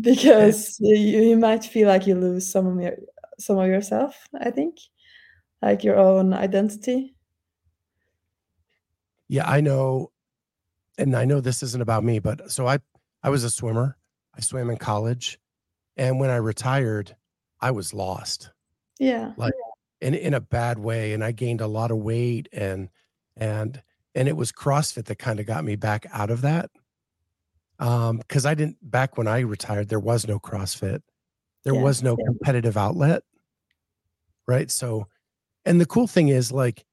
because 0.00 0.76
you, 0.80 1.22
you 1.22 1.36
might 1.36 1.64
feel 1.64 1.88
like 1.88 2.06
you 2.06 2.14
lose 2.14 2.50
some 2.50 2.66
of 2.66 2.80
your 2.80 2.96
some 3.38 3.58
of 3.58 3.66
yourself 3.66 4.28
i 4.40 4.50
think 4.50 4.78
like 5.60 5.82
your 5.82 5.98
own 5.98 6.32
identity 6.32 7.14
yeah, 9.32 9.48
I 9.48 9.62
know, 9.62 10.10
and 10.98 11.16
I 11.16 11.24
know 11.24 11.40
this 11.40 11.62
isn't 11.62 11.80
about 11.80 12.04
me, 12.04 12.18
but 12.18 12.50
so 12.50 12.66
I 12.66 12.80
I 13.22 13.30
was 13.30 13.44
a 13.44 13.50
swimmer. 13.50 13.96
I 14.36 14.42
swam 14.42 14.68
in 14.68 14.76
college, 14.76 15.38
and 15.96 16.20
when 16.20 16.28
I 16.28 16.36
retired, 16.36 17.16
I 17.58 17.70
was 17.70 17.94
lost. 17.94 18.50
Yeah. 18.98 19.32
Like 19.38 19.54
in 20.02 20.12
in 20.12 20.34
a 20.34 20.40
bad 20.40 20.78
way, 20.78 21.14
and 21.14 21.24
I 21.24 21.32
gained 21.32 21.62
a 21.62 21.66
lot 21.66 21.90
of 21.90 21.96
weight 21.96 22.50
and 22.52 22.90
and 23.38 23.82
and 24.14 24.28
it 24.28 24.36
was 24.36 24.52
CrossFit 24.52 25.06
that 25.06 25.18
kind 25.18 25.40
of 25.40 25.46
got 25.46 25.64
me 25.64 25.76
back 25.76 26.04
out 26.12 26.30
of 26.30 26.42
that. 26.42 26.70
Um, 27.82 28.18
because 28.18 28.46
I 28.46 28.54
didn't 28.54 28.78
back 28.90 29.18
when 29.18 29.26
I 29.26 29.40
retired, 29.40 29.88
there 29.88 29.98
was 30.00 30.26
no 30.26 30.38
CrossFit. 30.38 31.00
There 31.64 31.74
Yeah. 31.74 31.82
was 31.82 32.02
no 32.02 32.16
Yeah. 32.18 32.26
competitive 32.26 32.76
outlet, 32.76 33.24
right? 34.46 34.70
So, 34.70 35.08
and 35.64 35.80
the 35.80 35.86
cool 35.86 36.06
thing 36.06 36.28
is 36.28 36.52
like 36.52 36.84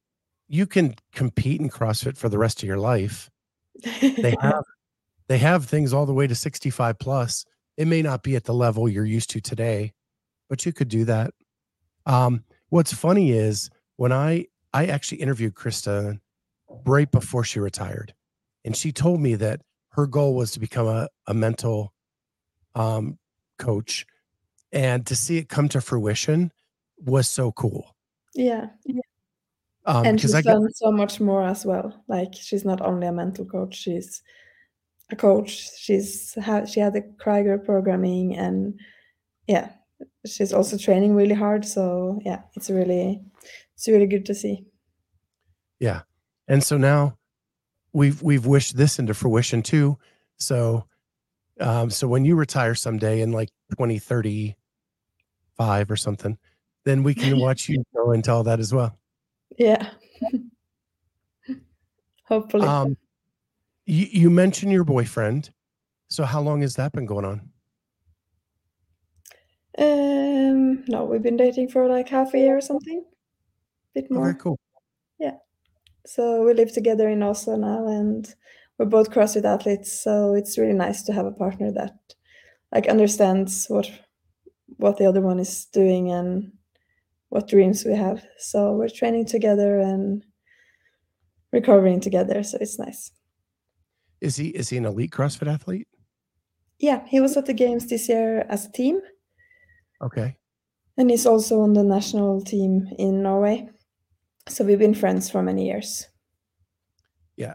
you 0.47 0.65
can 0.65 0.95
compete 1.13 1.61
in 1.61 1.69
CrossFit 1.69 2.17
for 2.17 2.27
the 2.27 2.39
rest 2.39 2.63
of 2.63 2.67
your 2.67 2.79
life. 2.79 3.29
They 3.83 4.35
have 4.41 4.63
they 5.27 5.37
have 5.37 5.65
things 5.65 5.93
all 5.93 6.07
the 6.07 6.13
way 6.13 6.25
to 6.25 6.33
65 6.35 6.97
plus. 6.97 7.45
It 7.77 7.87
may 7.87 8.01
not 8.01 8.23
be 8.23 8.35
at 8.35 8.45
the 8.45 8.53
level 8.53 8.89
you're 8.89 9.05
used 9.05 9.29
to 9.31 9.41
today, 9.41 9.93
but 10.49 10.65
you 10.65 10.73
could 10.73 10.89
do 10.89 11.05
that. 11.05 11.33
Um, 12.07 12.43
what's 12.69 12.93
funny 12.93 13.31
is 13.31 13.69
when 13.97 14.11
I 14.11 14.47
I 14.73 14.87
actually 14.87 15.21
interviewed 15.21 15.53
Kristin 15.53 16.19
right 16.85 17.11
before 17.11 17.43
she 17.43 17.59
retired, 17.59 18.15
and 18.65 18.75
she 18.75 18.91
told 18.91 19.21
me 19.21 19.35
that 19.35 19.61
her 19.99 20.07
goal 20.07 20.33
was 20.35 20.51
to 20.51 20.59
become 20.59 20.87
a, 20.87 21.07
a 21.27 21.33
mental 21.33 21.93
um, 22.75 23.19
coach, 23.57 24.05
and 24.71 25.05
to 25.05 25.15
see 25.15 25.37
it 25.37 25.49
come 25.49 25.67
to 25.69 25.81
fruition 25.81 26.51
was 27.05 27.29
so 27.29 27.51
cool. 27.51 27.95
Yeah. 28.33 28.67
Um, 29.85 30.05
And 30.05 30.21
she's 30.21 30.33
I 30.33 30.41
got 30.41 30.53
done 30.53 30.73
so 30.73 30.91
much 30.91 31.19
more 31.19 31.43
as 31.43 31.65
well. 31.65 32.03
Like 32.07 32.33
she's 32.33 32.63
not 32.63 32.81
only 32.81 33.07
a 33.07 33.11
mental 33.11 33.45
coach, 33.45 33.75
she's 33.75 34.23
a 35.11 35.15
coach. 35.15 35.69
She's 35.77 36.33
had 36.35 36.69
she 36.69 36.79
had 36.79 36.93
the 36.93 37.01
Krieger 37.19 37.57
programming 37.57 38.37
and 38.37 38.79
yeah, 39.47 39.71
she's 40.25 40.53
also 40.53 40.77
training 40.77 41.15
really 41.15 41.35
hard. 41.35 41.65
So 41.65 42.21
yeah, 42.23 42.41
it's 42.55 42.69
really 42.69 43.21
it's 43.75 43.87
really 43.87 44.07
good 44.07 44.25
to 44.27 44.35
see. 44.35 44.65
yeah, 45.79 46.01
and 46.47 46.63
so 46.63 46.77
now 46.77 47.18
we've 47.93 48.21
we've 48.21 48.45
wished 48.45 48.77
this 48.77 48.99
into 48.99 49.13
fruition 49.13 49.63
too. 49.63 49.97
So, 50.37 50.85
um, 51.59 51.89
so 51.89 52.07
when 52.07 52.25
you 52.25 52.35
retire 52.35 52.75
someday 52.75 53.21
in 53.21 53.31
like 53.31 53.49
2035 53.71 55.91
or 55.91 55.95
something, 55.95 56.37
then 56.85 57.03
we 57.03 57.13
can 57.13 57.39
watch 57.39 57.69
you 57.69 57.83
go 57.95 58.11
into 58.11 58.31
all 58.31 58.43
that 58.43 58.59
as 58.59 58.73
well. 58.73 58.97
Yeah. 59.57 59.89
Hopefully. 62.25 62.67
Um, 62.67 62.97
you, 63.85 64.07
you 64.11 64.29
mentioned 64.29 64.71
your 64.71 64.83
boyfriend. 64.83 65.51
So 66.09 66.23
how 66.23 66.41
long 66.41 66.61
has 66.61 66.75
that 66.75 66.91
been 66.91 67.05
going 67.05 67.25
on? 67.25 67.49
Um, 69.77 70.83
no, 70.87 71.05
we've 71.05 71.21
been 71.21 71.37
dating 71.37 71.69
for 71.69 71.87
like 71.87 72.09
half 72.09 72.33
a 72.33 72.37
year 72.37 72.57
or 72.57 72.61
something. 72.61 73.03
A 73.95 74.01
bit 74.01 74.11
more. 74.11 74.25
very 74.25 74.35
cool. 74.35 74.59
So 76.15 76.43
we 76.43 76.55
live 76.55 76.73
together 76.73 77.07
in 77.07 77.21
Oslo 77.21 77.55
now, 77.55 77.87
and 77.87 78.27
we're 78.79 78.87
both 78.87 79.11
CrossFit 79.11 79.45
athletes. 79.45 79.91
So 80.01 80.33
it's 80.33 80.57
really 80.57 80.73
nice 80.73 81.03
to 81.03 81.13
have 81.13 81.27
a 81.27 81.31
partner 81.31 81.71
that 81.73 81.93
like 82.71 82.87
understands 82.87 83.67
what 83.67 83.87
what 84.77 84.97
the 84.97 85.05
other 85.05 85.21
one 85.21 85.39
is 85.39 85.65
doing 85.65 86.11
and 86.11 86.51
what 87.29 87.47
dreams 87.47 87.85
we 87.85 87.93
have. 87.95 88.23
So 88.39 88.73
we're 88.73 88.89
training 88.89 89.25
together 89.25 89.79
and 89.79 90.25
recovering 91.51 91.99
together. 91.99 92.41
So 92.41 92.57
it's 92.59 92.79
nice. 92.79 93.11
Is 94.19 94.35
he 94.35 94.47
is 94.47 94.69
he 94.69 94.77
an 94.77 94.85
elite 94.85 95.11
CrossFit 95.11 95.47
athlete? 95.53 95.87
Yeah, 96.79 97.05
he 97.05 97.19
was 97.19 97.37
at 97.37 97.45
the 97.45 97.53
games 97.53 97.85
this 97.85 98.09
year 98.09 98.47
as 98.49 98.65
a 98.65 98.71
team, 98.71 98.99
Okay. 100.01 100.37
and 100.97 101.11
he's 101.11 101.27
also 101.27 101.61
on 101.61 101.73
the 101.73 101.83
national 101.83 102.41
team 102.41 102.87
in 102.97 103.21
Norway. 103.21 103.69
So 104.47 104.63
we've 104.63 104.79
been 104.79 104.95
friends 104.95 105.29
for 105.29 105.43
many 105.43 105.65
years. 105.67 106.07
Yeah. 107.37 107.53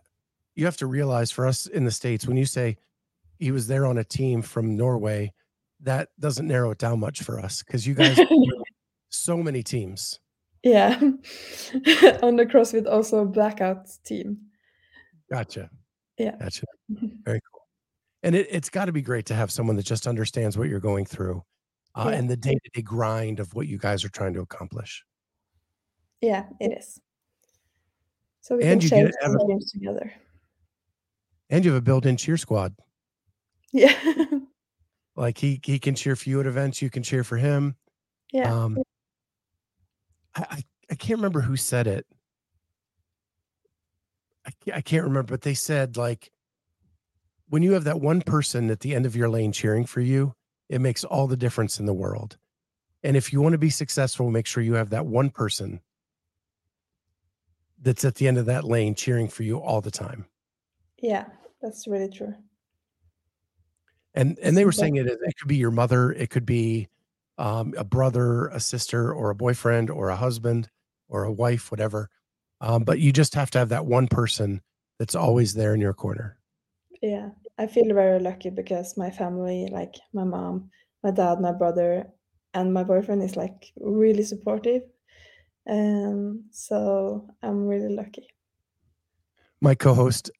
You 0.55 0.64
have 0.64 0.76
to 0.78 0.87
realize 0.87 1.30
for 1.30 1.47
us 1.47 1.66
in 1.66 1.85
the 1.85 1.91
States, 1.91 2.26
when 2.26 2.37
you 2.37 2.47
say 2.47 2.76
he 3.39 3.51
was 3.51 3.66
there 3.66 3.87
on 3.87 3.99
a 3.99 4.05
team 4.05 4.43
from 4.43 4.76
Norway, 4.76 5.32
that 5.80 6.09
doesn't 6.20 6.47
narrow 6.47 6.70
it 6.70 6.78
down 6.78 7.01
much 7.01 7.22
for 7.22 7.41
us 7.41 7.62
because 7.62 7.87
you 7.87 7.95
guys 7.95 8.18
so 9.09 9.37
many 9.43 9.62
teams. 9.62 10.20
Yeah, 10.62 10.99
on 12.22 12.37
the 12.37 12.47
CrossFit 12.51 12.91
also 12.91 13.24
blackout 13.26 13.87
team. 14.07 14.39
Gotcha. 15.30 15.68
Yeah. 16.16 16.37
Gotcha. 16.39 16.64
Very 17.24 17.41
cool. 17.53 17.61
And 18.22 18.35
it, 18.35 18.47
it's 18.51 18.70
got 18.70 18.87
to 18.87 18.93
be 18.93 19.03
great 19.03 19.26
to 19.26 19.35
have 19.35 19.51
someone 19.51 19.76
that 19.76 19.85
just 19.85 20.07
understands 20.07 20.57
what 20.57 20.68
you're 20.68 20.80
going 20.80 21.05
through 21.05 21.45
uh, 21.97 22.07
Yeah. 22.09 22.16
and 22.16 22.30
the 22.30 22.37
day 22.37 22.55
to 22.55 22.70
day 22.72 22.80
grind 22.82 23.41
of 23.41 23.53
what 23.55 23.66
you 23.66 23.76
guys 23.76 24.05
are 24.05 24.09
trying 24.09 24.32
to 24.35 24.41
accomplish. 24.41 25.05
Yeah, 26.25 26.47
it 26.59 26.72
is. 26.79 26.99
So 28.41 28.57
we 28.57 28.62
And 28.64 28.81
can 28.81 28.89
chase 28.89 29.14
have 29.20 29.35
a- 29.35 29.59
together. 29.72 30.11
And 31.51 31.62
you 31.64 31.72
have 31.72 31.79
a 31.79 31.85
built 31.85 32.07
in 32.07 32.16
cheer 32.16 32.39
squad. 32.39 32.75
Yeah, 33.72 33.95
Like 35.16 35.37
he, 35.37 35.61
he 35.62 35.79
can 35.79 35.95
cheer 35.95 36.16
for 36.16 36.29
you 36.31 36.41
at 36.41 36.47
events, 36.47 36.81
you 36.81 36.89
can 36.89 37.03
cheer 37.03 37.25
for 37.25 37.37
him. 37.37 37.77
yeah. 38.33 38.51
Um, 38.53 38.79
I, 40.35 40.47
I, 40.51 40.64
I 40.91 40.95
can't 40.95 41.18
remember 41.18 41.41
who 41.43 41.57
said 41.57 41.87
it. 41.87 42.07
I, 44.47 44.51
I 44.77 44.81
can't 44.81 45.05
remember, 45.05 45.33
but 45.35 45.43
they 45.43 45.55
said 45.55 45.97
like 45.99 46.31
when 47.51 47.62
you 47.62 47.72
have 47.72 47.85
that 47.85 48.01
one 48.01 48.22
person 48.22 48.70
at 48.70 48.81
the 48.81 48.95
end 48.95 49.05
of 49.07 49.14
your 49.14 49.29
lane 49.29 49.53
cheering 49.53 49.85
for 49.85 50.01
you, 50.01 50.35
it 50.70 50.81
makes 50.81 51.05
all 51.05 51.27
the 51.27 51.37
difference 51.37 51.79
in 51.79 51.85
the 51.87 51.93
world. 51.95 52.39
And 53.03 53.16
if 53.18 53.33
you 53.33 53.41
want 53.43 53.53
to 53.53 53.59
be 53.59 53.70
successful, 53.70 54.31
make 54.31 54.47
sure 54.47 54.62
you 54.62 54.75
have 54.75 54.91
that 54.91 55.05
one 55.07 55.29
person 55.31 55.81
that's 57.85 58.05
at 58.05 58.16
the 58.16 58.26
end 58.26 58.39
of 58.39 58.47
that 58.47 58.64
lane 58.64 58.95
cheering 58.95 59.28
for 59.28 59.43
you 59.43 59.59
all 59.59 59.80
the 59.80 59.91
time. 59.91 60.26
Yeah, 61.01 61.26
that's 61.62 61.87
really 61.87 62.11
true. 62.11 62.35
And 64.14 64.39
and 64.41 64.57
they 64.57 64.64
were 64.64 64.72
saying 64.72 64.97
it 64.97 65.07
it 65.07 65.35
could 65.39 65.49
be 65.49 65.57
your 65.57 65.70
mother, 65.70 66.12
it 66.12 66.30
could 66.30 66.47
be 66.47 66.89
um, 67.39 67.74
a 67.76 67.85
brother, 67.85 68.47
a 68.49 68.61
sister, 68.61 69.12
or 69.12 69.30
a 69.30 69.35
boyfriend, 69.35 69.91
or 69.91 70.09
a 70.09 70.16
husband, 70.16 70.70
or 71.09 71.24
a 71.24 71.32
wife, 71.32 71.70
whatever. 71.70 72.09
Um, 72.61 72.85
but 72.85 73.01
you 73.01 73.12
just 73.12 73.35
have 73.35 73.51
to 73.51 73.59
have 73.59 73.70
that 73.70 73.87
one 73.87 74.09
person 74.09 74.62
that's 74.99 75.14
always 75.16 75.55
there 75.55 75.74
in 75.74 75.80
your 75.80 75.95
corner. 75.95 76.39
Yeah, 77.03 77.30
I 77.59 77.66
feel 77.66 77.93
very 77.93 78.20
lucky 78.20 78.51
because 78.51 78.97
my 78.97 79.11
family, 79.11 79.68
like 79.70 79.95
my 80.12 80.24
mom, 80.24 80.70
my 81.03 81.11
dad, 81.11 81.41
my 81.41 81.53
brother, 81.53 82.07
and 82.55 82.72
my 82.72 82.85
boyfriend 82.85 83.22
is 83.22 83.37
like 83.37 83.72
really 83.80 84.22
supportive. 84.22 84.82
Um, 85.69 86.45
so 86.51 87.29
I'm 87.43 87.67
really 87.67 87.95
lucky. 87.95 88.29
My 89.61 89.75
co-host 89.75 90.31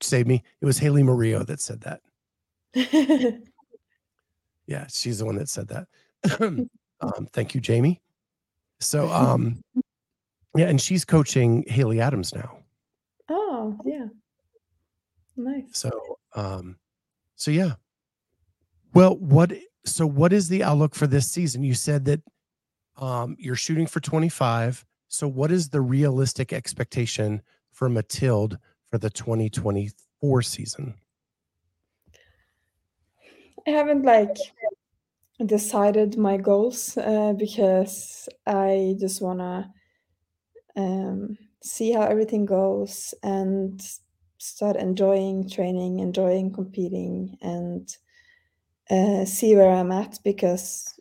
saved 0.00 0.28
me. 0.28 0.42
It 0.60 0.66
was 0.66 0.78
Haley 0.78 1.02
Murillo 1.02 1.44
that 1.44 1.60
said 1.60 1.82
that. 1.82 2.00
Yeah, 4.66 4.86
she's 4.88 5.18
the 5.18 5.26
one 5.26 5.36
that 5.36 5.48
said 5.48 5.68
that. 5.68 5.86
um, 6.40 7.28
thank 7.32 7.54
you, 7.54 7.60
Jamie. 7.60 8.00
So, 8.80 9.10
um, 9.10 9.62
yeah, 10.56 10.66
and 10.66 10.80
she's 10.80 11.04
coaching 11.04 11.64
Haley 11.66 12.00
Adams 12.00 12.34
now. 12.34 12.58
Oh, 13.28 13.78
yeah. 13.84 14.06
Nice. 15.36 15.64
So, 15.72 15.90
um, 16.34 16.78
so 17.36 17.50
yeah, 17.50 17.72
Well, 18.94 19.16
what 19.16 19.52
so 19.84 20.06
what 20.06 20.32
is 20.32 20.48
the 20.48 20.62
outlook 20.62 20.94
for 20.94 21.06
this 21.06 21.30
season? 21.30 21.62
You 21.62 21.74
said 21.74 22.04
that 22.06 22.22
um, 22.96 23.36
you're 23.38 23.56
shooting 23.56 23.86
for 23.86 24.00
25. 24.00 24.84
So 25.08 25.28
what 25.28 25.50
is 25.50 25.68
the 25.68 25.80
realistic 25.80 26.52
expectation 26.52 27.42
for 27.72 27.88
Matilde 27.88 28.58
for 28.90 28.98
the 28.98 29.10
2024 29.10 30.42
season? 30.42 30.94
I 33.66 33.70
haven't 33.70 34.04
like 34.04 34.36
decided 35.44 36.16
my 36.16 36.36
goals 36.36 36.96
uh, 36.96 37.32
because 37.32 38.28
I 38.46 38.96
just 39.00 39.22
wanna 39.22 39.72
um, 40.76 41.38
see 41.62 41.92
how 41.92 42.02
everything 42.02 42.44
goes 42.44 43.14
and 43.22 43.82
start 44.38 44.76
enjoying 44.76 45.48
training, 45.48 46.00
enjoying 46.00 46.52
competing, 46.52 47.38
and 47.40 47.96
uh, 48.90 49.24
see 49.24 49.56
where 49.56 49.70
I'm 49.70 49.90
at 49.90 50.18
because 50.22 51.00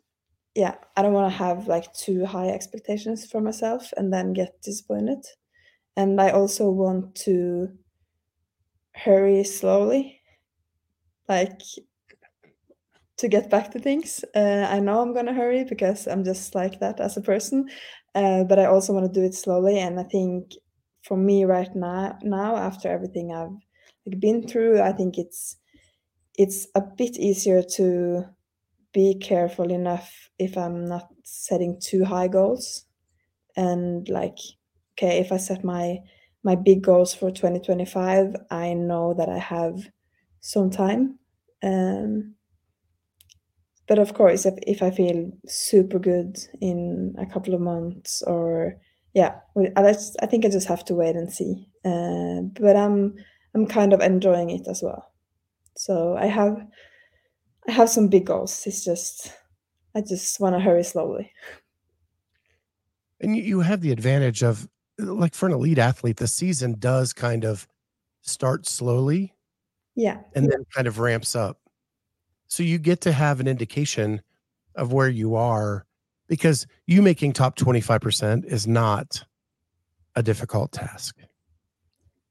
yeah, 0.56 0.76
I 0.96 1.02
don't 1.02 1.14
want 1.14 1.32
to 1.32 1.38
have 1.38 1.68
like 1.68 1.92
too 1.94 2.26
high 2.26 2.50
expectations 2.50 3.26
for 3.26 3.42
myself 3.42 3.92
and 3.98 4.14
then 4.14 4.34
get 4.34 4.62
disappointed. 4.62 5.26
And 5.98 6.20
I 6.22 6.32
also 6.32 6.70
want 6.70 7.16
to 7.28 7.70
hurry 8.96 9.44
slowly, 9.44 10.22
like 11.28 11.60
to 13.18 13.28
get 13.28 13.50
back 13.50 13.72
to 13.72 13.80
things. 13.80 14.24
Uh, 14.36 14.68
I 14.70 14.80
know 14.80 15.02
I'm 15.02 15.14
gonna 15.14 15.34
hurry 15.34 15.64
because 15.64 16.08
I'm 16.08 16.24
just 16.24 16.56
like 16.56 16.80
that 16.80 17.00
as 17.00 17.18
a 17.18 17.22
person, 17.22 17.70
uh, 18.16 18.44
but 18.44 18.60
I 18.60 18.66
also 18.66 18.94
want 18.94 19.06
to 19.12 19.20
do 19.20 19.26
it 19.26 19.36
slowly. 19.36 19.80
And 19.80 20.00
I 20.00 20.04
think 20.04 20.54
for 21.04 21.18
me 21.18 21.46
right 21.46 21.74
now, 21.76 22.18
now 22.24 22.56
after 22.56 22.90
everything 22.90 23.32
I've 23.32 23.56
like 24.06 24.20
been 24.20 24.48
through, 24.48 24.82
I 24.82 24.92
think 24.94 25.18
it's 25.18 25.58
it's 26.38 26.68
a 26.76 26.82
bit 26.82 27.18
easier 27.18 27.64
to 27.64 28.26
be 28.94 29.16
careful 29.20 29.72
enough 29.72 30.30
if 30.40 30.58
I'm 30.58 30.86
not 30.86 31.08
setting 31.24 31.80
too 31.82 32.06
high 32.06 32.28
goals. 32.28 32.86
And 33.56 34.08
like, 34.10 34.38
okay, 34.96 35.20
if 35.20 35.32
I 35.32 35.38
set 35.38 35.64
my 35.64 36.00
my 36.44 36.56
big 36.56 36.82
goals 36.82 37.14
for 37.14 37.32
2025, 37.32 38.36
I 38.52 38.74
know 38.74 39.14
that 39.14 39.30
I 39.30 39.38
have 39.38 39.80
some 40.42 40.70
time. 40.70 41.18
Um, 41.64 42.36
but 43.88 44.00
of 44.00 44.14
course, 44.14 44.46
if, 44.46 44.56
if 44.66 44.82
I 44.82 44.92
feel 44.92 45.32
super 45.48 46.00
good 46.00 46.38
in 46.62 47.16
a 47.18 47.26
couple 47.26 47.54
of 47.54 47.62
months, 47.62 48.22
or 48.24 48.76
yeah, 49.14 49.36
I 49.76 49.94
just, 49.94 50.18
I 50.22 50.26
think 50.26 50.46
I 50.46 50.50
just 50.50 50.68
have 50.68 50.86
to 50.86 50.96
wait 50.96 51.16
and 51.16 51.32
see. 51.32 51.68
Uh, 51.86 52.42
but 52.60 52.76
I'm 52.76 53.16
I'm 53.56 53.68
kind 53.68 53.94
of 53.94 54.02
enjoying 54.02 54.50
it 54.50 54.68
as 54.68 54.82
well. 54.82 55.12
So 55.76 56.18
I 56.18 56.28
have 56.28 56.66
I 57.68 57.72
have 57.72 57.90
some 57.90 58.08
big 58.08 58.26
goals. 58.26 58.66
It's 58.66 58.84
just 58.84 59.34
I 59.96 60.02
just 60.02 60.40
want 60.40 60.56
to 60.56 60.60
hurry 60.60 60.84
slowly. 60.84 61.32
And 63.22 63.38
you 63.38 63.62
have 63.62 63.82
the 63.82 63.92
advantage 63.92 64.44
of 64.44 64.68
like 64.98 65.34
for 65.34 65.48
an 65.48 65.54
elite 65.54 65.78
athlete, 65.78 66.18
the 66.18 66.28
season 66.28 66.76
does 66.80 67.14
kind 67.14 67.46
of 67.46 67.68
start 68.22 68.68
slowly. 68.68 69.34
Yeah. 69.96 70.20
And 70.36 70.52
then 70.52 70.66
kind 70.74 70.88
of 70.88 71.00
ramps 71.00 71.36
up. 71.36 71.60
So 72.48 72.64
you 72.64 72.80
get 72.80 73.02
to 73.02 73.12
have 73.12 73.40
an 73.40 73.48
indication 73.48 74.22
of 74.76 74.92
where 74.92 75.10
you 75.10 75.36
are 75.36 75.86
because 76.28 76.68
you 76.88 77.02
making 77.02 77.34
top 77.34 77.56
25% 77.58 78.46
is 78.46 78.68
not 78.68 79.24
a 80.16 80.24
difficult 80.24 80.72
task. 80.72 81.18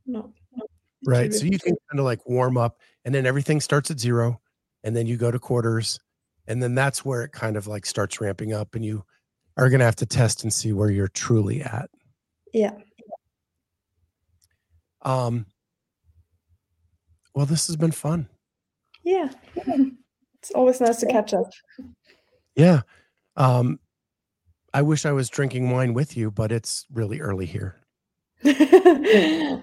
No. 0.06 0.32
no 0.56 0.66
right. 1.06 1.32
So 1.32 1.44
you 1.44 1.58
can 1.58 1.76
kind 1.90 2.00
of 2.00 2.04
like 2.04 2.28
warm 2.28 2.56
up 2.56 2.78
and 3.04 3.14
then 3.14 3.26
everything 3.26 3.60
starts 3.60 3.90
at 3.90 4.00
zero 4.00 4.40
and 4.84 4.94
then 4.96 5.06
you 5.06 5.16
go 5.16 5.30
to 5.30 5.38
quarters 5.38 5.98
and 6.46 6.62
then 6.62 6.74
that's 6.74 7.04
where 7.04 7.22
it 7.22 7.32
kind 7.32 7.56
of 7.56 7.66
like 7.66 7.86
starts 7.86 8.20
ramping 8.20 8.52
up 8.52 8.74
and 8.74 8.84
you 8.84 9.04
are 9.56 9.68
going 9.68 9.78
to 9.78 9.84
have 9.84 9.96
to 9.96 10.06
test 10.06 10.42
and 10.42 10.52
see 10.52 10.72
where 10.72 10.90
you're 10.90 11.08
truly 11.08 11.62
at. 11.62 11.90
Yeah. 12.52 12.72
Um 15.02 15.46
well 17.34 17.46
this 17.46 17.66
has 17.66 17.76
been 17.76 17.92
fun. 17.92 18.28
Yeah. 19.02 19.30
It's 19.56 20.50
always 20.54 20.80
nice 20.80 20.98
to 20.98 21.06
catch 21.06 21.34
up. 21.34 21.50
Yeah. 22.56 22.82
Um 23.36 23.78
i 24.74 24.80
wish 24.80 25.04
i 25.04 25.12
was 25.12 25.28
drinking 25.28 25.68
wine 25.68 25.92
with 25.92 26.16
you 26.16 26.30
but 26.30 26.50
it's 26.50 26.86
really 26.92 27.20
early 27.20 27.46
here. 27.46 27.80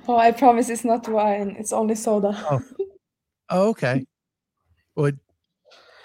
Oh 0.08 0.18
i 0.18 0.32
promise 0.32 0.70
it's 0.70 0.86
not 0.86 1.08
wine 1.08 1.56
it's 1.60 1.74
only 1.74 1.96
soda. 1.96 2.32
Oh, 2.52 2.62
oh 3.50 3.70
okay 3.70 4.06
well, 5.00 5.08
it, 5.08 5.16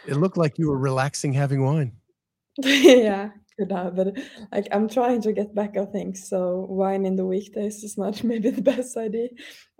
it 0.06 0.14
looked 0.14 0.36
like 0.36 0.56
you 0.56 0.68
were 0.68 0.78
relaxing 0.78 1.32
having 1.32 1.64
wine. 1.64 1.92
yeah, 2.58 3.30
could 3.58 3.72
have, 3.72 3.96
but 3.96 4.16
like 4.52 4.68
I'm 4.70 4.88
trying 4.88 5.20
to 5.22 5.32
get 5.32 5.52
back 5.52 5.76
on 5.76 5.90
things, 5.90 6.28
so 6.28 6.66
wine 6.70 7.04
in 7.04 7.16
the 7.16 7.26
weekdays 7.26 7.82
is 7.82 7.98
not 7.98 8.22
maybe 8.30 8.50
the 8.50 8.62
best 8.62 8.96
idea 8.96 9.30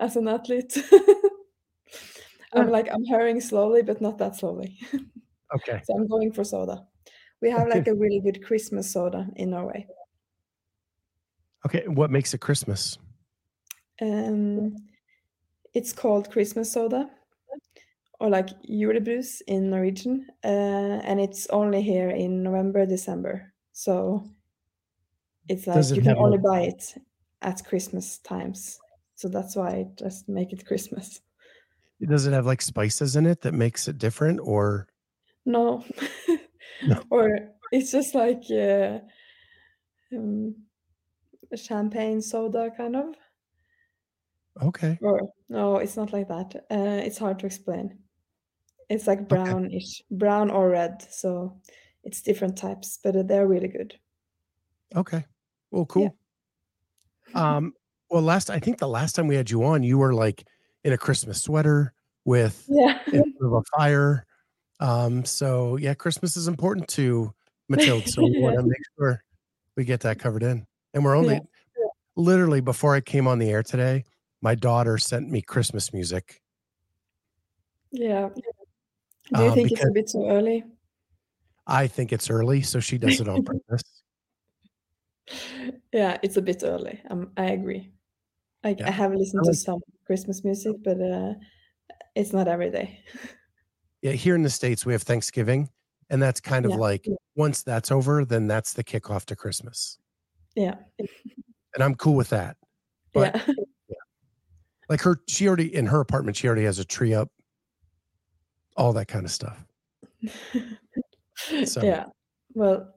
as 0.00 0.16
an 0.16 0.26
athlete. 0.26 0.76
I'm 2.52 2.70
like 2.70 2.88
I'm 2.92 3.04
hurrying 3.06 3.40
slowly, 3.40 3.82
but 3.82 4.00
not 4.00 4.18
that 4.18 4.34
slowly. 4.34 4.78
Okay. 5.54 5.80
so 5.84 5.94
I'm 5.94 6.08
going 6.08 6.32
for 6.32 6.42
soda. 6.42 6.84
We 7.40 7.50
have 7.50 7.68
like 7.68 7.86
a 7.86 7.94
really 7.94 8.20
good 8.20 8.44
Christmas 8.44 8.92
soda 8.92 9.28
in 9.36 9.50
Norway. 9.50 9.86
Okay, 11.66 11.86
what 11.86 12.10
makes 12.10 12.34
it 12.34 12.40
Christmas? 12.40 12.98
Um, 14.02 14.74
it's 15.72 15.92
called 15.92 16.32
Christmas 16.32 16.72
soda 16.72 17.10
or 18.20 18.30
like 18.30 18.48
julebrus 18.62 19.42
in 19.46 19.70
Norwegian, 19.70 20.26
uh, 20.44 21.00
and 21.04 21.20
it's 21.20 21.46
only 21.48 21.82
here 21.82 22.10
in 22.10 22.42
November, 22.42 22.86
December. 22.86 23.52
So 23.72 24.24
it's 25.48 25.66
like 25.66 25.88
you 25.90 26.02
can 26.02 26.16
only 26.16 26.38
a... 26.38 26.40
buy 26.40 26.60
it 26.62 26.94
at 27.42 27.64
Christmas 27.64 28.18
times. 28.18 28.78
So 29.16 29.28
that's 29.28 29.56
why 29.56 29.68
I 29.68 29.86
just 29.98 30.28
make 30.28 30.52
it 30.52 30.66
Christmas. 30.66 31.20
It 32.00 32.08
Does 32.08 32.26
it 32.26 32.32
have 32.32 32.46
like 32.46 32.62
spices 32.62 33.16
in 33.16 33.26
it 33.26 33.40
that 33.42 33.54
makes 33.54 33.88
it 33.88 33.98
different, 33.98 34.40
or 34.42 34.88
no? 35.46 35.84
no. 36.86 37.02
or 37.10 37.38
it's 37.72 37.92
just 37.92 38.14
like 38.14 38.42
uh, 38.50 38.98
um, 40.14 40.54
champagne 41.54 42.20
soda, 42.20 42.70
kind 42.76 42.96
of. 42.96 43.14
Okay. 44.62 44.98
Or 45.02 45.20
no, 45.48 45.78
it's 45.78 45.96
not 45.96 46.12
like 46.12 46.28
that. 46.28 46.66
Uh, 46.70 47.02
it's 47.04 47.18
hard 47.18 47.38
to 47.40 47.46
explain. 47.46 47.98
It's 48.88 49.06
like 49.06 49.20
Okay. 49.20 49.28
brownish, 49.28 50.02
brown 50.10 50.50
or 50.50 50.68
red. 50.70 51.06
So 51.10 51.60
it's 52.02 52.22
different 52.22 52.56
types, 52.56 52.98
but 53.02 53.26
they're 53.28 53.46
really 53.46 53.68
good. 53.68 53.98
Okay. 54.94 55.24
Well, 55.70 55.82
Yeah. 55.82 55.86
cool. 55.88 56.16
Um, 57.34 57.72
well, 58.10 58.22
last 58.22 58.50
I 58.50 58.58
think 58.60 58.78
the 58.78 58.88
last 58.88 59.16
time 59.16 59.26
we 59.26 59.34
had 59.34 59.50
you 59.50 59.64
on, 59.64 59.82
you 59.82 59.98
were 59.98 60.14
like 60.14 60.44
in 60.84 60.92
a 60.92 60.98
Christmas 60.98 61.42
sweater 61.42 61.92
with 62.24 62.64
Yeah. 62.68 62.98
in 63.12 63.22
front 63.22 63.36
of 63.40 63.52
a 63.54 63.62
fire. 63.76 64.26
Um, 64.80 65.24
so 65.24 65.76
yeah, 65.76 65.94
Christmas 65.94 66.36
is 66.36 66.46
important 66.48 66.88
to 66.88 67.32
Matilda. 67.68 68.06
So 68.08 68.22
we 68.22 68.34
want 68.38 68.56
to 68.56 68.62
make 68.66 68.82
sure 68.98 69.22
we 69.76 69.84
get 69.84 70.00
that 70.00 70.18
covered 70.18 70.42
in. 70.42 70.66
And 70.92 71.04
we're 71.04 71.14
Yeah. 71.16 71.20
only 71.20 71.40
literally 72.16 72.60
before 72.60 72.94
I 72.94 73.00
came 73.00 73.26
on 73.26 73.38
the 73.38 73.50
air 73.50 73.62
today, 73.62 74.04
my 74.42 74.54
daughter 74.54 74.98
sent 74.98 75.30
me 75.30 75.40
Christmas 75.40 75.92
music. 75.92 76.40
Yeah. 77.90 78.28
Do 79.32 79.42
you 79.42 79.48
Um, 79.48 79.54
think 79.54 79.72
it's 79.72 79.84
a 79.84 79.90
bit 79.90 80.08
too 80.08 80.26
early? 80.26 80.64
I 81.66 81.86
think 81.86 82.12
it's 82.12 82.28
early, 82.28 82.60
so 82.62 82.78
she 82.80 82.98
does 82.98 83.20
it 83.20 83.28
on 83.28 83.42
purpose. 83.44 83.82
Yeah, 85.92 86.18
it's 86.22 86.36
a 86.36 86.42
bit 86.42 86.62
early. 86.62 87.00
Um, 87.08 87.32
I 87.36 87.46
agree. 87.46 87.92
Like 88.62 88.80
I 88.80 88.84
Yeah. 88.86 88.90
have 88.90 89.12
I 89.12 89.14
listened 89.14 89.44
to 89.44 89.54
some 89.54 89.80
Christmas 90.06 90.44
music, 90.44 90.76
but 90.84 91.00
uh, 91.00 91.34
it's 92.14 92.32
not 92.32 92.48
every 92.48 92.70
day. 92.70 93.00
Yeah, 94.02 94.12
here 94.12 94.34
in 94.34 94.42
the 94.42 94.50
States, 94.50 94.84
we 94.84 94.92
have 94.92 95.02
Thanksgiving, 95.02 95.70
and 96.10 96.20
that's 96.22 96.40
kind 96.40 96.66
of 96.66 96.72
Yeah. 96.72 96.76
like 96.78 97.06
once 97.36 97.62
that's 97.62 97.90
over, 97.90 98.24
then 98.26 98.46
that's 98.46 98.74
the 98.74 98.84
kickoff 98.84 99.24
to 99.26 99.36
Christmas. 99.36 99.98
Yeah. 100.54 100.76
And 100.98 101.82
I'm 101.82 101.94
cool 101.94 102.14
with 102.14 102.28
that. 102.28 102.58
But 103.14 103.34
Yeah. 103.34 103.54
like 104.90 105.00
her, 105.00 105.18
she 105.28 105.48
already 105.48 105.74
in 105.74 105.86
her 105.86 106.00
apartment, 106.00 106.36
she 106.36 106.46
already 106.46 106.64
has 106.64 106.78
a 106.78 106.84
tree 106.84 107.14
up, 107.14 107.30
all 108.76 108.92
that 108.94 109.08
kind 109.08 109.24
of 109.24 109.30
stuff. 109.30 109.64
So 111.66 111.82
Yeah. 111.82 112.06
Well, 112.54 112.94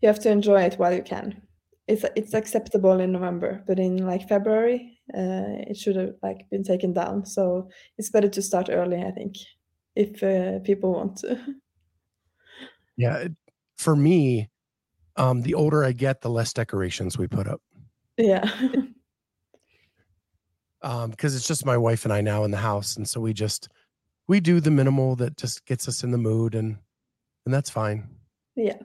you 0.00 0.06
have 0.08 0.20
to 0.20 0.30
enjoy 0.30 0.62
it 0.62 0.74
while 0.74 0.94
you 0.94 1.02
can. 1.02 1.42
It's 1.86 2.04
it's 2.16 2.34
acceptable 2.34 3.00
in 3.00 3.12
November, 3.12 3.64
but 3.66 3.78
in 3.78 4.06
like 4.06 4.28
February, 4.28 4.98
uh, 5.14 5.66
it 5.68 5.76
should 5.76 5.96
have 5.96 6.14
like 6.22 6.48
been 6.50 6.62
taken 6.62 6.92
down. 6.92 7.26
So 7.26 7.68
it's 7.96 8.10
better 8.10 8.28
to 8.28 8.42
start 8.42 8.68
early, 8.70 9.02
I 9.02 9.10
think, 9.10 9.36
if 9.96 10.22
uh, 10.22 10.60
people 10.60 10.92
want 10.92 11.16
to. 11.18 11.38
yeah, 12.96 13.16
it, 13.16 13.32
for 13.76 13.96
me, 13.96 14.50
um, 15.16 15.42
the 15.42 15.54
older 15.54 15.84
I 15.84 15.92
get, 15.92 16.20
the 16.20 16.30
less 16.30 16.52
decorations 16.52 17.18
we 17.18 17.26
put 17.26 17.48
up. 17.48 17.60
Yeah. 18.16 18.48
Um, 20.80 21.10
because 21.10 21.34
it's 21.34 21.48
just 21.48 21.66
my 21.66 21.76
wife 21.76 22.04
and 22.04 22.12
I 22.12 22.20
now 22.20 22.44
in 22.44 22.52
the 22.52 22.56
house, 22.56 22.96
and 22.96 23.08
so 23.08 23.20
we 23.20 23.32
just 23.32 23.68
we 24.28 24.40
do 24.40 24.60
the 24.60 24.70
minimal 24.70 25.16
that 25.16 25.36
just 25.36 25.66
gets 25.66 25.88
us 25.88 26.04
in 26.04 26.10
the 26.12 26.18
mood 26.18 26.54
and 26.54 26.76
and 27.44 27.54
that's 27.54 27.70
fine. 27.70 28.06
Yeah, 28.56 28.76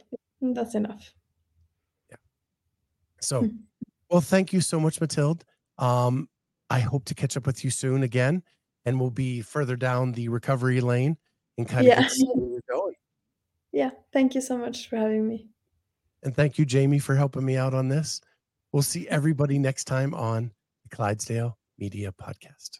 that's 0.42 0.74
enough. 0.74 1.14
Yeah. 2.10 2.16
So, 3.20 3.50
well, 4.10 4.22
thank 4.22 4.54
you 4.54 4.62
so 4.62 4.80
much, 4.80 5.02
Matilde. 5.02 5.44
Um, 5.78 6.30
I 6.70 6.80
hope 6.80 7.04
to 7.06 7.14
catch 7.14 7.36
up 7.36 7.46
with 7.46 7.64
you 7.66 7.70
soon 7.72 8.04
again, 8.04 8.42
and 8.86 9.00
we'll 9.00 9.10
be 9.10 9.42
further 9.42 9.76
down 9.76 10.14
the 10.14 10.30
recovery 10.30 10.80
lane 10.80 11.18
and 11.58 11.68
kind 11.68 11.86
Yeah. 11.86 12.06
of 12.06 12.12
get 12.12 12.28
where 12.36 12.48
we're 12.48 12.74
going. 12.74 12.94
Yeah, 13.74 13.90
thank 14.14 14.34
you 14.36 14.42
so 14.42 14.58
much 14.58 14.88
for 14.88 14.96
having 14.96 15.28
me. 15.28 15.50
And 16.24 16.34
thank 16.34 16.58
you, 16.58 16.64
Jamie, 16.66 17.00
for 17.00 17.16
helping 17.16 17.44
me 17.44 17.58
out 17.58 17.74
on 17.74 17.90
this. 17.90 18.22
We'll 18.72 18.82
see 18.82 19.10
everybody 19.10 19.60
next 19.60 19.86
time 19.86 20.14
on 20.14 20.52
the 20.84 20.96
Clydesdale 20.96 21.58
Media 21.78 22.14
Podcast. 22.14 22.80